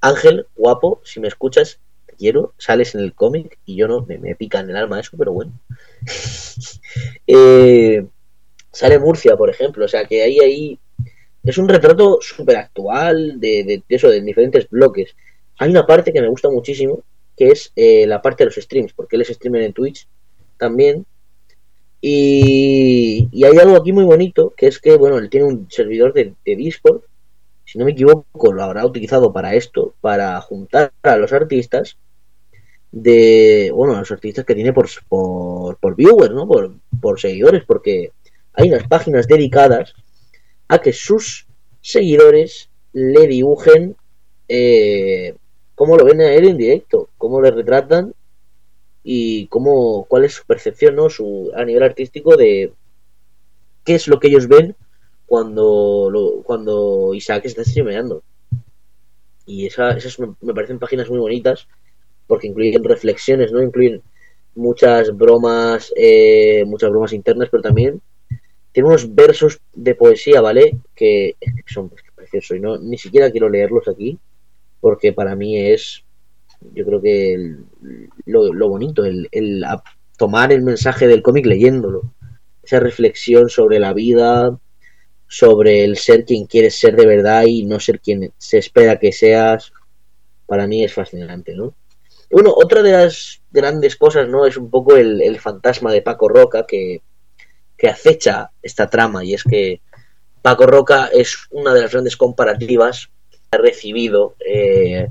Ángel, 0.00 0.48
guapo, 0.56 1.02
si 1.04 1.20
me 1.20 1.28
escuchas, 1.28 1.78
quiero, 2.18 2.52
sales 2.58 2.96
en 2.96 3.02
el 3.02 3.14
cómic 3.14 3.58
y 3.64 3.76
yo 3.76 3.86
no, 3.86 4.04
me, 4.04 4.18
me 4.18 4.34
pica 4.34 4.58
en 4.58 4.70
el 4.70 4.76
alma 4.76 4.98
eso, 4.98 5.16
pero 5.16 5.32
bueno. 5.32 5.52
Eh, 7.28 8.04
sale 8.72 8.98
Murcia, 8.98 9.36
por 9.36 9.50
ejemplo, 9.50 9.84
o 9.84 9.88
sea 9.88 10.04
que 10.04 10.20
ahí, 10.24 10.40
ahí 10.40 10.78
es 11.44 11.58
un 11.58 11.68
retrato 11.68 12.18
súper 12.20 12.56
actual 12.56 13.38
de, 13.38 13.62
de, 13.62 13.84
eso, 13.88 14.08
de 14.08 14.20
diferentes 14.20 14.68
bloques. 14.68 15.14
Hay 15.58 15.70
una 15.70 15.86
parte 15.86 16.12
que 16.12 16.20
me 16.20 16.28
gusta 16.28 16.50
muchísimo, 16.50 17.04
que 17.40 17.48
es 17.48 17.72
eh, 17.74 18.06
la 18.06 18.20
parte 18.20 18.44
de 18.44 18.50
los 18.50 18.56
streams, 18.56 18.92
porque 18.92 19.16
él 19.16 19.22
es 19.22 19.28
streamer 19.28 19.62
en 19.62 19.72
Twitch 19.72 20.06
también. 20.58 21.06
Y, 21.98 23.30
y, 23.32 23.44
hay 23.44 23.56
algo 23.56 23.78
aquí 23.78 23.92
muy 23.92 24.04
bonito, 24.04 24.52
que 24.54 24.66
es 24.66 24.78
que, 24.78 24.98
bueno, 24.98 25.16
él 25.16 25.30
tiene 25.30 25.46
un 25.46 25.66
servidor 25.70 26.12
de, 26.12 26.34
Discord, 26.44 27.00
si 27.64 27.78
no 27.78 27.86
me 27.86 27.92
equivoco, 27.92 28.52
lo 28.52 28.62
habrá 28.62 28.84
utilizado 28.84 29.32
para 29.32 29.54
esto, 29.54 29.94
para 30.02 30.38
juntar 30.42 30.92
a 31.02 31.16
los 31.16 31.32
artistas 31.32 31.96
de, 32.92 33.70
bueno, 33.74 33.98
los 33.98 34.12
artistas 34.12 34.44
que 34.44 34.54
tiene 34.54 34.74
por, 34.74 34.90
por, 35.08 35.78
por 35.78 35.96
viewers, 35.96 36.34
¿no? 36.34 36.46
Por, 36.46 36.74
por 37.00 37.18
seguidores, 37.18 37.64
porque 37.64 38.12
hay 38.52 38.68
unas 38.68 38.86
páginas 38.86 39.26
dedicadas 39.26 39.94
a 40.68 40.78
que 40.82 40.92
sus 40.92 41.46
seguidores 41.80 42.68
le 42.92 43.26
dibujen 43.26 43.96
eh, 44.46 45.36
cómo 45.80 45.96
lo 45.96 46.04
ven 46.04 46.20
a 46.20 46.30
él 46.34 46.46
en 46.46 46.58
directo, 46.58 47.08
cómo 47.16 47.40
le 47.40 47.50
retratan 47.50 48.12
y 49.02 49.46
cómo, 49.46 50.04
cuál 50.04 50.26
es 50.26 50.34
su 50.34 50.44
percepción, 50.44 50.94
¿no? 50.94 51.08
Su, 51.08 51.50
a 51.56 51.64
nivel 51.64 51.82
artístico 51.82 52.36
de 52.36 52.74
qué 53.82 53.94
es 53.94 54.06
lo 54.06 54.20
que 54.20 54.28
ellos 54.28 54.46
ven 54.46 54.76
cuando, 55.24 56.10
lo, 56.12 56.42
cuando 56.42 57.14
Isaac 57.14 57.46
está 57.46 57.64
streameando. 57.64 58.22
Y 59.46 59.64
esa, 59.64 59.92
esas 59.92 60.18
me, 60.18 60.52
parecen 60.52 60.78
páginas 60.78 61.08
muy 61.08 61.18
bonitas 61.18 61.66
porque 62.26 62.48
incluyen 62.48 62.84
reflexiones, 62.84 63.50
¿no? 63.50 63.62
Incluyen 63.62 64.02
muchas 64.56 65.16
bromas, 65.16 65.90
eh, 65.96 66.62
muchas 66.66 66.90
bromas 66.90 67.14
internas, 67.14 67.48
pero 67.50 67.62
también 67.62 68.02
tiene 68.72 68.86
unos 68.86 69.14
versos 69.14 69.58
de 69.72 69.94
poesía, 69.94 70.42
¿vale? 70.42 70.76
Que 70.94 71.36
son 71.64 71.90
preciosos 72.14 72.58
y 72.58 72.60
no 72.60 72.76
ni 72.76 72.98
siquiera 72.98 73.30
quiero 73.30 73.48
leerlos 73.48 73.88
aquí 73.88 74.18
porque 74.80 75.12
para 75.12 75.36
mí 75.36 75.58
es, 75.58 76.04
yo 76.74 76.84
creo 76.84 77.00
que 77.00 77.34
el, 77.34 77.64
lo, 78.26 78.68
bonito, 78.68 79.04
el, 79.04 79.28
tomar 80.16 80.52
el 80.52 80.62
mensaje 80.62 81.06
del 81.06 81.22
cómic 81.22 81.46
leyéndolo, 81.46 82.12
esa 82.62 82.80
reflexión 82.80 83.48
sobre 83.48 83.78
la 83.78 83.92
vida, 83.92 84.58
sobre 85.26 85.84
el 85.84 85.96
ser 85.96 86.24
quien 86.24 86.46
quieres 86.46 86.78
ser 86.78 86.96
de 86.96 87.06
verdad 87.06 87.44
y 87.46 87.64
no 87.64 87.80
ser 87.80 88.00
quien 88.00 88.32
se 88.36 88.58
espera 88.58 88.98
que 88.98 89.12
seas, 89.12 89.72
para 90.46 90.66
mí 90.66 90.82
es 90.84 90.92
fascinante, 90.92 91.54
¿no? 91.54 91.74
Bueno, 92.30 92.52
otra 92.54 92.82
de 92.82 92.92
las 92.92 93.40
grandes 93.50 93.96
cosas, 93.96 94.28
¿no? 94.28 94.46
Es 94.46 94.56
un 94.56 94.70
poco 94.70 94.96
el, 94.96 95.20
el 95.20 95.40
fantasma 95.40 95.92
de 95.92 96.02
Paco 96.02 96.28
Roca 96.28 96.64
que, 96.66 97.02
que, 97.76 97.88
acecha 97.88 98.50
esta 98.62 98.88
trama 98.88 99.24
y 99.24 99.34
es 99.34 99.42
que 99.42 99.80
Paco 100.42 100.66
Roca 100.66 101.06
es 101.12 101.36
una 101.50 101.74
de 101.74 101.82
las 101.82 101.92
grandes 101.92 102.16
comparativas 102.16 103.10
ha 103.50 103.56
recibido 103.56 104.34
eh, 104.44 105.08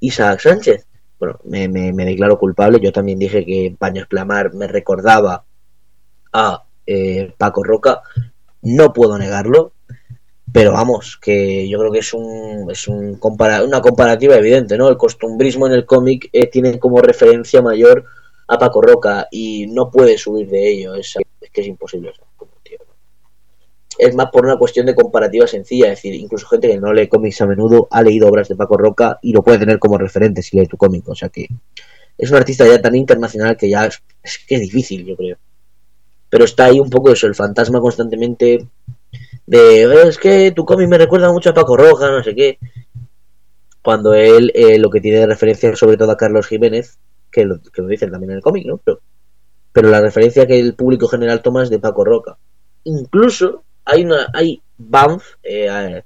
Isaac 0.00 0.40
Sánchez. 0.40 0.86
Bueno, 1.18 1.38
me, 1.44 1.68
me, 1.68 2.04
declaro 2.04 2.38
culpable. 2.38 2.80
Yo 2.80 2.92
también 2.92 3.18
dije 3.18 3.44
que 3.44 3.74
Paños 3.78 4.06
Plamar 4.06 4.54
me 4.54 4.66
recordaba 4.66 5.44
a 6.32 6.64
eh, 6.86 7.32
Paco 7.36 7.62
Roca. 7.62 8.02
No 8.62 8.92
puedo 8.92 9.18
negarlo 9.18 9.72
pero 10.52 10.72
vamos, 10.72 11.18
que 11.20 11.68
yo 11.68 11.78
creo 11.78 11.92
que 11.92 12.00
es 12.00 12.12
un, 12.12 12.70
es 12.70 12.88
un 12.88 13.16
compara 13.16 13.62
una 13.62 13.80
comparativa 13.80 14.34
evidente, 14.36 14.76
¿no? 14.76 14.88
El 14.88 14.96
costumbrismo 14.96 15.66
en 15.66 15.74
el 15.74 15.86
cómic 15.86 16.28
eh, 16.32 16.48
tiene 16.48 16.78
como 16.78 17.00
referencia 17.00 17.62
mayor 17.62 18.04
a 18.48 18.58
Paco 18.58 18.82
Roca 18.82 19.28
y 19.30 19.66
no 19.68 19.90
puede 19.90 20.18
subir 20.18 20.48
de 20.48 20.70
ello, 20.70 20.94
es, 20.94 21.14
es 21.40 21.50
que 21.50 21.60
es 21.60 21.66
imposible. 21.68 22.12
Tío, 22.12 22.24
Es 24.00 24.14
más 24.14 24.30
por 24.30 24.46
una 24.46 24.56
cuestión 24.56 24.86
de 24.86 24.94
comparativa 24.94 25.46
sencilla, 25.46 25.86
es 25.92 25.98
decir, 25.98 26.14
incluso 26.14 26.46
gente 26.46 26.68
que 26.68 26.78
no 26.78 26.92
lee 26.92 27.06
cómics 27.06 27.42
a 27.42 27.46
menudo 27.46 27.86
ha 27.90 28.02
leído 28.02 28.28
obras 28.28 28.48
de 28.48 28.56
Paco 28.56 28.78
Roca 28.78 29.18
y 29.20 29.32
lo 29.32 29.42
puede 29.42 29.58
tener 29.58 29.78
como 29.78 29.98
referente 29.98 30.40
si 30.40 30.56
lee 30.56 30.66
tu 30.66 30.78
cómic, 30.78 31.06
o 31.06 31.14
sea 31.14 31.28
que 31.28 31.48
es 32.16 32.30
un 32.30 32.36
artista 32.36 32.66
ya 32.66 32.80
tan 32.80 32.94
internacional 32.94 33.58
que 33.58 33.68
ya 33.68 33.86
es, 33.86 34.02
que 34.46 34.54
es 34.54 34.60
difícil, 34.62 35.04
yo 35.04 35.16
creo. 35.16 35.36
Pero 36.30 36.44
está 36.44 36.66
ahí 36.66 36.80
un 36.80 36.88
poco 36.88 37.10
eso, 37.10 37.26
el 37.26 37.34
fantasma 37.34 37.80
constantemente 37.80 38.66
de 39.46 40.08
es 40.08 40.16
que 40.16 40.52
tu 40.52 40.64
cómic 40.64 40.88
me 40.88 40.98
recuerda 40.98 41.30
mucho 41.30 41.50
a 41.50 41.54
Paco 41.54 41.76
Roja, 41.76 42.10
no 42.10 42.22
sé 42.22 42.34
qué. 42.34 42.58
Cuando 43.82 44.14
él 44.14 44.50
eh, 44.54 44.78
lo 44.78 44.88
que 44.88 45.00
tiene 45.00 45.18
de 45.18 45.26
referencia 45.26 45.74
sobre 45.76 45.96
todo 45.96 46.10
a 46.10 46.16
Carlos 46.16 46.46
Jiménez, 46.46 46.98
que 47.30 47.44
lo, 47.44 47.60
que 47.60 47.82
lo 47.82 47.88
dicen 47.88 48.10
también 48.10 48.30
en 48.30 48.36
el 48.36 48.42
cómic, 48.42 48.66
¿no? 48.66 48.78
Pero, 48.82 49.00
pero 49.72 49.88
la 49.88 50.00
referencia 50.00 50.46
que 50.46 50.58
el 50.58 50.74
público 50.74 51.08
general 51.08 51.42
toma 51.42 51.62
es 51.62 51.70
de 51.70 51.78
Paco 51.78 52.04
Roca. 52.04 52.38
Incluso 52.84 53.64
hay 53.90 54.04
una 54.04 54.28
hay 54.32 54.62
Banff, 54.78 55.34
eh, 55.42 56.02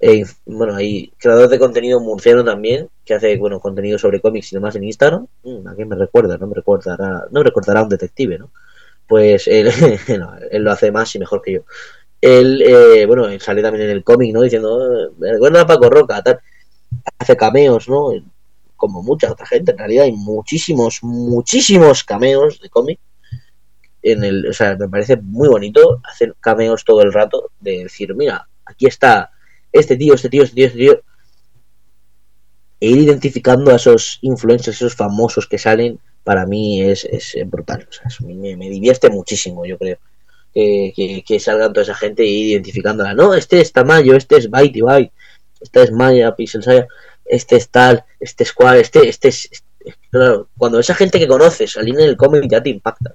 eh, 0.00 0.24
bueno, 0.46 0.76
hay 0.76 1.12
creador 1.18 1.48
de 1.48 1.58
contenido 1.58 2.00
murciano 2.00 2.44
también, 2.44 2.88
que 3.04 3.14
hace 3.14 3.36
bueno 3.36 3.60
contenido 3.60 3.98
sobre 3.98 4.20
cómics 4.20 4.52
y 4.52 4.56
demás 4.56 4.76
en 4.76 4.84
Instagram. 4.84 5.26
Mm, 5.42 5.66
¿A 5.68 5.74
quién 5.74 5.88
me 5.88 5.96
recuerda? 5.96 6.38
No 6.38 6.46
me 6.46 6.54
recordará, 6.54 7.26
no 7.30 7.40
me 7.40 7.44
recordará 7.44 7.82
un 7.82 7.88
detective, 7.88 8.38
¿no? 8.38 8.50
Pues 9.06 9.48
él, 9.48 9.70
no, 10.18 10.34
él 10.50 10.62
lo 10.62 10.72
hace 10.72 10.92
más 10.92 11.14
y 11.14 11.18
mejor 11.18 11.42
que 11.42 11.52
yo 11.54 11.64
él, 12.24 12.62
eh, 12.62 13.04
bueno, 13.04 13.26
sale 13.38 13.60
también 13.60 13.84
en 13.84 13.90
el 13.90 14.02
cómic, 14.02 14.32
¿no? 14.32 14.40
Diciendo, 14.40 15.12
recuerda 15.20 15.60
a 15.60 15.66
Paco 15.66 15.90
Roca, 15.90 16.22
tal. 16.22 16.40
Hace 17.18 17.36
cameos, 17.36 17.86
¿no? 17.86 18.12
Como 18.76 19.02
mucha 19.02 19.30
otra 19.30 19.44
gente, 19.46 19.72
en 19.72 19.78
realidad 19.78 20.04
hay 20.04 20.12
muchísimos, 20.12 21.00
muchísimos 21.02 22.02
cameos 22.02 22.60
de 22.60 22.70
cómic. 22.70 22.98
En 24.06 24.22
el, 24.22 24.46
o 24.46 24.52
sea, 24.52 24.76
me 24.76 24.88
parece 24.88 25.16
muy 25.16 25.48
bonito 25.48 26.00
hacer 26.04 26.34
cameos 26.40 26.84
todo 26.84 27.02
el 27.02 27.12
rato, 27.12 27.50
de 27.60 27.84
decir, 27.84 28.14
mira, 28.14 28.46
aquí 28.66 28.86
está 28.86 29.30
este 29.72 29.96
tío, 29.96 30.14
este 30.14 30.28
tío, 30.28 30.42
este 30.44 30.54
tío, 30.54 30.66
este 30.66 30.78
tío. 30.78 31.02
E 32.80 32.88
ir 32.88 32.98
identificando 32.98 33.70
a 33.70 33.76
esos 33.76 34.18
influencers, 34.20 34.76
esos 34.76 34.94
famosos 34.94 35.46
que 35.46 35.58
salen, 35.58 35.98
para 36.22 36.44
mí 36.44 36.82
es, 36.82 37.04
es 37.04 37.34
brutal. 37.46 37.88
O 37.88 37.92
sea, 37.92 38.06
me, 38.26 38.56
me 38.56 38.68
divierte 38.68 39.08
muchísimo, 39.08 39.64
yo 39.64 39.78
creo 39.78 39.98
que, 40.54 41.24
que, 41.26 41.40
salgan 41.40 41.72
toda 41.72 41.82
esa 41.82 41.94
gente 41.94 42.24
y 42.24 42.52
identificándola. 42.52 43.14
No, 43.14 43.34
este 43.34 43.60
es 43.60 43.72
Tamayo, 43.72 44.16
este 44.16 44.36
es 44.36 44.48
Byte 44.48 44.80
Byte, 44.80 45.12
este 45.60 45.82
es 45.82 45.92
Maya, 45.92 46.34
Pixel 46.36 46.62
Saya, 46.62 46.86
este 47.24 47.56
es 47.56 47.68
tal, 47.68 48.04
este 48.20 48.44
es 48.44 48.52
cual, 48.52 48.78
este, 48.78 49.08
este 49.08 49.28
es. 49.28 49.48
Claro, 50.10 50.48
cuando 50.56 50.78
esa 50.78 50.94
gente 50.94 51.18
que 51.18 51.28
conoces 51.28 51.72
salir 51.72 51.94
en 51.94 52.08
el 52.08 52.16
cómic 52.16 52.44
ya 52.48 52.62
te 52.62 52.70
impacta. 52.70 53.12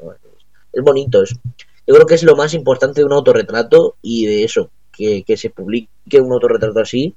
Es 0.79 0.85
bonito. 0.85 1.23
Yo 1.25 1.95
creo 1.95 2.05
que 2.05 2.15
es 2.15 2.23
lo 2.23 2.35
más 2.35 2.53
importante 2.53 3.01
de 3.01 3.05
un 3.05 3.13
autorretrato 3.13 3.97
y 4.01 4.25
de 4.25 4.43
eso, 4.43 4.69
que, 4.91 5.23
que 5.23 5.37
se 5.37 5.49
publique 5.49 5.89
un 6.21 6.31
autorretrato 6.31 6.79
así. 6.79 7.15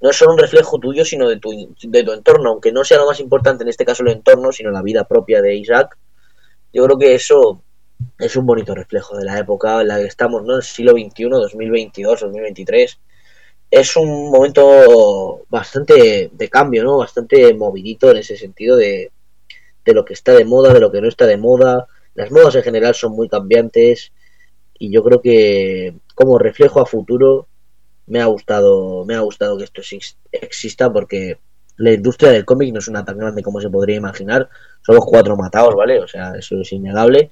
No 0.00 0.10
es 0.10 0.16
solo 0.16 0.32
un 0.32 0.38
reflejo 0.38 0.78
tuyo, 0.78 1.04
sino 1.04 1.28
de 1.28 1.38
tu, 1.38 1.50
de 1.82 2.04
tu 2.04 2.12
entorno, 2.12 2.50
aunque 2.50 2.70
no 2.70 2.84
sea 2.84 2.98
lo 2.98 3.06
más 3.06 3.20
importante 3.20 3.64
en 3.64 3.68
este 3.68 3.84
caso 3.84 4.02
el 4.02 4.10
entorno, 4.10 4.52
sino 4.52 4.70
la 4.70 4.82
vida 4.82 5.08
propia 5.08 5.40
de 5.40 5.56
Isaac. 5.56 5.96
Yo 6.72 6.84
creo 6.84 6.98
que 6.98 7.14
eso 7.14 7.62
es 8.18 8.36
un 8.36 8.46
bonito 8.46 8.74
reflejo 8.74 9.16
de 9.16 9.24
la 9.24 9.38
época 9.38 9.80
en 9.80 9.88
la 9.88 9.98
que 9.98 10.06
estamos, 10.06 10.44
¿no? 10.44 10.56
El 10.56 10.62
siglo 10.62 10.92
XXI, 10.92 11.30
2022, 11.30 12.20
2023. 12.20 12.98
Es 13.70 13.96
un 13.96 14.30
momento 14.30 15.42
bastante 15.48 16.30
de 16.32 16.48
cambio, 16.48 16.84
¿no? 16.84 16.98
Bastante 16.98 17.54
movidito 17.54 18.10
en 18.10 18.18
ese 18.18 18.36
sentido 18.36 18.76
de, 18.76 19.10
de 19.84 19.92
lo 19.94 20.04
que 20.04 20.12
está 20.12 20.32
de 20.32 20.44
moda, 20.44 20.72
de 20.72 20.80
lo 20.80 20.92
que 20.92 21.00
no 21.00 21.08
está 21.08 21.26
de 21.26 21.36
moda. 21.36 21.86
Las 22.14 22.30
modas 22.30 22.54
en 22.56 22.62
general 22.62 22.94
son 22.94 23.12
muy 23.12 23.28
cambiantes 23.28 24.12
y 24.78 24.92
yo 24.92 25.02
creo 25.02 25.20
que 25.20 25.94
como 26.14 26.38
reflejo 26.38 26.80
a 26.80 26.86
futuro 26.86 27.48
me 28.06 28.20
ha 28.20 28.26
gustado 28.26 29.04
me 29.04 29.14
ha 29.14 29.20
gustado 29.20 29.56
que 29.56 29.64
esto 29.64 29.82
exista 30.32 30.92
porque 30.92 31.38
la 31.76 31.92
industria 31.92 32.30
del 32.30 32.44
cómic 32.44 32.72
no 32.72 32.78
es 32.78 32.88
una 32.88 33.04
tan 33.04 33.18
grande 33.18 33.42
como 33.42 33.60
se 33.60 33.70
podría 33.70 33.96
imaginar. 33.96 34.48
Somos 34.82 35.04
cuatro 35.06 35.36
matados, 35.36 35.74
¿vale? 35.74 35.98
O 36.00 36.06
sea, 36.06 36.34
eso 36.38 36.60
es 36.60 36.72
innegable. 36.72 37.30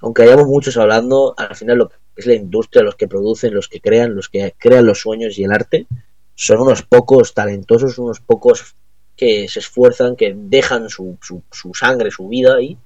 Aunque 0.00 0.22
hayamos 0.22 0.46
muchos 0.46 0.76
hablando, 0.76 1.34
al 1.36 1.56
final 1.56 1.78
lo 1.78 1.88
que 1.88 1.96
es 2.16 2.26
la 2.26 2.34
industria, 2.34 2.82
los 2.82 2.96
que 2.96 3.08
producen, 3.08 3.54
los 3.54 3.68
que 3.68 3.80
crean, 3.80 4.14
los 4.14 4.28
que 4.28 4.54
crean 4.58 4.86
los 4.86 5.00
sueños 5.00 5.38
y 5.38 5.44
el 5.44 5.52
arte, 5.52 5.86
son 6.34 6.60
unos 6.60 6.82
pocos 6.82 7.34
talentosos, 7.34 7.98
unos 7.98 8.20
pocos 8.20 8.74
que 9.16 9.48
se 9.48 9.58
esfuerzan, 9.58 10.14
que 10.14 10.34
dejan 10.36 10.88
su, 10.88 11.18
su, 11.20 11.42
su 11.50 11.74
sangre, 11.74 12.10
su 12.10 12.28
vida 12.28 12.56
ahí, 12.56 12.78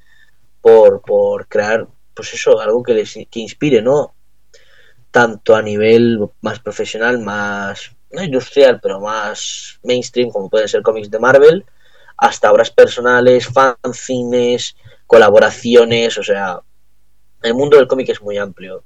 por, 0.62 1.02
por 1.02 1.48
crear, 1.48 1.86
pues 2.14 2.32
eso, 2.32 2.60
algo 2.60 2.82
que 2.82 2.94
les 2.94 3.12
que 3.30 3.40
inspire, 3.40 3.82
¿no? 3.82 4.14
Tanto 5.10 5.54
a 5.54 5.60
nivel 5.60 6.20
más 6.40 6.60
profesional, 6.60 7.18
más, 7.18 7.90
no 8.10 8.22
industrial, 8.22 8.80
pero 8.80 9.00
más 9.00 9.78
mainstream, 9.82 10.30
como 10.30 10.48
pueden 10.48 10.68
ser 10.68 10.82
cómics 10.82 11.10
de 11.10 11.18
Marvel, 11.18 11.66
hasta 12.16 12.50
obras 12.50 12.70
personales, 12.70 13.48
fanzines, 13.48 14.76
colaboraciones, 15.06 16.16
o 16.16 16.22
sea, 16.22 16.60
el 17.42 17.54
mundo 17.54 17.76
del 17.76 17.88
cómic 17.88 18.08
es 18.10 18.22
muy 18.22 18.38
amplio. 18.38 18.84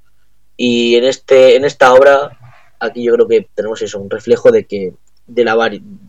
Y 0.57 0.95
en 0.95 1.03
este, 1.05 1.55
en 1.55 1.63
esta 1.63 1.93
obra, 1.93 2.37
aquí 2.79 3.03
yo 3.03 3.13
creo 3.13 3.27
que 3.27 3.47
tenemos 3.53 3.81
eso, 3.81 3.99
un 3.99 4.09
reflejo 4.09 4.51
de 4.51 4.65
que 4.65 4.93
de 5.27 5.43
la, 5.43 5.55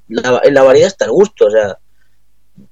la, 0.09 0.41
en 0.43 0.55
la 0.55 0.63
variedad 0.63 0.89
está 0.89 1.05
el 1.05 1.11
gusto, 1.11 1.47
o 1.47 1.51
sea, 1.51 1.79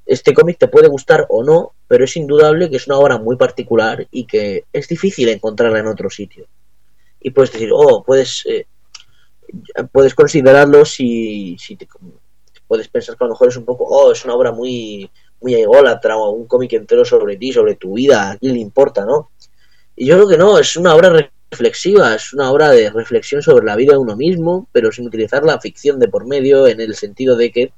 este 0.05 0.35
cómic 0.35 0.59
te 0.59 0.69
puede 0.69 0.89
gustar 0.89 1.27
o 1.29 1.43
no, 1.43 1.73
pero 1.89 2.05
es 2.05 2.17
indudable 2.17 2.71
que 2.71 2.77
es 2.77 2.87
una 2.87 2.99
obra 2.99 3.19
muy 3.19 3.37
particular 3.37 4.07
y 4.11 4.27
que 4.27 4.65
es 4.73 4.89
difícil 4.89 5.29
encontrarla 5.29 5.81
en 5.81 5.87
otro 5.87 6.11
sitio. 6.11 6.47
Y 7.21 7.31
puedes 7.31 7.53
decir, 7.53 7.71
oh, 7.73 8.05
puedes, 8.05 8.45
eh, 8.47 8.67
puedes 9.91 10.15
considerarlo 10.15 10.85
si, 10.85 11.57
si 11.59 11.77
te, 11.77 11.89
puedes 12.67 12.89
pensar 12.89 13.17
que 13.17 13.25
a 13.25 13.27
lo 13.27 13.33
mejor 13.33 13.49
es 13.49 13.57
un 13.57 13.65
poco, 13.65 13.85
oh, 13.85 14.13
es 14.13 14.25
una 14.25 14.35
obra 14.35 14.53
muy, 14.53 15.11
muy 15.41 15.55
ególatra 15.55 16.17
o 16.17 16.31
un 16.31 16.47
cómic 16.47 16.73
entero 16.75 17.05
sobre 17.05 17.37
ti, 17.37 17.53
sobre 17.53 17.77
tu 17.77 17.95
vida, 17.95 18.31
a 18.31 18.37
quién 18.37 18.55
le 18.55 18.61
importa, 18.61 19.05
¿no? 19.05 19.31
Y 19.95 20.07
yo 20.07 20.17
creo 20.17 20.29
que 20.29 20.39
no, 20.39 20.59
es 20.59 20.77
una 20.77 20.95
obra 20.95 21.31
reflexiva, 21.51 22.15
es 22.15 22.33
una 22.33 22.51
obra 22.51 22.71
de 22.71 22.91
reflexión 22.91 23.43
sobre 23.43 23.65
la 23.65 23.77
vida 23.77 23.93
de 23.93 23.99
uno 23.99 24.17
mismo, 24.17 24.69
pero 24.73 24.93
sin 24.93 25.07
utilizar 25.07 25.45
la 25.45 25.61
ficción 25.61 25.99
de 25.99 26.09
por 26.09 26.27
medio 26.27 26.67
en 26.67 26.81
el 26.81 26.95
sentido 26.95 27.37
de 27.37 27.51
que 27.51 27.73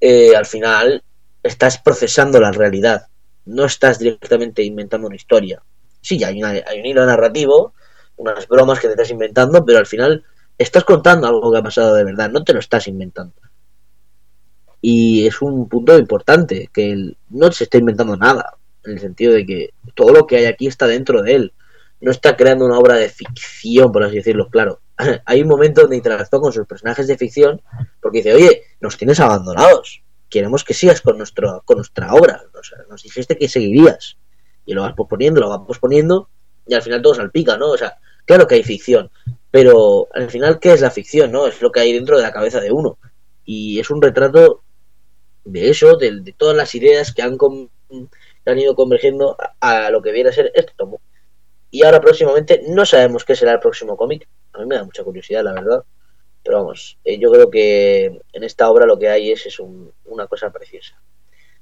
eh, 0.00 0.34
al 0.36 0.46
final 0.46 1.02
estás 1.44 1.78
procesando 1.78 2.40
la 2.40 2.50
realidad, 2.50 3.06
no 3.44 3.66
estás 3.66 3.98
directamente 4.00 4.62
inventando 4.64 5.06
una 5.06 5.16
historia. 5.16 5.62
Sí, 6.00 6.22
hay, 6.24 6.42
hay 6.42 6.80
un 6.80 6.86
hilo 6.86 7.06
narrativo, 7.06 7.74
unas 8.16 8.48
bromas 8.48 8.80
que 8.80 8.88
te 8.88 8.94
estás 8.94 9.10
inventando, 9.10 9.64
pero 9.64 9.78
al 9.78 9.86
final 9.86 10.24
estás 10.58 10.84
contando 10.84 11.26
algo 11.26 11.52
que 11.52 11.58
ha 11.58 11.62
pasado 11.62 11.94
de 11.94 12.04
verdad, 12.04 12.30
no 12.30 12.42
te 12.42 12.52
lo 12.52 12.60
estás 12.60 12.88
inventando. 12.88 13.34
Y 14.80 15.26
es 15.26 15.40
un 15.40 15.68
punto 15.68 15.98
importante, 15.98 16.68
que 16.72 17.14
no 17.30 17.52
se 17.52 17.64
está 17.64 17.78
inventando 17.78 18.16
nada, 18.16 18.56
en 18.84 18.92
el 18.92 19.00
sentido 19.00 19.32
de 19.32 19.46
que 19.46 19.70
todo 19.94 20.12
lo 20.12 20.26
que 20.26 20.36
hay 20.36 20.44
aquí 20.46 20.66
está 20.66 20.86
dentro 20.86 21.22
de 21.22 21.34
él 21.34 21.52
no 22.00 22.10
está 22.10 22.36
creando 22.36 22.66
una 22.66 22.78
obra 22.78 22.96
de 22.96 23.08
ficción, 23.08 23.90
por 23.90 24.04
así 24.04 24.16
decirlo, 24.16 24.48
claro. 24.50 24.80
Hay 25.24 25.40
un 25.42 25.48
momento 25.48 25.82
donde 25.82 25.96
interactúa 25.96 26.40
con 26.40 26.52
sus 26.52 26.66
personajes 26.66 27.06
de 27.06 27.16
ficción 27.16 27.62
porque 28.00 28.18
dice, 28.18 28.34
oye, 28.34 28.62
nos 28.80 28.98
tienes 28.98 29.20
abandonados, 29.20 30.02
queremos 30.28 30.64
que 30.64 30.74
sigas 30.74 31.00
con, 31.00 31.18
nuestro, 31.18 31.62
con 31.64 31.76
nuestra 31.76 32.12
obra, 32.14 32.42
nos 32.88 33.02
dijiste 33.02 33.36
que 33.36 33.48
seguirías. 33.48 34.16
Y 34.66 34.74
lo 34.74 34.82
vas 34.82 34.94
posponiendo, 34.94 35.40
lo 35.40 35.50
vas 35.50 35.60
posponiendo 35.66 36.28
y 36.66 36.74
al 36.74 36.82
final 36.82 37.02
todo 37.02 37.14
salpica, 37.14 37.56
¿no? 37.56 37.70
O 37.70 37.76
sea, 37.76 37.98
claro 38.24 38.46
que 38.46 38.54
hay 38.54 38.62
ficción, 38.62 39.10
pero 39.50 40.08
al 40.14 40.30
final, 40.30 40.58
¿qué 40.58 40.72
es 40.72 40.80
la 40.80 40.90
ficción, 40.90 41.30
no? 41.32 41.46
Es 41.46 41.60
lo 41.60 41.70
que 41.70 41.80
hay 41.80 41.92
dentro 41.92 42.16
de 42.16 42.22
la 42.22 42.32
cabeza 42.32 42.60
de 42.60 42.72
uno. 42.72 42.98
Y 43.44 43.78
es 43.78 43.90
un 43.90 44.00
retrato 44.00 44.62
de 45.44 45.68
eso, 45.70 45.96
de, 45.96 46.34
todas 46.36 46.56
las 46.56 46.74
ideas 46.74 47.12
que 47.12 47.22
han, 47.22 47.36
que 47.38 48.50
han 48.50 48.58
ido 48.58 48.74
convergiendo 48.74 49.36
a, 49.60 49.86
a, 49.86 49.90
lo 49.90 50.00
que 50.00 50.12
viene 50.12 50.30
a 50.30 50.32
ser 50.32 50.50
este 50.54 50.72
tomo. 50.76 51.00
Y 51.70 51.84
ahora 51.84 52.00
próximamente 52.00 52.62
no 52.68 52.86
sabemos 52.86 53.24
qué 53.24 53.34
será 53.34 53.52
el 53.52 53.60
próximo 53.60 53.96
cómic. 53.96 54.26
A 54.52 54.60
mí 54.60 54.66
me 54.66 54.76
da 54.76 54.84
mucha 54.84 55.04
curiosidad, 55.04 55.44
la 55.44 55.52
verdad. 55.52 55.84
Pero 56.44 56.58
vamos, 56.58 56.98
eh, 57.04 57.18
yo 57.18 57.32
creo 57.32 57.50
que 57.50 58.20
en 58.32 58.44
esta 58.44 58.70
obra 58.70 58.84
lo 58.84 58.98
que 58.98 59.08
hay 59.08 59.32
es, 59.32 59.46
es 59.46 59.58
un, 59.58 59.90
una 60.04 60.26
cosa 60.26 60.52
preciosa. 60.52 61.00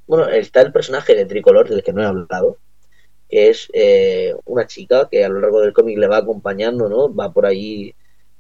Bueno, 0.09 0.29
está 0.29 0.61
el 0.61 0.73
personaje 0.73 1.15
de 1.15 1.25
Tricolor, 1.25 1.69
del 1.69 1.85
que 1.85 1.93
no 1.93 2.03
he 2.03 2.07
hablado, 2.07 2.59
que 3.29 3.49
es 3.49 3.71
eh, 3.73 4.35
una 4.45 4.67
chica 4.67 5.09
que 5.09 5.25
a 5.25 5.29
lo 5.29 5.41
largo 5.41 5.61
del 5.61 5.73
cómic 5.73 5.99
le 5.99 6.09
va 6.09 6.19
acompañando, 6.19 6.89
¿no? 6.89 7.15
Va 7.15 7.33
por 7.33 7.47
ahí, 7.47 7.95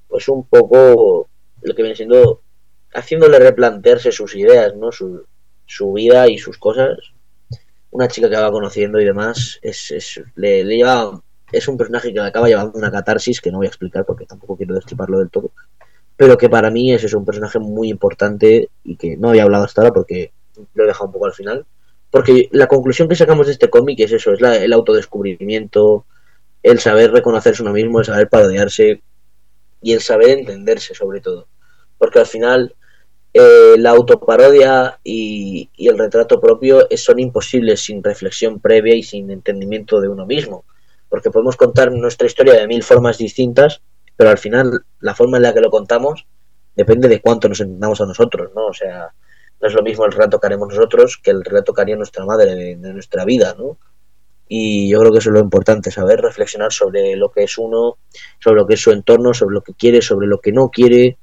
pues 0.08 0.28
un 0.28 0.44
poco 0.44 1.28
lo 1.62 1.74
que 1.74 1.82
viene 1.82 1.96
siendo, 1.96 2.42
haciéndole 2.92 3.38
replantearse 3.38 4.10
sus 4.10 4.34
ideas, 4.34 4.74
¿no? 4.74 4.90
Su, 4.90 5.24
su 5.64 5.92
vida 5.92 6.28
y 6.28 6.38
sus 6.38 6.58
cosas. 6.58 6.98
Una 7.92 8.08
chica 8.08 8.28
que 8.28 8.36
va 8.36 8.50
conociendo 8.50 9.00
y 9.00 9.04
demás, 9.04 9.60
es, 9.62 9.92
es 9.92 10.20
le, 10.34 10.64
le 10.64 10.76
lleva 10.76 11.22
es 11.52 11.68
un 11.68 11.76
personaje 11.76 12.12
que 12.12 12.20
acaba 12.20 12.48
llevando 12.48 12.78
una 12.78 12.90
catarsis 12.90 13.40
que 13.40 13.50
no 13.52 13.58
voy 13.58 13.66
a 13.66 13.68
explicar 13.68 14.04
porque 14.06 14.24
tampoco 14.24 14.56
quiero 14.56 14.74
destriparlo 14.74 15.18
del 15.18 15.30
todo. 15.30 15.52
Pero 16.22 16.38
que 16.38 16.48
para 16.48 16.70
mí 16.70 16.92
es, 16.92 17.02
es 17.02 17.14
un 17.14 17.24
personaje 17.24 17.58
muy 17.58 17.88
importante 17.88 18.70
y 18.84 18.94
que 18.94 19.16
no 19.16 19.30
había 19.30 19.42
hablado 19.42 19.64
hasta 19.64 19.80
ahora 19.80 19.92
porque 19.92 20.32
lo 20.72 20.84
he 20.84 20.86
dejado 20.86 21.06
un 21.06 21.12
poco 21.14 21.26
al 21.26 21.32
final. 21.32 21.66
Porque 22.12 22.48
la 22.52 22.68
conclusión 22.68 23.08
que 23.08 23.16
sacamos 23.16 23.46
de 23.46 23.54
este 23.54 23.68
cómic 23.68 23.98
es 23.98 24.12
eso, 24.12 24.30
es 24.32 24.40
la, 24.40 24.54
el 24.54 24.72
autodescubrimiento, 24.72 26.06
el 26.62 26.78
saber 26.78 27.10
reconocerse 27.10 27.64
uno 27.64 27.72
mismo, 27.72 27.98
el 27.98 28.04
saber 28.04 28.28
parodiarse 28.28 29.02
y 29.82 29.94
el 29.94 30.00
saber 30.00 30.38
entenderse 30.38 30.94
sobre 30.94 31.20
todo. 31.20 31.48
Porque 31.98 32.20
al 32.20 32.26
final 32.26 32.76
eh, 33.34 33.74
la 33.78 33.90
autoparodia 33.90 35.00
y, 35.02 35.70
y, 35.76 35.88
el 35.88 35.98
retrato 35.98 36.40
propio 36.40 36.86
son 36.94 37.18
imposibles 37.18 37.80
sin 37.80 38.00
reflexión 38.00 38.60
previa 38.60 38.94
y 38.94 39.02
sin 39.02 39.28
entendimiento 39.32 40.00
de 40.00 40.06
uno 40.06 40.24
mismo 40.24 40.64
porque 41.12 41.30
podemos 41.30 41.58
contar 41.58 41.92
nuestra 41.92 42.26
historia 42.26 42.54
de 42.54 42.66
mil 42.66 42.82
formas 42.82 43.18
distintas, 43.18 43.82
pero 44.22 44.30
al 44.30 44.38
final 44.38 44.84
la 45.00 45.16
forma 45.16 45.38
en 45.38 45.42
la 45.42 45.52
que 45.52 45.60
lo 45.60 45.68
contamos 45.68 46.28
depende 46.76 47.08
de 47.08 47.20
cuánto 47.20 47.48
nos 47.48 47.60
entendamos 47.60 48.00
a 48.00 48.06
nosotros, 48.06 48.52
¿no? 48.54 48.66
O 48.66 48.72
sea, 48.72 49.12
no 49.60 49.66
es 49.66 49.74
lo 49.74 49.82
mismo 49.82 50.04
el 50.06 50.12
relato 50.12 50.38
que 50.38 50.46
haremos 50.46 50.68
nosotros 50.68 51.18
que 51.20 51.32
el 51.32 51.44
relato 51.44 51.74
que 51.74 51.82
haría 51.82 51.96
nuestra 51.96 52.24
madre 52.24 52.54
de, 52.54 52.92
nuestra 52.92 53.24
vida, 53.24 53.56
¿no? 53.58 53.78
Y 54.46 54.88
yo 54.88 55.00
creo 55.00 55.10
que 55.10 55.18
eso 55.18 55.30
es 55.30 55.34
lo 55.34 55.40
importante, 55.40 55.90
saber 55.90 56.20
reflexionar 56.20 56.72
sobre 56.72 57.16
lo 57.16 57.32
que 57.32 57.42
es 57.42 57.58
uno, 57.58 57.98
sobre 58.38 58.60
lo 58.60 58.66
que 58.68 58.74
es 58.74 58.80
su 58.80 58.92
entorno, 58.92 59.34
sobre 59.34 59.54
lo 59.54 59.62
que 59.62 59.74
quiere, 59.74 60.00
sobre 60.00 60.28
lo 60.28 60.38
que 60.38 60.52
no 60.52 60.68
quiere. 60.68 61.18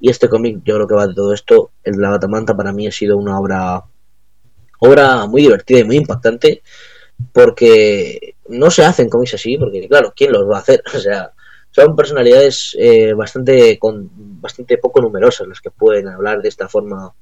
Y 0.00 0.10
este 0.10 0.28
cómic, 0.28 0.58
yo 0.64 0.74
creo 0.74 0.88
que 0.88 0.96
va 0.96 1.06
de 1.06 1.14
todo 1.14 1.32
esto. 1.32 1.70
El 1.84 2.00
la 2.00 2.10
Batamanta 2.10 2.56
para 2.56 2.72
mí 2.72 2.88
ha 2.88 2.90
sido 2.90 3.16
una 3.16 3.38
obra, 3.38 3.84
obra 4.80 5.24
muy 5.28 5.42
divertida 5.42 5.78
y 5.78 5.84
muy 5.84 5.98
impactante 5.98 6.62
porque 7.32 8.34
no 8.48 8.72
se 8.72 8.84
hacen 8.84 9.08
cómics 9.08 9.34
así, 9.34 9.56
porque 9.56 9.86
claro, 9.88 10.12
¿quién 10.16 10.32
los 10.32 10.50
va 10.50 10.56
a 10.56 10.60
hacer? 10.60 10.82
O 10.96 10.98
sea, 10.98 11.32
son 11.72 11.96
personalidades 11.96 12.76
eh, 12.78 13.14
bastante 13.14 13.78
con 13.78 14.10
bastante 14.40 14.76
poco 14.78 15.00
numerosas 15.00 15.48
las 15.48 15.60
que 15.60 15.70
pueden 15.70 16.06
hablar 16.08 16.42
de 16.42 16.50
esta 16.50 16.68
forma 16.68 17.14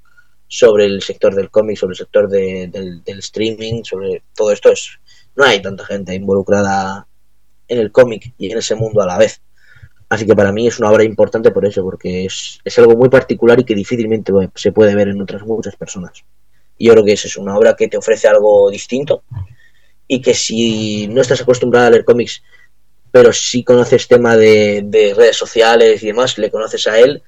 sobre 0.49 0.87
el 0.87 1.01
sector 1.01 1.35
del 1.35 1.51
cómic, 1.51 1.77
sobre 1.77 1.93
el 1.93 1.99
sector 1.99 2.29
de, 2.29 2.67
del, 2.67 3.19
streaming, 3.21 3.85
sobre 3.85 4.25
todo 4.35 4.51
esto. 4.51 4.73
Es, 4.73 4.99
no 5.37 5.45
hay 5.45 5.63
tanta 5.63 5.85
gente 5.87 6.13
involucrada 6.13 7.07
en 7.69 7.79
el 7.79 7.93
cómic 7.93 8.35
y 8.37 8.51
en 8.51 8.59
ese 8.59 8.75
mundo 8.75 9.01
a 9.01 9.07
la 9.07 9.17
vez. 9.17 9.41
Así 10.09 10.27
que 10.27 10.35
para 10.35 10.51
mí 10.51 10.67
es 10.67 10.81
una 10.81 10.91
obra 10.91 11.05
importante 11.05 11.53
por 11.53 11.65
eso, 11.65 11.85
porque 11.85 12.25
es, 12.25 12.59
es 12.65 12.79
algo 12.81 12.97
muy 12.97 13.09
particular 13.09 13.61
y 13.61 13.65
que 13.65 13.77
difícilmente 13.77 14.33
se 14.57 14.73
puede 14.73 14.97
ver 14.97 15.07
en 15.07 15.23
otras 15.23 15.43
muchas 15.45 15.77
personas. 15.77 16.25
Y 16.77 16.89
yo 16.89 16.95
creo 16.95 17.05
que 17.05 17.13
es, 17.13 17.25
es 17.25 17.37
una 17.37 17.57
obra 17.57 17.77
que 17.77 17.87
te 17.87 17.97
ofrece 17.97 18.27
algo 18.27 18.69
distinto 18.71 19.23
y 20.09 20.21
que 20.21 20.35
si 20.35 21.07
no 21.07 21.21
estás 21.21 21.41
acostumbrado 21.41 21.87
a 21.87 21.91
leer 21.91 22.05
cómics, 22.05 22.43
pero 23.11 23.33
si 23.33 23.65
conoces 23.65 24.09
tema 24.09 24.37
de, 24.37 24.83
de, 24.85 25.15
redes 25.15 25.37
sociales 25.37 26.03
y 26.03 26.07
demás, 26.07 26.39
le 26.39 26.51
conoces 26.51 26.87
a 26.87 26.99
él, 26.99 27.23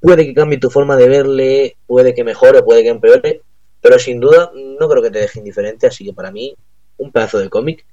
puede 0.00 0.26
que 0.26 0.34
cambie 0.34 0.58
tu 0.58 0.70
forma 0.70 0.96
de 0.96 1.08
verle, 1.08 1.76
puede 1.86 2.14
que 2.14 2.24
mejore, 2.24 2.62
puede 2.62 2.82
que 2.82 2.90
empeore, 2.90 3.42
pero 3.80 3.98
sin 3.98 4.20
duda 4.20 4.50
no 4.54 4.88
creo 4.88 5.02
que 5.02 5.10
te 5.10 5.20
deje 5.20 5.38
indiferente, 5.38 5.86
así 5.86 6.04
que 6.04 6.12
para 6.12 6.30
mí, 6.30 6.54
un 6.98 7.12
pedazo 7.12 7.38
de 7.38 7.48
cómic, 7.48 7.84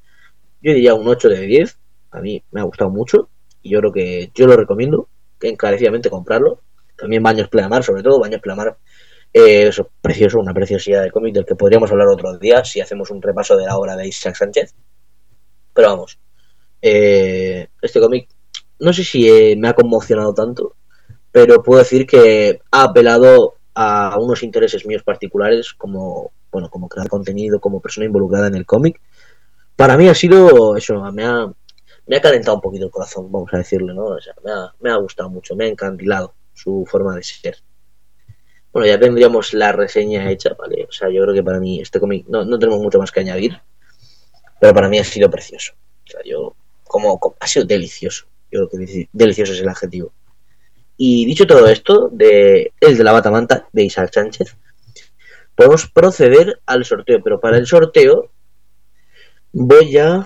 yo 0.62 0.74
diría 0.74 0.94
un 0.94 1.08
8 1.08 1.30
de 1.30 1.42
10, 1.42 1.78
a 2.12 2.22
mí 2.22 2.44
me 2.52 2.62
ha 2.62 2.64
gustado 2.64 2.90
mucho, 2.90 3.30
y 3.62 3.70
yo 3.70 3.80
creo 3.80 3.92
que 3.92 4.32
yo 4.34 4.48
lo 4.48 4.58
recomiendo, 4.58 5.08
que 5.40 5.50
encarecidamente 5.50 6.10
comprarlo, 6.10 6.62
también 6.96 7.24
Baños 7.24 7.50
Pleamar, 7.50 7.84
sobre 7.84 8.04
todo, 8.04 8.20
Baños 8.20 8.42
Pleamar 8.42 8.78
eh, 9.34 9.68
eso, 9.68 9.92
precioso, 10.02 10.40
una 10.40 10.54
preciosidad 10.54 11.04
de 11.04 11.12
cómic 11.12 11.34
del 11.34 11.46
que 11.46 11.56
podríamos 11.56 11.92
hablar 11.92 12.08
otro 12.08 12.38
día 12.38 12.64
si 12.64 12.80
hacemos 12.80 13.12
un 13.12 13.22
repaso 13.22 13.58
de 13.58 13.66
la 13.66 13.78
obra 13.78 13.98
de 13.98 14.08
Isaac 14.08 14.36
Sánchez. 14.36 14.74
Pero 15.74 15.90
vamos, 15.90 16.18
eh, 16.88 17.68
este 17.82 18.00
cómic 18.00 18.30
no 18.80 18.94
sé 18.94 19.04
si 19.04 19.28
eh, 19.30 19.56
me 19.58 19.70
ha 19.70 19.74
conmocionado 19.74 20.34
tanto, 20.34 20.76
pero 21.32 21.64
puedo 21.64 21.80
decir 21.80 22.06
que 22.06 22.60
ha 22.72 22.84
apelado 22.84 23.56
a 23.74 24.18
unos 24.20 24.44
intereses 24.44 24.86
míos 24.86 25.04
particulares 25.04 25.74
como, 25.74 26.32
bueno, 26.52 26.70
como 26.70 26.88
crear 26.88 27.10
contenido, 27.10 27.60
como 27.60 27.82
persona 27.82 28.06
involucrada 28.06 28.48
en 28.48 28.56
el 28.56 28.66
cómic. 28.66 29.02
Para 29.76 29.98
mí 29.98 30.08
ha 30.08 30.16
sido 30.16 30.78
eso, 30.78 30.96
me 31.12 31.26
ha, 31.26 31.52
me 32.08 32.16
ha 32.16 32.22
calentado 32.22 32.56
un 32.56 32.62
poquito 32.62 32.86
el 32.86 32.92
corazón, 32.92 33.32
vamos 33.32 33.54
a 33.54 33.58
decirlo, 33.58 33.94
¿no? 33.94 34.06
O 34.06 34.22
sea, 34.22 34.34
me 34.44 34.52
ha, 34.52 34.74
me 34.80 34.92
ha 34.92 34.96
gustado 34.98 35.30
mucho, 35.30 35.56
me 35.56 35.66
ha 35.66 35.68
encandilado 35.68 36.34
su 36.54 36.86
forma 36.90 37.16
de 37.16 37.24
ser. 37.24 37.58
bueno, 38.72 38.88
ya 38.88 39.00
tendríamos 39.00 39.54
la 39.54 39.72
reseña 39.72 40.30
hecha, 40.32 40.56
¿vale? 40.58 40.86
O 40.88 40.92
sea, 40.92 41.10
yo 41.10 41.24
creo 41.24 41.34
que 41.34 41.44
para 41.44 41.60
mí 41.60 41.82
este 41.82 42.00
cómic 42.00 42.28
no, 42.28 42.46
no 42.46 42.58
tenemos 42.58 42.82
mucho 42.82 43.00
más 43.00 43.12
que 43.12 43.20
añadir, 43.22 43.60
pero 44.60 44.74
para 44.74 44.88
mí 44.88 45.00
ha 45.00 45.04
sido 45.04 45.30
precioso. 45.30 45.74
O 46.06 46.08
sea, 46.08 46.22
yo, 46.24 46.56
como, 46.96 47.20
como- 47.20 47.36
ha 47.42 47.48
sido 47.48 47.66
delicioso. 47.66 48.26
Yo 48.50 48.70
creo 48.70 48.86
que 48.86 49.10
delicioso 49.12 49.52
es 49.52 49.60
el 49.60 49.68
adjetivo. 49.68 50.14
Y 50.96 51.26
dicho 51.26 51.46
todo 51.46 51.68
esto, 51.68 52.08
de 52.10 52.72
el 52.80 52.98
de 52.98 53.04
la 53.04 53.12
batamanta 53.12 53.68
de 53.74 53.84
Isaac 53.84 54.12
Sánchez, 54.14 54.56
podemos 55.56 55.88
proceder 55.90 56.62
al 56.66 56.86
sorteo. 56.86 57.20
Pero 57.22 57.42
para 57.42 57.58
el 57.58 57.68
sorteo 57.68 58.32
voy 59.52 59.98
a, 59.98 60.26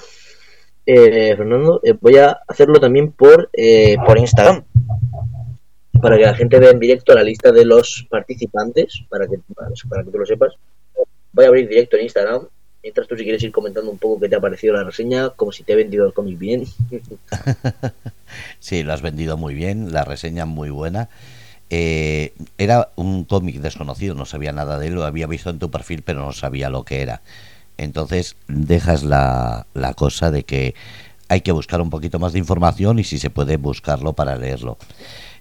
eh, 0.85 1.35
Fernando, 1.35 1.81
eh, 1.83 1.93
voy 1.99 2.17
a 2.17 2.37
hacerlo 2.47 2.79
también 2.79 3.11
por, 3.13 3.49
eh, 3.53 3.95
por 4.05 4.19
Instagram. 4.19 4.63
Para 5.99 6.17
que 6.17 6.23
la 6.23 6.35
gente 6.35 6.59
vea 6.59 6.69
en 6.69 6.79
directo 6.79 7.15
la 7.15 7.23
lista 7.23 7.51
de 7.51 7.65
los 7.65 8.05
participantes, 8.09 9.03
para 9.09 9.25
que, 9.27 9.39
para 9.89 10.03
que 10.03 10.11
tú 10.11 10.19
lo 10.19 10.25
sepas. 10.25 10.53
Voy 11.33 11.45
a 11.45 11.47
abrir 11.47 11.67
directo 11.67 11.97
en 11.97 12.03
Instagram. 12.03 12.47
Mientras 12.81 13.07
tú 13.07 13.17
si 13.17 13.23
quieres 13.23 13.43
ir 13.43 13.51
comentando 13.51 13.91
un 13.91 13.97
poco 13.97 14.21
qué 14.21 14.29
te 14.29 14.35
ha 14.35 14.39
parecido 14.39 14.73
la 14.73 14.83
reseña, 14.83 15.29
como 15.31 15.51
si 15.51 15.63
te 15.63 15.73
he 15.73 15.75
vendido 15.75 16.05
el 16.05 16.13
cómic 16.13 16.37
bien. 16.37 16.65
Sí, 18.59 18.83
lo 18.83 18.93
has 18.93 19.01
vendido 19.01 19.37
muy 19.37 19.55
bien, 19.55 19.91
la 19.91 20.03
reseña 20.03 20.45
muy 20.45 20.69
buena. 20.69 21.09
Eh, 21.71 22.33
era 22.59 22.89
un 22.95 23.23
cómic 23.25 23.57
desconocido, 23.57 24.13
no 24.15 24.25
sabía 24.25 24.51
nada 24.51 24.77
de 24.77 24.87
él, 24.87 24.93
lo 24.93 25.03
había 25.03 25.25
visto 25.25 25.49
en 25.49 25.57
tu 25.57 25.71
perfil, 25.71 26.03
pero 26.03 26.19
no 26.19 26.31
sabía 26.31 26.69
lo 26.69 26.83
que 26.83 27.01
era. 27.01 27.21
Entonces 27.77 28.35
dejas 28.47 29.03
la, 29.03 29.65
la 29.73 29.93
cosa 29.95 30.29
de 30.31 30.43
que 30.43 30.75
hay 31.27 31.41
que 31.41 31.51
buscar 31.51 31.81
un 31.81 31.89
poquito 31.89 32.19
más 32.19 32.33
de 32.33 32.39
información 32.39 32.99
y 32.99 33.03
si 33.03 33.19
se 33.19 33.29
puede 33.29 33.57
buscarlo 33.57 34.13
para 34.13 34.35
leerlo. 34.35 34.77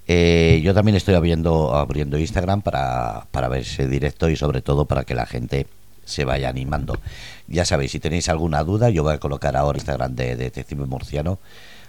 Eh, 0.07 0.61
yo 0.64 0.72
también 0.72 0.97
estoy 0.97 1.14
abriendo, 1.14 1.74
abriendo 1.74 2.18
Instagram 2.18 2.62
para, 2.62 3.26
para 3.30 3.49
ver 3.49 3.61
ese 3.61 3.86
directo 3.86 4.30
y 4.30 4.36
sobre 4.36 4.62
todo 4.62 4.86
para 4.86 5.05
que 5.05 5.14
la 5.14 5.26
gente 5.26 5.66
se 6.09 6.25
vaya 6.25 6.49
animando. 6.49 7.01
Ya 7.49 7.65
sabéis, 7.65 7.93
si 7.93 8.01
tenéis 8.01 8.29
alguna 8.29 8.65
duda, 8.65 8.91
yo 8.91 9.03
voy 9.05 9.15
a 9.15 9.19
colocar 9.21 9.57
ahora 9.57 9.79
Instagram 9.79 10.15
de 10.17 10.37
Detective 10.37 10.87
Murciano 10.87 11.39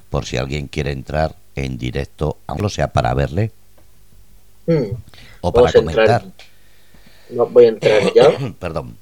por 0.09 0.26
si 0.26 0.38
alguien 0.38 0.67
quiere 0.67 0.91
entrar 0.91 1.36
en 1.55 1.78
directo, 1.78 2.38
aunque 2.47 2.70
sea 2.70 2.89
para 2.93 3.13
verle 3.13 3.51
Hmm, 4.67 4.93
o 5.41 5.51
para 5.53 5.72
entrar. 5.72 6.22
comentar. 6.22 6.26
No, 7.30 7.47
voy 7.47 7.65
a 7.65 7.70
entrar 7.70 8.01
ya. 8.13 8.38
Perdón. 8.59 8.97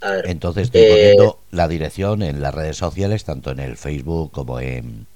A 0.00 0.12
ver. 0.12 0.26
Entonces 0.26 0.64
estoy 0.64 0.84
Eh, 0.84 0.88
poniendo 0.88 1.40
la 1.50 1.68
dirección 1.68 2.22
en 2.22 2.40
las 2.42 2.54
redes 2.54 2.76
sociales, 2.78 3.24
tanto 3.24 3.50
en 3.50 3.60
el 3.60 3.76
Facebook 3.76 4.30
como 4.32 4.60
en, 4.60 5.06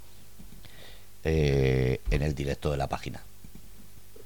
eh, 1.25 2.01
en 2.11 2.23
el 2.23 2.35
directo 2.35 2.71
de 2.71 2.77
la 2.77 2.89
página. 2.89 3.27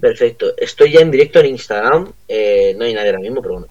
Perfecto. 0.01 0.47
Estoy 0.57 0.93
ya 0.93 1.01
en 1.01 1.11
directo 1.11 1.41
en 1.41 1.47
Instagram. 1.47 2.13
eh, 2.29 2.75
no 2.79 2.85
hay 2.85 2.95
nadie 2.95 3.09
ahora 3.11 3.21
mismo, 3.21 3.43
pero 3.43 3.55
bueno. 3.55 3.69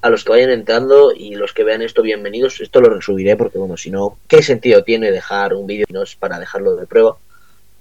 A 0.00 0.10
los 0.10 0.22
que 0.24 0.30
vayan 0.30 0.50
entrando 0.50 1.12
y 1.12 1.34
los 1.34 1.52
que 1.52 1.64
vean 1.64 1.82
esto, 1.82 2.02
bienvenidos. 2.02 2.60
Esto 2.60 2.80
lo 2.80 2.88
resubiré 2.90 3.36
porque, 3.36 3.58
bueno, 3.58 3.76
si 3.76 3.90
no, 3.90 4.16
¿qué 4.28 4.42
sentido 4.42 4.84
tiene 4.84 5.10
dejar 5.10 5.54
un 5.54 5.66
vídeo 5.66 5.86
no 5.90 6.02
es 6.04 6.14
para 6.14 6.38
dejarlo 6.38 6.76
de 6.76 6.86
prueba 6.86 7.16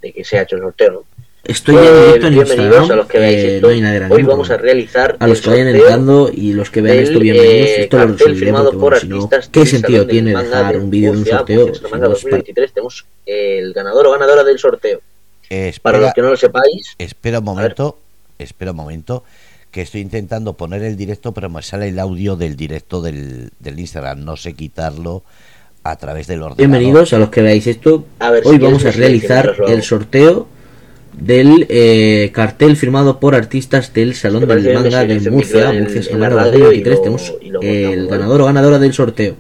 de 0.01 0.11
que 0.13 0.24
se 0.24 0.39
ha 0.39 0.41
hecho 0.41 0.55
el 0.55 0.63
sorteo? 0.63 0.91
¿no? 0.91 1.03
Estoy 1.43 1.76
ya 1.76 1.82
en 1.82 1.86
Eh, 1.88 2.05
directo 2.07 2.28
en 2.28 2.34
bienvenidos 2.34 2.65
Instagram. 2.65 2.91
a 2.91 2.95
los 2.95 3.07
que 3.07 3.20
veáis 3.20 3.36
eh, 3.38 3.55
esto. 3.57 3.68
no 3.68 3.74
hay 3.74 3.82
nadie 3.82 3.97
ahora 3.97 4.09
Hoy 4.09 4.18
mismo, 4.18 4.32
vamos 4.32 4.49
a 4.49 4.57
realizar 4.57 5.15
a 5.20 5.28
los 5.28 5.38
el 5.38 5.43
que 5.43 5.49
vayan 5.51 5.68
entrando 5.68 6.30
y 6.34 6.53
los 6.53 6.70
que 6.72 6.82
vean 6.82 6.97
del, 6.97 7.03
esto, 7.05 7.20
bienvenidos. 7.20 7.68
eh, 7.70 7.82
Esto 7.84 7.97
lo 7.99 8.13
firmado 8.36 8.72
porque, 8.72 8.80
por 8.80 8.99
si 8.99 9.07
no, 9.07 9.30
¿qué 9.51 9.65
sentido 9.68 10.07
tiene 10.07 10.36
dejar 10.36 10.74
de 10.74 10.80
un 10.80 10.89
vídeo 10.89 11.11
de 11.13 11.18
un 11.20 11.26
sorteo? 11.26 11.68
Murcia 11.68 11.76
si 11.76 11.82
no 11.82 11.88
es 11.88 11.91
para- 11.91 12.07
2023 12.07 12.74
tenemos 12.74 13.05
el 13.28 13.74
ganador 13.74 14.07
o 14.07 14.11
ganadora 14.11 14.43
del 14.43 14.57
sorteo. 14.57 14.99
Eh, 15.49 15.72
Para 15.84 15.97
espera, 15.97 15.99
los 15.99 16.13
que 16.15 16.22
no 16.24 16.30
lo 16.32 16.38
sepáis, 16.38 16.95
espera 16.97 17.39
un 17.39 17.45
momento, 17.45 17.97
espera 18.39 18.72
un 18.72 18.78
momento, 18.78 19.24
que 19.72 19.82
estoy 19.82 20.01
intentando 20.01 20.53
poner 20.53 20.84
el 20.84 20.95
directo, 20.97 21.34
pero 21.34 21.49
me 21.49 21.61
sale 21.61 21.88
el 21.89 21.99
audio 21.99 22.36
del 22.36 22.55
directo 22.55 23.01
del, 23.01 23.51
del 23.59 23.80
Instagram, 23.80 24.24
no 24.24 24.36
sé 24.38 24.53
quitarlo 24.53 25.24
a 25.84 25.95
través 25.97 26.28
del 26.28 26.41
ordenador. 26.41 26.57
Bienvenidos 26.57 27.13
a 27.13 27.20
los 27.20 27.30
que 27.30 27.41
veáis 27.41 27.68
esto. 27.68 28.05
A 28.20 28.32
ver, 28.32 28.43
si 28.43 28.49
Hoy 28.49 28.57
vamos 28.57 28.86
a 28.86 28.91
realizar 28.91 29.55
el 29.68 29.84
sorteo 29.84 30.47
del 31.13 31.65
eh, 31.70 32.32
cartel 32.34 32.76
firmado 32.76 33.20
por 33.20 33.34
artistas 33.36 33.93
del 33.93 34.13
Salón 34.15 34.47
¿Te 34.47 34.55
del 34.55 34.74
Manga 34.74 35.03
de 35.05 35.32
Murcia, 35.32 35.72
Murcia 35.72 36.03
Semana 36.03 36.30
la 36.36 36.43
radio 36.43 36.65
2023. 36.65 37.34
y 37.41 37.49
lo- 37.49 37.59
Tenemos 37.59 37.91
el 37.91 38.07
ganador 38.07 38.41
o 38.41 38.45
ganadora 38.45 38.80
del 38.80 38.93
sorteo. 38.93 39.36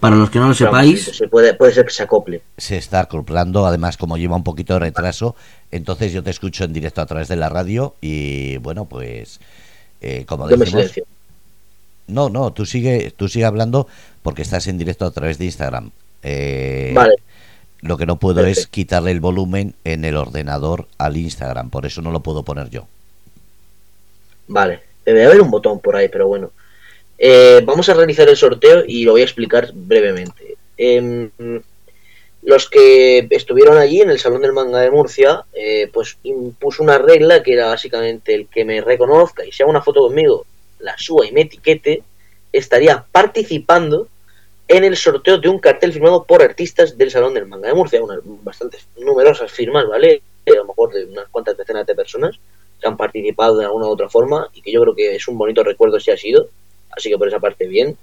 Para 0.00 0.16
los 0.16 0.30
que 0.30 0.38
no 0.40 0.48
lo 0.48 0.54
sepáis, 0.54 1.04
se 1.16 1.28
puede, 1.28 1.54
puede 1.54 1.72
ser 1.72 1.84
que 1.84 1.92
se 1.92 2.02
acople. 2.02 2.42
se 2.56 2.76
está 2.76 3.00
acoplando, 3.00 3.64
además 3.66 3.96
como 3.96 4.16
lleva 4.16 4.34
un 4.34 4.42
poquito 4.42 4.72
de 4.74 4.80
retraso, 4.80 5.36
entonces 5.72 6.12
yo 6.12 6.22
te 6.22 6.30
escucho 6.30 6.64
en 6.64 6.72
directo 6.72 7.00
a 7.00 7.06
través 7.06 7.28
de 7.28 7.36
la 7.36 7.48
radio 7.48 7.94
y 8.00 8.58
bueno, 8.58 8.84
pues 8.84 9.40
eh, 10.00 10.24
como 10.26 10.48
Yo 10.48 10.56
decimos, 10.56 10.92
no, 12.06 12.28
no, 12.28 12.52
tú 12.52 12.66
sigue, 12.66 13.12
tú 13.16 13.28
sigue 13.28 13.44
hablando 13.44 13.88
porque 14.22 14.42
estás 14.42 14.66
en 14.66 14.78
directo 14.78 15.06
a 15.06 15.10
través 15.10 15.38
de 15.38 15.46
Instagram. 15.46 15.90
Eh, 16.22 16.92
Vale, 16.94 17.14
Lo 17.80 17.96
que 17.96 18.06
no 18.06 18.16
puedo 18.16 18.46
es 18.46 18.66
quitarle 18.66 19.10
el 19.10 19.20
volumen 19.20 19.74
en 19.84 20.04
el 20.04 20.16
ordenador 20.16 20.86
al 20.98 21.16
Instagram, 21.16 21.70
por 21.70 21.86
eso 21.86 22.02
no 22.02 22.12
lo 22.12 22.20
puedo 22.20 22.44
poner 22.44 22.70
yo. 22.70 22.86
vale. 24.46 24.80
Debe 25.04 25.26
haber 25.26 25.40
un 25.40 25.50
botón 25.50 25.80
por 25.80 25.96
ahí, 25.96 26.08
pero 26.08 26.28
bueno. 26.28 26.52
Eh, 27.18 27.60
vamos 27.64 27.88
a 27.88 27.94
realizar 27.94 28.28
el 28.28 28.36
sorteo 28.36 28.84
y 28.86 29.04
lo 29.04 29.12
voy 29.12 29.22
a 29.22 29.24
explicar 29.24 29.70
brevemente. 29.74 30.56
Em, 30.76 31.28
los 32.42 32.68
que 32.68 33.26
estuvieron 33.30 33.78
allí 33.78 34.00
en 34.00 34.10
el 34.10 34.18
Salón 34.18 34.42
del 34.42 34.52
Manga 34.52 34.80
de 34.80 34.90
Murcia, 34.90 35.44
eh, 35.52 35.88
pues 35.92 36.18
impuso 36.24 36.82
una 36.82 36.98
regla 36.98 37.42
que 37.42 37.54
era 37.54 37.68
básicamente 37.68 38.34
el 38.34 38.48
que 38.48 38.64
me 38.64 38.80
reconozca 38.80 39.44
y 39.44 39.52
se 39.52 39.62
haga 39.62 39.70
una 39.70 39.82
foto 39.82 40.00
conmigo, 40.00 40.44
la 40.80 40.98
suba 40.98 41.24
y 41.24 41.32
me 41.32 41.42
etiquete, 41.42 42.02
estaría 42.52 43.04
participando 43.12 44.08
en 44.66 44.84
el 44.84 44.96
sorteo 44.96 45.38
de 45.38 45.48
un 45.48 45.60
cartel 45.60 45.92
firmado 45.92 46.24
por 46.24 46.42
artistas 46.42 46.98
del 46.98 47.10
Salón 47.10 47.34
del 47.34 47.46
Manga 47.46 47.68
de 47.68 47.74
Murcia, 47.74 48.02
unas 48.02 48.18
bastantes 48.24 48.88
numerosas 48.98 49.50
firmas, 49.50 49.86
¿vale? 49.86 50.22
A 50.46 50.54
lo 50.54 50.64
mejor 50.64 50.92
de 50.92 51.04
unas 51.04 51.28
cuantas 51.28 51.56
decenas 51.56 51.86
de 51.86 51.94
personas 51.94 52.38
que 52.80 52.88
han 52.88 52.96
participado 52.96 53.56
de 53.56 53.66
alguna 53.66 53.86
u 53.86 53.90
otra 53.90 54.08
forma 54.08 54.48
y 54.52 54.62
que 54.62 54.72
yo 54.72 54.80
creo 54.82 54.94
que 54.96 55.14
es 55.14 55.28
un 55.28 55.38
bonito 55.38 55.62
recuerdo 55.62 56.00
si 56.00 56.10
ha 56.10 56.16
sido, 56.16 56.48
así 56.90 57.08
que 57.08 57.18
por 57.18 57.28
esa 57.28 57.38
parte 57.38 57.68
bien. 57.68 57.96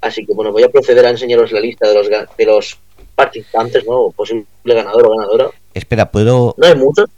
Así 0.00 0.24
que 0.24 0.32
bueno, 0.32 0.52
voy 0.52 0.62
a 0.62 0.68
proceder 0.68 1.04
a 1.06 1.10
enseñaros 1.10 1.50
la 1.50 1.58
lista 1.58 1.88
de 1.88 1.94
los, 1.94 2.08
de 2.08 2.44
los 2.44 2.78
participantes, 3.18 3.84
¿no? 3.84 4.10
Posible 4.12 4.46
ganador 4.64 5.06
o 5.08 5.10
ganadora. 5.16 5.50
Espera, 5.74 6.10
¿puedo...? 6.10 6.54
No 6.56 6.66
hay 6.66 6.76
muchos. 6.76 7.10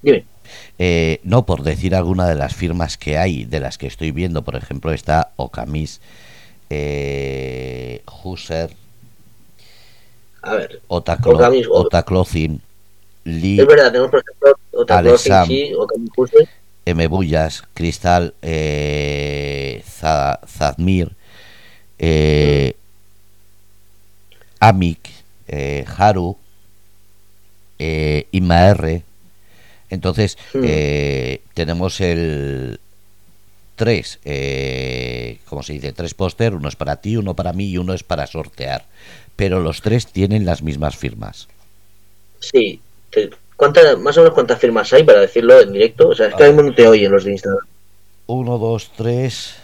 Dime. 0.00 0.24
eh, 0.78 1.20
no, 1.24 1.44
por 1.44 1.62
decir 1.62 1.94
alguna 1.94 2.26
de 2.26 2.34
las 2.34 2.54
firmas 2.54 2.96
que 2.96 3.18
hay, 3.18 3.44
de 3.44 3.60
las 3.60 3.76
que 3.76 3.86
estoy 3.86 4.12
viendo, 4.12 4.42
por 4.42 4.56
ejemplo, 4.56 4.92
está 4.92 5.32
Okamis, 5.36 6.00
eh, 6.70 8.00
Husser, 8.24 8.70
A 10.42 10.54
ver, 10.54 10.80
Otaclo, 10.88 11.32
Okamis, 11.36 11.66
Lee, 13.24 13.60
es 13.60 13.66
verdad, 13.66 13.88
tenemos 13.92 14.10
por 14.10 14.20
ejemplo 14.26 14.86
Alexam. 14.88 15.48
sí, 15.48 15.72
Husser. 16.16 16.48
M. 16.86 17.06
Bullas, 17.08 17.62
Cristal, 17.74 18.32
eh, 18.40 19.82
Za- 19.86 20.40
Zadmir, 20.46 21.10
eh, 21.98 22.74
Amik, 24.60 25.08
eh, 25.48 25.84
Haru, 25.96 26.36
eh, 27.78 28.26
Ima 28.32 28.68
R. 28.68 29.02
Entonces, 29.90 30.36
Hmm. 30.52 30.62
eh, 30.64 31.40
tenemos 31.54 32.00
el 32.00 32.80
tres, 33.76 34.18
eh, 34.24 35.38
¿cómo 35.46 35.62
se 35.62 35.74
dice? 35.74 35.92
Tres 35.92 36.12
póster, 36.14 36.54
uno 36.54 36.68
es 36.68 36.76
para 36.76 36.96
ti, 36.96 37.16
uno 37.16 37.34
para 37.34 37.52
mí 37.52 37.66
y 37.70 37.78
uno 37.78 37.94
es 37.94 38.02
para 38.02 38.26
sortear. 38.26 38.84
Pero 39.36 39.60
los 39.60 39.80
tres 39.82 40.08
tienen 40.08 40.44
las 40.44 40.62
mismas 40.62 40.96
firmas. 40.96 41.46
Sí. 42.40 42.80
¿Cuántas, 43.56 43.98
más 43.98 44.16
o 44.16 44.20
menos 44.20 44.34
cuántas 44.34 44.58
firmas 44.60 44.92
hay 44.92 45.04
para 45.04 45.20
decirlo 45.20 45.60
en 45.60 45.72
directo? 45.72 46.08
O 46.08 46.14
sea, 46.14 46.28
es 46.28 46.34
que 46.34 46.44
mismo 46.44 46.62
no 46.62 46.74
te 46.74 46.86
oyen 46.86 47.10
los 47.12 47.24
de 47.24 47.32
Instagram. 47.32 47.64
1, 48.26 48.58
2, 48.58 48.90
3, 48.96 49.54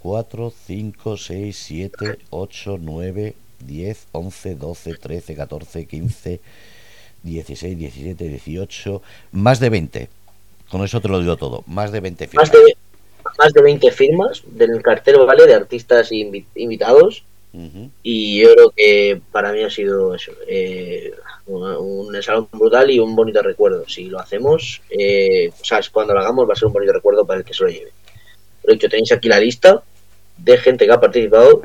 4, 0.00 0.52
5, 0.66 1.16
6, 1.16 1.56
7, 1.56 2.18
8, 2.30 2.78
9, 2.80 3.34
10, 3.66 4.06
11, 4.12 4.54
12, 4.56 4.94
13, 4.94 5.34
14, 5.34 5.86
15, 5.86 6.40
16, 7.22 7.78
17, 7.78 8.28
18, 8.28 9.02
más 9.32 9.60
de 9.60 9.70
20. 9.70 10.08
Con 10.70 10.82
eso 10.84 11.00
te 11.00 11.08
lo 11.08 11.20
digo 11.20 11.36
todo, 11.36 11.64
más 11.66 11.92
de 11.92 12.00
20 12.00 12.26
firmas. 12.28 12.48
Más 12.48 12.52
de, 12.64 12.76
más 13.38 13.52
de 13.52 13.62
20 13.62 13.90
firmas 13.92 14.42
del 14.46 14.82
cartel, 14.82 15.18
¿vale? 15.26 15.46
De 15.46 15.54
artistas 15.54 16.10
invi- 16.12 16.46
invitados. 16.54 17.24
Ujú. 17.54 17.90
Y 18.02 18.40
yo 18.40 18.54
creo 18.54 18.72
que 18.74 19.20
para 19.30 19.52
mí 19.52 19.62
ha 19.62 19.68
sido 19.68 20.14
eso, 20.14 20.32
eh, 20.48 21.12
un, 21.46 21.62
un 21.62 22.22
salón 22.22 22.48
brutal 22.50 22.90
y 22.90 22.98
un 22.98 23.14
bonito 23.14 23.42
recuerdo. 23.42 23.86
Si 23.86 24.04
lo 24.06 24.18
hacemos, 24.18 24.80
eh, 24.88 25.52
sea, 25.62 25.80
cuando 25.92 26.14
lo 26.14 26.20
hagamos 26.20 26.48
va 26.48 26.54
a 26.54 26.56
ser 26.56 26.68
un 26.68 26.72
bonito 26.72 26.94
recuerdo 26.94 27.26
para 27.26 27.40
el 27.40 27.44
que 27.44 27.52
se 27.52 27.62
lo 27.64 27.68
lleve. 27.68 27.90
Lo 28.64 28.72
dicho, 28.72 28.88
tenéis 28.88 29.12
aquí 29.12 29.28
la 29.28 29.38
lista 29.38 29.82
de 30.38 30.56
gente 30.56 30.86
que 30.86 30.92
ha 30.92 31.00
participado 31.00 31.62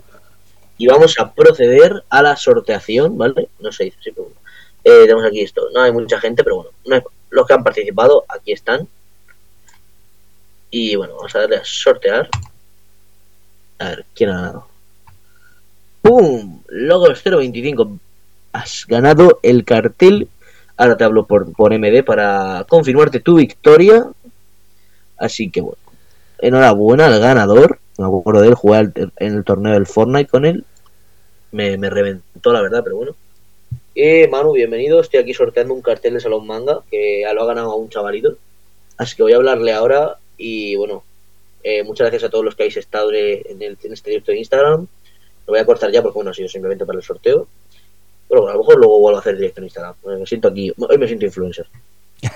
y 0.78 0.88
vamos 0.88 1.16
a 1.20 1.34
proceder 1.34 2.04
a 2.10 2.22
la 2.22 2.36
sorteación, 2.36 3.18
¿vale? 3.18 3.50
No 3.60 3.72
se 3.72 3.86
dice 3.86 3.98
pero. 4.04 4.32
Eh, 4.84 5.02
tenemos 5.02 5.26
aquí 5.26 5.42
esto. 5.42 5.70
No 5.74 5.82
hay 5.82 5.92
mucha 5.92 6.20
gente, 6.20 6.44
pero 6.44 6.58
bueno, 6.86 7.04
los 7.30 7.46
que 7.46 7.54
han 7.54 7.64
participado 7.64 8.24
aquí 8.30 8.54
están. 8.54 8.88
Y 10.70 10.96
bueno, 10.96 11.16
vamos 11.16 11.36
a 11.36 11.40
darle 11.40 11.58
a 11.58 11.66
sortear. 11.66 12.30
A 13.80 13.90
ver, 13.90 14.06
¿quién 14.16 14.30
ha 14.30 14.36
ganado? 14.36 14.68
¡Pum! 16.02 16.62
Logos 16.68 17.22
025. 17.24 18.00
Has 18.54 18.86
ganado 18.88 19.40
el 19.44 19.66
cartel. 19.66 20.30
Ahora 20.78 20.96
te 20.96 21.04
hablo 21.04 21.26
por, 21.26 21.52
por 21.54 21.78
MD 21.78 22.04
para 22.04 22.66
confirmarte 22.70 23.20
tu 23.20 23.36
victoria. 23.36 24.06
Así 25.18 25.50
que 25.50 25.62
bueno. 25.62 25.78
Enhorabuena 26.40 27.08
al 27.08 27.20
ganador. 27.20 27.80
Me 27.98 28.06
acuerdo 28.06 28.42
de 28.42 28.50
él 28.50 28.54
jugar 28.54 28.92
en 28.96 29.34
el 29.34 29.44
torneo 29.44 29.74
del 29.74 29.88
Fortnite 29.88 30.30
con 30.30 30.46
él. 30.46 30.64
Me, 31.52 31.78
me 31.78 31.90
reventó 31.90 32.54
la 32.54 32.62
verdad, 32.62 32.82
pero 32.84 32.98
bueno. 32.98 33.16
Eh, 33.96 34.28
Manu, 34.28 34.54
bienvenido. 34.54 35.00
Estoy 35.00 35.20
aquí 35.20 35.34
sorteando 35.34 35.74
un 35.74 35.82
cartel 35.82 36.14
de 36.14 36.20
Salón 36.20 36.46
Manga 36.46 36.82
que 36.92 37.24
lo 37.34 37.42
ha 37.42 37.48
ganado 37.48 37.76
un 37.76 37.90
chavalito. 37.90 38.38
Así 38.98 39.16
que 39.16 39.24
voy 39.24 39.34
a 39.34 39.38
hablarle 39.38 39.74
ahora. 39.74 40.18
Y 40.38 40.76
bueno, 40.76 41.04
eh, 41.64 41.84
muchas 41.84 42.06
gracias 42.06 42.26
a 42.26 42.30
todos 42.30 42.46
los 42.46 42.56
que 42.56 42.64
habéis 42.64 42.78
estado 42.78 43.12
en, 43.12 43.62
el, 43.62 43.78
en 43.82 43.94
este 43.94 44.12
directo 44.12 44.32
de 44.32 44.38
Instagram. 44.38 44.82
Lo 45.48 45.54
voy 45.54 45.60
a 45.60 45.66
cortar 45.66 45.92
ya 45.92 46.04
porque 46.04 46.16
bueno, 46.16 46.30
ha 46.30 46.34
sido 46.34 46.48
simplemente 46.48 46.86
para 46.86 47.00
el 47.00 47.04
sorteo. 47.04 47.48
Pero 48.30 48.42
bueno, 48.42 48.52
a 48.52 48.58
lo 48.58 48.60
mejor 48.60 48.78
luego 48.78 49.00
vuelvo 49.00 49.18
a 49.18 49.22
hacer 49.22 49.36
directo 49.36 49.62
en 49.62 49.66
Instagram. 49.66 49.96
Me 50.06 50.26
siento 50.28 50.50
aquí, 50.50 50.72
hoy 50.78 50.98
me 50.98 51.08
siento 51.08 51.26
influencer. 51.26 51.66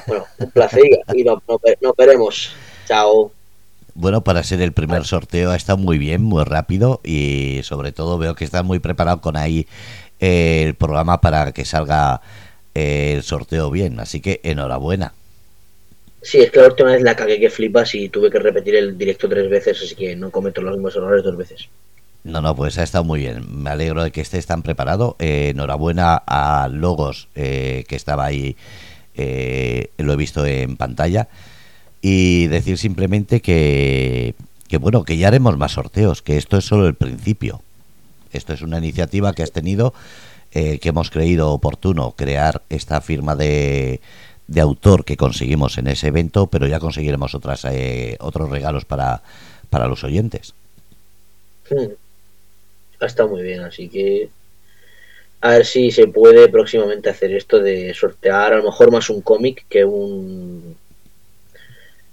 Bueno, 0.07 0.25
un 0.39 0.51
placer 0.51 0.83
y 1.13 1.23
nos 1.23 1.39
no, 1.47 1.93
veremos. 1.95 2.53
Chao. 2.87 3.31
Bueno, 3.93 4.23
para 4.23 4.43
ser 4.43 4.61
el 4.61 4.71
primer 4.71 5.05
sorteo 5.05 5.51
ha 5.51 5.55
estado 5.55 5.77
muy 5.77 5.97
bien, 5.97 6.23
muy 6.23 6.43
rápido 6.43 7.01
y 7.03 7.59
sobre 7.63 7.91
todo 7.91 8.17
veo 8.17 8.35
que 8.35 8.45
estás 8.45 8.63
muy 8.63 8.79
preparado 8.79 9.19
con 9.19 9.35
ahí 9.35 9.67
eh, 10.19 10.63
el 10.65 10.75
programa 10.75 11.19
para 11.19 11.51
que 11.51 11.65
salga 11.65 12.21
eh, 12.73 13.13
el 13.15 13.23
sorteo 13.23 13.69
bien. 13.69 13.99
Así 13.99 14.21
que 14.21 14.39
enhorabuena. 14.43 15.13
Sí, 16.21 16.39
es 16.39 16.51
que 16.51 16.59
la 16.59 16.67
última 16.67 16.91
vez 16.91 17.01
la 17.01 17.15
cagué 17.15 17.39
que 17.39 17.49
flipas 17.49 17.93
y 17.95 18.07
tuve 18.07 18.29
que 18.29 18.39
repetir 18.39 18.75
el 18.75 18.97
directo 18.97 19.27
tres 19.27 19.49
veces, 19.49 19.81
así 19.83 19.95
que 19.95 20.15
no 20.15 20.29
cometo 20.29 20.61
los 20.61 20.73
mismos 20.73 20.95
errores 20.95 21.23
dos 21.23 21.35
veces. 21.35 21.67
No, 22.23 22.39
no, 22.39 22.55
pues 22.55 22.77
ha 22.77 22.83
estado 22.83 23.03
muy 23.03 23.19
bien. 23.19 23.63
Me 23.63 23.71
alegro 23.71 24.03
de 24.03 24.11
que 24.11 24.21
estés 24.21 24.45
tan 24.45 24.61
preparado. 24.61 25.15
Eh, 25.17 25.49
enhorabuena 25.49 26.21
a 26.27 26.69
Logos, 26.71 27.27
que 27.33 27.85
estaba 27.89 28.25
ahí, 28.25 28.55
lo 29.17 30.13
he 30.13 30.15
visto 30.15 30.45
en 30.45 30.77
pantalla 30.77 31.27
y 32.01 32.47
decir 32.47 32.77
simplemente 32.77 33.41
que, 33.41 34.33
que, 34.67 34.77
bueno, 34.77 35.03
que 35.03 35.17
ya 35.17 35.27
haremos 35.27 35.57
más 35.57 35.73
sorteos, 35.73 36.21
que 36.21 36.37
esto 36.37 36.57
es 36.57 36.65
solo 36.65 36.87
el 36.87 36.95
principio. 36.95 37.61
Esto 38.33 38.53
es 38.53 38.61
una 38.61 38.79
iniciativa 38.79 39.33
que 39.33 39.43
has 39.43 39.51
tenido, 39.51 39.93
eh, 40.53 40.79
que 40.79 40.89
hemos 40.89 41.11
creído 41.11 41.51
oportuno 41.51 42.13
crear 42.17 42.61
esta 42.69 43.01
firma 43.01 43.35
de, 43.35 43.99
de 44.47 44.61
autor 44.61 45.05
que 45.05 45.17
conseguimos 45.17 45.77
en 45.77 45.87
ese 45.87 46.07
evento, 46.07 46.47
pero 46.47 46.67
ya 46.67 46.79
conseguiremos 46.79 47.35
otras 47.35 47.65
eh, 47.65 48.17
otros 48.19 48.49
regalos 48.49 48.85
para, 48.85 49.21
para 49.69 49.87
los 49.87 50.03
oyentes. 50.03 50.53
Hmm. 51.69 51.93
Ha 52.99 53.05
estado 53.05 53.29
muy 53.29 53.43
bien, 53.43 53.61
así 53.61 53.89
que 53.89 54.29
a 55.41 55.49
ver 55.49 55.65
si 55.65 55.89
se 55.91 56.07
puede 56.07 56.49
próximamente 56.49 57.09
hacer 57.09 57.33
esto 57.33 57.59
de 57.59 57.93
sortear 57.93 58.53
a 58.53 58.57
lo 58.57 58.63
mejor 58.65 58.91
más 58.91 59.09
un 59.09 59.21
cómic 59.21 59.65
que 59.69 59.83
un 59.83 60.75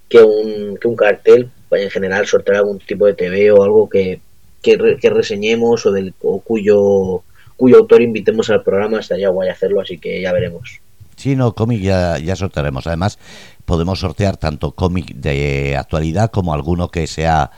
que 0.08 0.20
un, 0.22 0.76
que 0.76 0.88
un 0.88 0.96
cartel, 0.96 1.50
en 1.70 1.90
general 1.90 2.26
sortear 2.26 2.58
algún 2.58 2.78
tipo 2.78 3.06
de 3.06 3.14
TV 3.14 3.50
o 3.52 3.62
algo 3.62 3.88
que, 3.88 4.20
que, 4.62 5.10
reseñemos 5.10 5.84
o, 5.86 5.92
del, 5.92 6.14
cuyo, 6.14 7.22
cuyo 7.56 7.76
autor 7.76 8.02
invitemos 8.02 8.50
al 8.50 8.62
programa, 8.62 9.00
estaría 9.00 9.28
guay 9.28 9.50
hacerlo, 9.50 9.80
así 9.80 9.98
que 9.98 10.20
ya 10.20 10.32
veremos. 10.32 10.80
Sí, 11.16 11.34
no, 11.34 11.52
cómic 11.52 11.82
ya, 11.82 12.18
ya 12.18 12.36
sortearemos. 12.36 12.86
Además, 12.86 13.18
podemos 13.64 14.00
sortear 14.00 14.36
tanto 14.36 14.72
cómic 14.72 15.14
de 15.14 15.76
actualidad 15.76 16.30
como 16.30 16.54
alguno 16.54 16.90
que 16.90 17.06
sea 17.06 17.50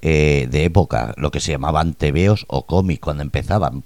eh, 0.00 0.48
de 0.50 0.64
época, 0.64 1.14
lo 1.16 1.30
que 1.30 1.38
se 1.38 1.52
llamaban 1.52 1.94
TVOs 1.94 2.46
o 2.48 2.66
cómic 2.66 3.00
cuando 3.00 3.22
empezaban. 3.22 3.84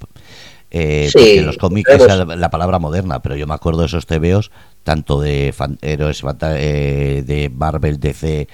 Eh, 0.71 1.09
porque 1.13 1.43
los 1.43 1.59
cómics 1.59 1.91
es 1.91 2.07
la, 2.07 2.51
palabra 2.51 2.79
moderna, 2.79 3.23
pero 3.23 3.37
yo 3.37 3.47
me 3.47 3.55
acuerdo 3.55 3.81
de 3.81 3.87
esos 3.87 4.07
TVOs 4.07 4.51
tanto 4.83 5.21
de 5.21 5.55
héroes 5.81 6.23
eh, 6.43 7.23
de 7.25 7.51
Marvel, 7.51 8.01
DC, 8.01 8.49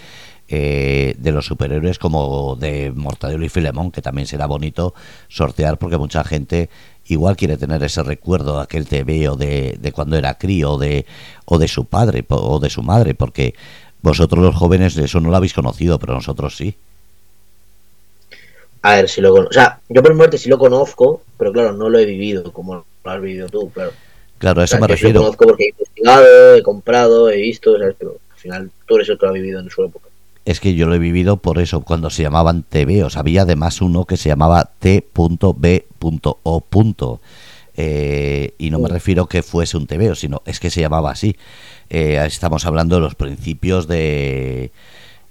eh, 0.48 1.14
de 1.18 1.32
los 1.32 1.46
superhéroes 1.46 1.98
como 1.98 2.56
de 2.56 2.92
Mortadelo 2.94 3.44
y 3.44 3.48
Filemón, 3.48 3.90
que 3.90 4.02
también 4.02 4.26
será 4.26 4.46
bonito 4.46 4.94
sortear 5.28 5.78
porque 5.78 5.96
mucha 5.96 6.22
gente 6.24 6.68
igual 7.06 7.36
quiere 7.36 7.56
tener 7.56 7.82
ese 7.82 8.02
recuerdo 8.02 8.56
de 8.56 8.62
aquel 8.62 8.86
TV 8.86 9.28
o 9.28 9.36
de, 9.36 9.78
de 9.80 9.92
cuando 9.92 10.16
era 10.16 10.36
crío 10.36 10.76
de, 10.76 11.06
o 11.46 11.58
de 11.58 11.68
su 11.68 11.86
padre 11.86 12.24
o 12.28 12.60
de 12.60 12.68
su 12.68 12.82
madre, 12.82 13.14
porque 13.14 13.54
vosotros 14.02 14.44
los 14.44 14.54
jóvenes 14.54 14.96
eso 14.96 15.20
no 15.20 15.30
lo 15.30 15.36
habéis 15.36 15.54
conocido, 15.54 15.98
pero 15.98 16.14
nosotros 16.14 16.56
sí. 16.56 16.76
A 18.82 18.96
ver, 18.96 19.08
si 19.08 19.20
lo 19.20 19.30
conozco. 19.30 19.50
O 19.50 19.54
sea, 19.54 19.80
yo 19.88 20.02
por 20.02 20.14
muerte 20.14 20.38
sí 20.38 20.48
lo 20.48 20.58
conozco, 20.58 21.22
pero 21.38 21.52
claro, 21.52 21.72
no 21.72 21.88
lo 21.88 21.98
he 21.98 22.04
vivido 22.04 22.52
como 22.52 22.84
lo 23.04 23.10
has 23.10 23.20
vivido 23.20 23.48
tú, 23.48 23.70
claro. 23.70 23.92
Claro, 24.38 24.60
a 24.60 24.64
eso 24.64 24.78
me 24.78 24.88
refiero. 24.88 25.14
Yo 25.14 25.20
conozco 25.20 25.46
porque 25.46 25.64
he 25.64 25.70
investigado, 25.70 26.56
he 26.56 26.62
comprado, 26.62 27.30
he 27.30 27.36
visto, 27.36 27.76
pero 27.96 28.16
al 28.30 28.38
final 28.38 28.70
tú 28.86 28.96
eres 28.96 29.08
el 29.08 29.18
que 29.18 29.26
lo 29.26 29.30
ha 29.30 29.34
vivido 29.34 29.60
en 29.60 29.70
su 29.70 29.84
época. 29.84 30.08
Es 30.44 30.58
que 30.58 30.74
yo 30.74 30.88
lo 30.88 30.96
he 30.96 30.98
vivido 30.98 31.36
por 31.36 31.60
eso, 31.60 31.82
cuando 31.82 32.10
se 32.10 32.24
llamaban 32.24 32.64
TVOs. 32.64 33.16
Había 33.16 33.42
además 33.42 33.80
uno 33.80 34.04
que 34.04 34.16
se 34.16 34.28
llamaba 34.28 34.72
T.B.O. 34.80 36.64
Eh, 37.74 38.54
y 38.58 38.70
no 38.70 38.80
me 38.80 38.88
refiero 38.88 39.26
que 39.26 39.42
fuese 39.42 39.76
un 39.76 39.86
TVO, 39.86 40.16
sino 40.16 40.42
es 40.44 40.58
que 40.58 40.70
se 40.70 40.80
llamaba 40.80 41.12
así. 41.12 41.36
Eh, 41.88 42.20
estamos 42.26 42.66
hablando 42.66 42.96
de 42.96 43.02
los 43.02 43.14
principios 43.14 43.86
de, 43.86 44.72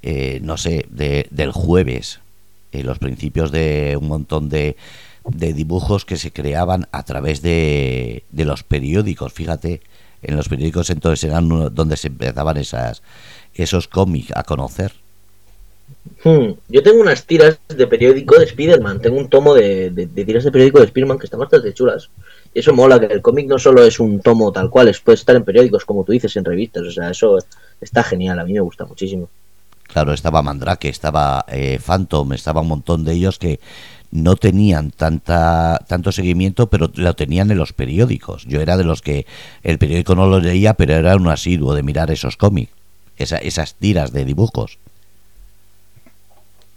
eh, 0.02 0.40
no 0.42 0.58
sé, 0.58 0.86
de, 0.90 1.28
del 1.30 1.52
jueves, 1.52 2.22
los 2.74 3.00
principios 3.00 3.52
de 3.52 3.98
un 4.00 4.08
montón 4.08 4.50
de, 4.50 4.76
de 5.26 5.54
dibujos 5.54 6.06
que 6.06 6.18
se 6.18 6.32
creaban 6.32 6.88
a 6.92 7.04
través 7.04 7.42
de, 7.42 8.24
de 8.32 8.46
los 8.46 8.64
periódicos. 8.64 9.34
Fíjate, 9.34 9.82
en 10.22 10.36
los 10.36 10.50
periódicos 10.50 10.90
entonces 10.90 11.24
eran 11.30 11.50
donde 11.74 11.98
se 11.98 12.08
empezaban 12.08 12.58
esas, 12.58 13.02
esos 13.54 13.88
cómics 13.88 14.32
a 14.36 14.44
conocer. 14.44 14.94
Hmm, 16.24 16.54
yo 16.70 16.84
tengo 16.84 17.02
unas 17.02 17.26
tiras 17.26 17.60
de 17.68 17.88
periódico 17.88 18.40
de 18.40 18.48
Spiderman, 18.48 19.02
tengo 19.02 19.18
un 19.18 19.30
tomo 19.30 19.54
de, 19.54 19.92
tiras 20.14 20.44
de 20.44 20.52
periódico 20.52 20.80
de 20.80 20.88
Spiderman 20.88 21.20
que 21.20 21.26
están 21.26 21.40
bastante 21.40 21.74
chulas. 21.74 22.10
Y 22.54 22.60
eso 22.60 22.74
mola, 22.74 23.00
que 23.00 23.14
el 23.14 23.22
cómic 23.22 23.48
no 23.48 23.58
solo 23.58 23.84
es 23.84 24.00
un 24.00 24.20
tomo 24.22 24.52
tal 24.52 24.70
cual, 24.70 24.88
es, 24.88 25.00
puede 25.00 25.16
estar 25.16 25.36
en 25.36 25.44
periódicos, 25.44 25.86
como 25.86 26.04
tú 26.04 26.12
dices, 26.12 26.36
en 26.36 26.46
revistas. 26.46 26.84
O 26.84 26.92
sea, 26.92 27.10
eso 27.10 27.38
está 27.80 28.04
genial, 28.04 28.40
a 28.40 28.46
mí 28.46 28.54
me 28.54 28.62
gusta 28.62 28.86
muchísimo. 28.86 29.30
Claro, 29.92 30.14
estaba 30.14 30.42
Mandrake, 30.42 30.88
estaba 30.88 31.44
eh, 31.50 31.78
Phantom, 31.86 32.32
estaba 32.32 32.62
un 32.62 32.70
montón 32.70 33.04
de 33.04 33.12
ellos 33.12 33.38
que 33.38 33.60
no 34.10 34.38
tenían 34.38 34.92
tanta 34.92 35.80
tanto 35.86 36.14
seguimiento, 36.14 36.68
pero 36.68 36.90
lo 36.96 37.14
tenían 37.14 37.52
en 37.52 37.58
los 37.58 37.74
periódicos. 37.74 38.46
Yo 38.46 38.62
era 38.62 38.78
de 38.78 38.86
los 38.86 39.02
que 39.02 39.26
el 39.64 39.80
periódico 39.80 40.16
no 40.16 40.28
lo 40.28 40.40
leía, 40.40 40.76
pero 40.76 40.94
era 40.94 41.16
un 41.18 41.28
asiduo 41.28 41.74
de 41.74 41.84
mirar 41.84 42.10
esos 42.10 42.38
cómics, 42.38 42.72
esas 43.18 43.76
tiras 43.76 44.14
de 44.14 44.24
dibujos. 44.24 44.78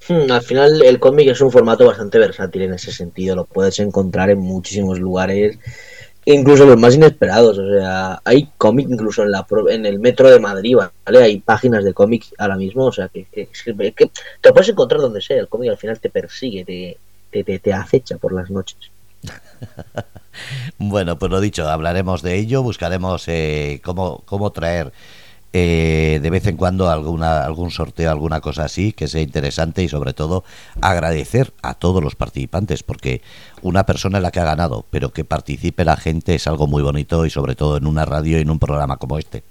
Hmm, 0.08 0.30
al 0.30 0.42
final 0.42 0.82
el 0.82 0.98
cómic 0.98 1.28
es 1.28 1.40
un 1.40 1.52
formato 1.52 1.86
bastante 1.86 2.18
versátil 2.18 2.62
en 2.62 2.74
ese 2.74 2.90
sentido, 2.90 3.36
lo 3.36 3.44
puedes 3.44 3.78
encontrar 3.78 4.28
en 4.28 4.40
muchísimos 4.40 4.98
lugares, 4.98 5.58
incluso 6.26 6.64
los 6.64 6.78
más 6.78 6.94
inesperados, 6.94 7.58
o 7.58 7.68
sea, 7.70 8.20
hay 8.24 8.48
cómic 8.56 8.88
incluso 8.90 9.22
en 9.22 9.30
la 9.30 9.46
en 9.70 9.86
el 9.86 9.98
metro 9.98 10.30
de 10.30 10.40
Madrid, 10.40 10.76
¿vale? 11.04 11.22
Hay 11.22 11.40
páginas 11.40 11.84
de 11.84 11.92
cómic 11.92 12.24
ahora 12.38 12.56
mismo, 12.56 12.86
o 12.86 12.92
sea, 12.92 13.08
que, 13.08 13.26
que, 13.26 13.48
que, 13.48 14.10
te 14.40 14.52
puedes 14.52 14.68
encontrar 14.68 15.00
donde 15.00 15.20
sea, 15.20 15.38
el 15.38 15.48
cómic 15.48 15.70
al 15.70 15.76
final 15.76 16.00
te 16.00 16.10
persigue, 16.10 16.64
te, 16.64 17.58
te, 17.58 17.72
acecha 17.72 18.16
por 18.16 18.32
las 18.32 18.50
noches. 18.50 18.90
bueno, 20.78 21.18
pues 21.18 21.30
lo 21.30 21.40
dicho, 21.40 21.68
hablaremos 21.68 22.22
de 22.22 22.36
ello, 22.36 22.62
buscaremos 22.62 23.26
eh, 23.28 23.80
cómo, 23.84 24.22
cómo 24.24 24.50
traer 24.52 24.92
eh, 25.56 26.18
de 26.20 26.30
vez 26.30 26.48
en 26.48 26.56
cuando 26.56 26.90
alguna, 26.90 27.44
algún 27.44 27.70
sorteo, 27.70 28.10
alguna 28.10 28.40
cosa 28.40 28.64
así 28.64 28.92
que 28.92 29.06
sea 29.06 29.22
interesante 29.22 29.84
y 29.84 29.88
sobre 29.88 30.12
todo 30.12 30.42
agradecer 30.80 31.52
a 31.62 31.74
todos 31.74 32.02
los 32.02 32.16
participantes 32.16 32.82
porque 32.82 33.22
una 33.62 33.86
persona 33.86 34.18
es 34.18 34.22
la 34.22 34.32
que 34.32 34.40
ha 34.40 34.44
ganado, 34.44 34.84
pero 34.90 35.10
que 35.10 35.24
participe 35.24 35.84
la 35.84 35.96
gente 35.96 36.34
es 36.34 36.48
algo 36.48 36.66
muy 36.66 36.82
bonito 36.82 37.24
y 37.24 37.30
sobre 37.30 37.54
todo 37.54 37.76
en 37.76 37.86
una 37.86 38.04
radio 38.04 38.36
y 38.36 38.40
en 38.40 38.50
un 38.50 38.58
programa 38.58 38.96
como 38.96 39.16
este. 39.16 39.44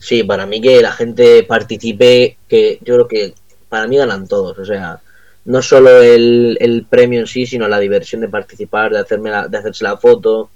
Sí, 0.00 0.22
para 0.22 0.46
mí 0.46 0.60
que 0.60 0.80
la 0.80 0.92
gente 0.92 1.42
participe, 1.42 2.36
que 2.48 2.78
yo 2.82 2.94
creo 2.94 3.08
que 3.08 3.34
para 3.68 3.88
mí 3.88 3.96
ganan 3.96 4.28
todos, 4.28 4.56
o 4.56 4.64
sea, 4.64 5.00
no 5.44 5.60
solo 5.60 6.00
el, 6.00 6.56
el, 6.60 6.86
premio 6.88 7.18
en 7.18 7.26
sí, 7.26 7.46
sino 7.46 7.66
la 7.66 7.80
diversión 7.80 8.20
de 8.20 8.28
participar, 8.28 8.92
de, 8.92 9.00
hacerme 9.00 9.30
de 9.48 9.58
hacerse 9.58 9.82
la 9.82 9.96
foto. 9.96 10.50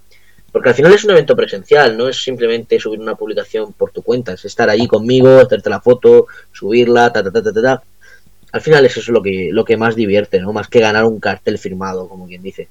Porque 0.59 0.71
al 0.71 0.75
final 0.75 0.93
es 0.93 1.05
un 1.05 1.13
evento 1.13 1.37
presencial, 1.37 1.97
no 1.97 2.09
es 2.09 2.21
simplemente 2.21 2.81
subir 2.81 2.99
una 2.99 3.15
publicación 3.15 3.73
por 3.75 3.93
tu 3.93 4.03
cuenta, 4.03 4.33
es 4.33 4.45
estar 4.45 4.69
allí 4.69 4.89
conmigo, 4.89 5.39
hacerte 5.39 5.71
la 5.71 5.81
foto, 5.81 6.27
subirla, 6.51 7.13
ta, 7.13 7.23
ta, 7.23 7.31
ta, 7.31 7.41
ta, 7.41 7.63
ta. 7.63 7.83
Al 8.51 8.61
final 8.61 8.85
eso 8.85 8.99
es 8.99 9.07
lo 9.07 9.23
que, 9.23 9.51
lo 9.53 9.65
que 9.65 9.77
más 9.77 9.95
divierte, 9.95 10.41
¿no? 10.41 10.53
Más 10.53 10.67
que 10.67 10.81
ganar 10.81 11.05
un 11.05 11.21
cartel 11.21 11.59
firmado, 11.59 12.09
como 12.09 12.27
quien 12.27 12.43
dice. 12.43 12.67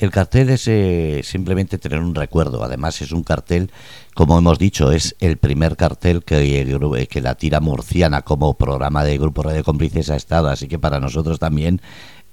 El 0.00 0.10
cartel 0.10 0.50
es 0.50 0.66
eh, 0.66 1.20
simplemente 1.22 1.78
tener 1.78 2.00
un 2.00 2.16
recuerdo. 2.16 2.64
Además 2.64 3.00
es 3.00 3.12
un 3.12 3.22
cartel, 3.22 3.70
como 4.12 4.36
hemos 4.36 4.58
dicho, 4.58 4.90
es 4.90 5.14
el 5.20 5.36
primer 5.36 5.76
cartel 5.76 6.24
que, 6.24 7.06
que 7.08 7.20
la 7.20 7.36
tira 7.36 7.60
murciana 7.60 8.22
como 8.22 8.54
programa 8.54 9.04
de 9.04 9.18
Grupo 9.18 9.44
Radio 9.44 9.62
Cómplices 9.62 10.10
ha 10.10 10.16
estado. 10.16 10.48
Así 10.48 10.66
que 10.66 10.80
para 10.80 10.98
nosotros 10.98 11.38
también 11.38 11.80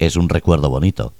es 0.00 0.16
un 0.16 0.28
recuerdo 0.28 0.70
bonito. 0.70 1.12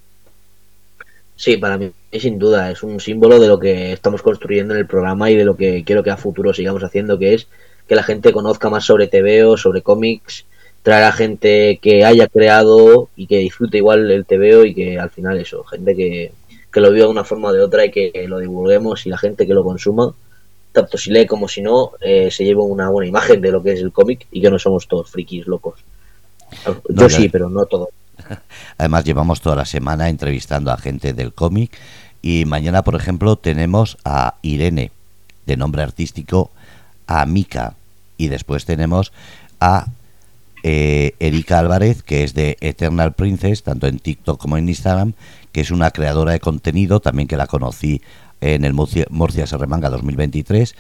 Sí, 1.37 1.59
para 1.59 1.77
mí 1.77 1.93
sin 2.13 2.39
duda 2.39 2.71
es 2.71 2.83
un 2.83 2.99
símbolo 2.99 3.39
de 3.39 3.47
lo 3.47 3.59
que 3.59 3.93
estamos 3.93 4.23
construyendo 4.23 4.75
en 4.75 4.81
el 4.81 4.87
programa 4.87 5.31
y 5.31 5.37
de 5.37 5.45
lo 5.45 5.55
que 5.55 5.85
quiero 5.85 6.03
que 6.03 6.11
a 6.11 6.17
futuro 6.17 6.55
sigamos 6.55 6.83
haciendo, 6.83 7.19
que 7.19 7.35
es 7.35 7.47
que 7.87 7.95
la 7.95 8.03
gente 8.03 8.33
conozca 8.33 8.71
más 8.71 8.85
sobre 8.85 9.07
TVO, 9.07 9.57
sobre 9.57 9.83
cómics, 9.83 10.47
traer 10.83 11.05
a 11.05 11.13
gente 11.13 11.79
que 11.81 12.05
haya 12.05 12.27
creado 12.27 13.11
y 13.17 13.27
que 13.27 13.39
disfrute 13.39 13.79
igual 13.79 14.11
el 14.11 14.25
TVO 14.25 14.65
y 14.65 14.75
que 14.75 14.99
al 14.99 15.11
final 15.11 15.39
eso, 15.39 15.63
gente 15.65 15.95
que, 15.95 16.33
que 16.73 16.81
lo 16.81 16.91
viva 16.91 17.05
de 17.07 17.13
una 17.13 17.25
forma 17.25 17.49
o 17.49 17.53
de 17.53 17.61
otra 17.61 17.85
y 17.85 17.91
que 17.91 18.13
lo 18.27 18.39
divulguemos 18.39 19.07
y 19.07 19.11
la 19.11 19.19
gente 19.19 19.47
que 19.47 19.55
lo 19.55 19.63
consuma, 19.63 20.15
tanto 20.73 20.99
si 20.99 21.11
lee 21.11 21.27
como 21.27 21.49
si 21.49 21.63
no, 21.63 21.93
eh, 22.01 22.31
se 22.31 22.45
lleve 22.45 22.61
una 22.61 22.89
buena 22.89 23.09
imagen 23.09 23.41
de 23.41 23.51
lo 23.51 23.63
que 23.63 23.73
es 23.73 23.81
el 23.81 23.93
cómic 23.93 24.27
y 24.31 24.41
que 24.41 24.51
no 24.51 24.59
somos 24.59 24.87
todos 24.87 25.11
frikis 25.11 25.47
locos. 25.47 25.81
Yo 26.89 27.09
sí, 27.09 27.29
pero 27.29 27.49
no 27.49 27.67
todos. 27.67 27.89
Además 28.79 29.05
llevamos 29.05 29.41
toda 29.41 29.57
la 29.57 29.65
semana 29.65 30.09
entrevistando 30.09 30.73
a 30.73 30.79
gente 30.79 31.13
del 31.13 31.33
cómic. 31.33 31.77
Y 32.23 32.45
mañana, 32.45 32.83
por 32.83 32.95
ejemplo, 32.97 33.37
tenemos 33.37 33.99
a 34.05 34.35
Irene, 34.43 34.91
de 35.47 35.57
nombre 35.57 35.83
artístico, 35.83 36.51
a 37.07 37.25
Mika. 37.27 37.75
Y 38.17 38.29
después 38.29 38.65
tenemos 38.65 39.13
a 39.61 39.87
eh, 40.63 41.15
Erika 41.21 41.59
Álvarez, 41.59 42.03
que 42.03 42.25
es 42.25 42.35
de 42.35 42.57
Eternal 42.61 43.13
Princess, 43.13 43.63
tanto 43.63 43.87
en 43.87 43.99
TikTok 43.99 44.41
como 44.41 44.57
en 44.57 44.69
Instagram, 44.69 45.13
que 45.53 45.61
es 45.61 45.71
una 45.71 45.91
creadora 45.91 46.33
de 46.33 46.41
contenido, 46.41 47.01
también 47.01 47.29
que 47.29 47.37
la 47.37 47.47
conocí 47.47 48.03
en 48.41 48.65
el 48.65 48.75
Murcia, 48.75 49.07
Murcia 49.11 49.47
se 49.47 49.57
remanga 49.57 49.89
2023, 49.89 50.75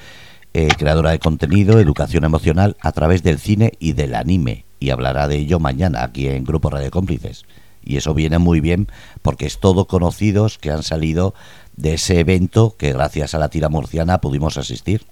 eh, 0.54 0.68
creadora 0.76 1.12
de 1.12 1.18
contenido, 1.18 1.78
educación 1.78 2.24
emocional 2.24 2.76
a 2.80 2.92
través 2.92 3.22
del 3.22 3.38
cine 3.38 3.72
y 3.78 3.92
del 3.92 4.14
anime 4.14 4.65
y 4.78 4.90
hablará 4.90 5.28
de 5.28 5.36
ello 5.36 5.58
mañana 5.58 6.04
aquí 6.04 6.28
en 6.28 6.44
Grupo 6.44 6.70
Radio 6.70 6.90
Cómplices. 6.90 7.44
Y 7.84 7.96
eso 7.96 8.14
viene 8.14 8.38
muy 8.38 8.60
bien 8.60 8.88
porque 9.22 9.46
es 9.46 9.58
todo 9.58 9.86
conocidos 9.86 10.58
que 10.58 10.70
han 10.70 10.82
salido 10.82 11.34
de 11.76 11.94
ese 11.94 12.20
evento 12.20 12.74
que 12.76 12.92
gracias 12.92 13.34
a 13.34 13.38
la 13.38 13.48
tira 13.48 13.68
murciana 13.68 14.20
pudimos 14.20 14.56
asistir. 14.56 15.02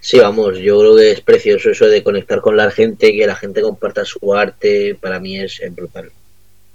Sí, 0.00 0.18
vamos, 0.18 0.58
yo 0.58 0.78
creo 0.78 0.96
que 0.96 1.10
es 1.10 1.20
precioso 1.20 1.70
eso 1.70 1.86
de 1.86 2.04
conectar 2.04 2.40
con 2.40 2.56
la 2.56 2.70
gente, 2.70 3.12
que 3.12 3.26
la 3.26 3.34
gente 3.34 3.62
comparta 3.62 4.04
su 4.04 4.34
arte, 4.34 4.94
para 4.94 5.18
mí 5.18 5.38
es 5.40 5.60
brutal. 5.74 6.12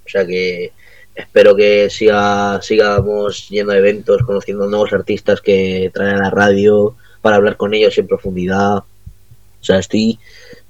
O 0.05 0.09
sea 0.09 0.25
que 0.25 0.73
espero 1.15 1.55
que 1.55 1.89
siga, 1.89 2.61
sigamos 2.61 3.47
yendo 3.49 3.71
a 3.71 3.77
eventos, 3.77 4.23
conociendo 4.23 4.67
nuevos 4.67 4.91
artistas 4.91 5.39
que 5.39 5.89
traen 5.93 6.15
a 6.15 6.23
la 6.23 6.29
radio 6.29 6.95
para 7.21 7.37
hablar 7.37 7.55
con 7.55 7.73
ellos 7.73 7.97
en 7.97 8.07
profundidad. 8.07 8.77
O 8.79 9.63
sea, 9.63 9.77
estoy 9.77 10.19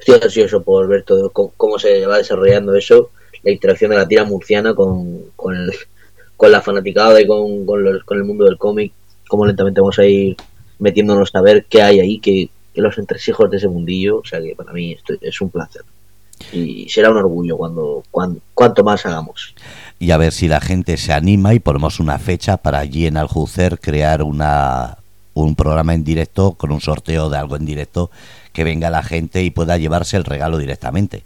estoy 0.01 0.19
ansioso 0.21 0.61
por 0.63 0.87
ver 0.87 1.03
todo 1.03 1.29
cómo, 1.29 1.79
se 1.79 2.05
va 2.05 2.17
desarrollando 2.17 2.75
eso, 2.75 3.11
la 3.43 3.51
interacción 3.51 3.91
de 3.91 3.97
la 3.97 4.07
tira 4.07 4.25
murciana 4.25 4.73
con, 4.73 5.25
con, 5.35 5.55
la 6.51 6.61
fanaticada 6.61 7.21
y 7.21 7.27
con, 7.27 7.65
con, 7.65 8.17
el 8.17 8.23
mundo 8.23 8.45
del 8.45 8.57
cómic, 8.57 8.91
cómo 9.27 9.45
lentamente 9.45 9.79
vamos 9.79 9.99
a 9.99 10.05
ir 10.05 10.35
metiéndonos 10.79 11.33
a 11.35 11.41
ver 11.41 11.65
qué 11.69 11.83
hay 11.83 11.99
ahí, 11.99 12.19
que, 12.19 12.49
los 12.73 12.97
entresijos 12.97 13.51
de 13.51 13.57
ese 13.57 13.67
mundillo, 13.67 14.19
o 14.19 14.25
sea 14.25 14.41
que 14.41 14.55
para 14.55 14.71
mí 14.71 14.93
esto 14.93 15.13
es 15.19 15.41
un 15.41 15.49
placer. 15.49 15.81
Y 16.53 16.87
será 16.89 17.11
un 17.11 17.17
orgullo 17.17 17.57
cuando, 17.57 18.01
cuando 18.09 18.39
cuanto 18.53 18.83
más 18.83 19.05
hagamos. 19.05 19.53
Y 19.99 20.11
a 20.11 20.17
ver 20.17 20.31
si 20.31 20.47
la 20.47 20.61
gente 20.61 20.95
se 20.95 21.11
anima 21.11 21.53
y 21.53 21.59
ponemos 21.59 21.99
una 21.99 22.17
fecha 22.17 22.55
para 22.55 22.79
allí 22.79 23.07
en 23.07 23.17
Aljucer 23.17 23.77
crear 23.77 24.23
una, 24.23 24.97
un 25.33 25.55
programa 25.55 25.93
en 25.93 26.05
directo 26.05 26.53
con 26.53 26.71
un 26.71 26.79
sorteo 26.79 27.29
de 27.29 27.37
algo 27.37 27.57
en 27.57 27.65
directo 27.65 28.09
que 28.53 28.63
venga 28.63 28.89
la 28.89 29.03
gente 29.03 29.43
y 29.43 29.49
pueda 29.49 29.77
llevarse 29.77 30.17
el 30.17 30.25
regalo 30.25 30.57
directamente. 30.57 31.23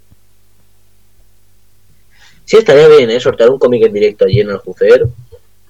Sí, 2.44 2.58
estaría 2.58 2.86
bien, 2.88 3.10
¿eh? 3.10 3.18
Sortear 3.18 3.50
un 3.50 3.58
cómic 3.58 3.82
en 3.84 3.92
directo 3.92 4.24
allí 4.24 4.40
en 4.40 4.50
el 4.50 4.58
Jucer, 4.58 5.06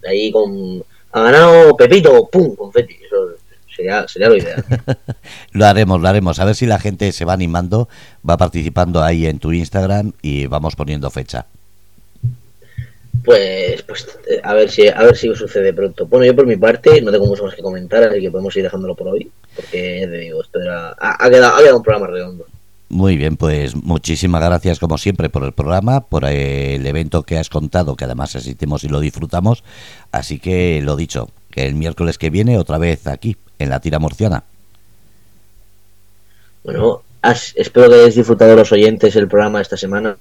ahí 0.07 0.31
con... 0.31 0.83
Ha 1.13 1.23
ganado 1.23 1.75
Pepito, 1.75 2.29
¡pum! 2.31 2.55
Confeti. 2.55 2.99
Eso 3.03 3.31
sería, 3.75 4.07
sería 4.07 4.29
lo 4.29 4.37
ideal. 4.37 4.63
lo 5.53 5.65
haremos, 5.65 6.01
lo 6.01 6.09
haremos. 6.09 6.39
A 6.39 6.45
ver 6.45 6.55
si 6.55 6.67
la 6.67 6.79
gente 6.79 7.11
se 7.13 7.25
va 7.25 7.33
animando, 7.33 7.89
va 8.29 8.37
participando 8.37 9.03
ahí 9.03 9.27
en 9.27 9.39
tu 9.39 9.53
Instagram 9.53 10.13
y 10.21 10.47
vamos 10.47 10.77
poniendo 10.77 11.11
fecha. 11.11 11.47
Pues, 13.27 13.83
pues 13.83 14.07
a 14.45 14.55
ver 14.55 14.70
si 14.70 14.87
a 14.87 15.03
ver 15.03 15.16
si 15.16 15.35
sucede 15.35 15.72
pronto. 15.72 16.07
Bueno, 16.07 16.24
yo 16.24 16.37
por 16.37 16.47
mi 16.47 16.57
parte 16.57 17.03
no 17.03 17.11
tengo 17.11 17.27
mucho 17.27 17.43
más 17.43 17.57
que 17.57 17.61
comentar, 17.61 18.05
así 18.05 18.20
que 18.20 18.31
podemos 18.31 18.57
ir 18.57 18.62
dejándolo 18.62 18.95
por 18.95 19.09
hoy, 19.09 19.29
porque 19.57 20.03
ya 20.03 20.07
te 20.07 20.18
digo, 20.18 20.41
esto 20.41 20.61
era, 20.61 20.95
ha, 20.97 21.29
quedado, 21.29 21.77
un 21.77 21.83
programa 21.83 22.07
redondo. 22.07 22.47
Muy 22.89 23.16
bien, 23.16 23.37
pues 23.37 23.74
muchísimas 23.74 24.41
gracias 24.45 24.79
como 24.79 24.97
siempre 24.97 25.29
por 25.29 25.43
el 25.43 25.51
programa, 25.51 26.03
por 26.03 26.24
el 26.24 26.87
evento 26.87 27.24
que 27.24 27.37
has 27.37 27.49
contado, 27.49 27.97
que 27.97 28.05
además 28.05 28.37
asistimos 28.37 28.85
y 28.85 28.89
lo 28.89 29.01
disfrutamos. 29.01 29.64
Así 30.12 30.39
que 30.39 30.81
lo 30.81 30.95
dicho, 30.95 31.29
que 31.51 31.66
el 31.66 31.74
miércoles 31.74 32.18
que 32.18 32.31
viene 32.31 32.59
otra 32.59 32.79
vez 32.79 33.09
aquí, 33.09 33.37
en 33.59 33.70
la 33.70 33.81
tira 33.81 33.99
murciana. 33.99 34.45
Bueno, 36.62 37.03
espero 37.57 37.89
que 37.89 37.97
hayáis 37.97 38.14
disfrutado 38.14 38.55
los 38.55 38.70
oyentes 38.70 39.16
el 39.16 39.27
programa 39.27 39.61
esta 39.61 39.77
semana. 39.77 40.16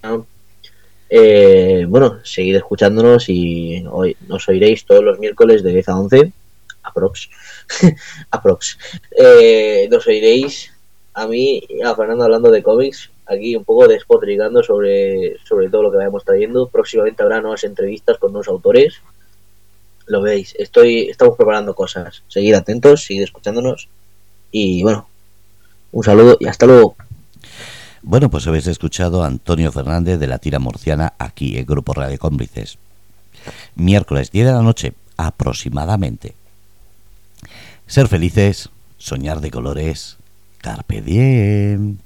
Eh, 1.10 1.86
bueno, 1.88 2.20
seguid 2.24 2.56
escuchándonos 2.56 3.30
y 3.30 3.86
hoy 3.90 4.18
nos 4.28 4.48
oiréis 4.50 4.86
todos 4.86 5.04
los 5.04 5.20
miércoles 5.20 5.64
de 5.64 5.72
10 5.74 5.90
a 5.90 6.00
11, 6.00 6.34
aprox. 6.84 7.30
aprox. 8.32 8.78
Eh, 9.18 9.88
nos 9.90 10.08
oiréis 10.08 10.72
a 11.14 11.28
mí 11.28 11.62
a 11.84 11.96
Fernando 11.96 12.26
hablando 12.26 12.52
de 12.52 12.64
cómics, 12.64 13.10
aquí 13.26 13.56
un 13.56 13.64
poco 13.64 13.88
despotricando 13.88 14.64
sobre, 14.64 15.38
sobre 15.46 15.70
todo 15.70 15.84
lo 15.84 15.92
que 15.92 15.98
vayamos 15.98 16.26
trayendo. 16.26 16.68
Próximamente 16.68 17.24
habrá 17.24 17.42
nuevas 17.42 17.64
entrevistas 17.64 18.18
con 18.18 18.32
nuevos 18.32 18.48
autores. 18.48 19.02
Lo 20.08 20.22
veis, 20.22 20.56
estoy, 20.58 21.10
estamos 21.10 21.36
preparando 21.36 21.74
cosas. 21.74 22.24
Seguid 22.28 22.54
atentos, 22.54 23.04
seguid 23.04 23.24
escuchándonos. 23.24 23.90
Y 24.52 24.84
bueno, 24.84 25.08
un 25.92 26.04
saludo 26.04 26.38
y 26.40 26.48
hasta 26.48 26.66
luego. 26.66 26.96
Bueno, 28.08 28.30
pues 28.30 28.46
habéis 28.46 28.68
escuchado 28.68 29.24
a 29.24 29.28
Antonio 29.28 29.72
Fernández 29.72 30.20
de 30.20 30.28
la 30.28 30.38
tira 30.38 30.60
murciana 30.60 31.14
aquí 31.18 31.58
en 31.58 31.66
Grupo 31.66 31.92
Radio 31.92 32.20
Cómplices. 32.20 32.78
Miércoles 33.74 34.30
10 34.30 34.46
de 34.46 34.52
la 34.54 34.62
noche, 34.62 34.94
aproximadamente. 35.18 36.36
Ser 37.88 38.08
felices, 38.08 38.70
soñar 39.00 39.42
de 39.42 39.50
colores, 39.50 40.18
carpe 40.60 41.02
diem. 41.02 41.98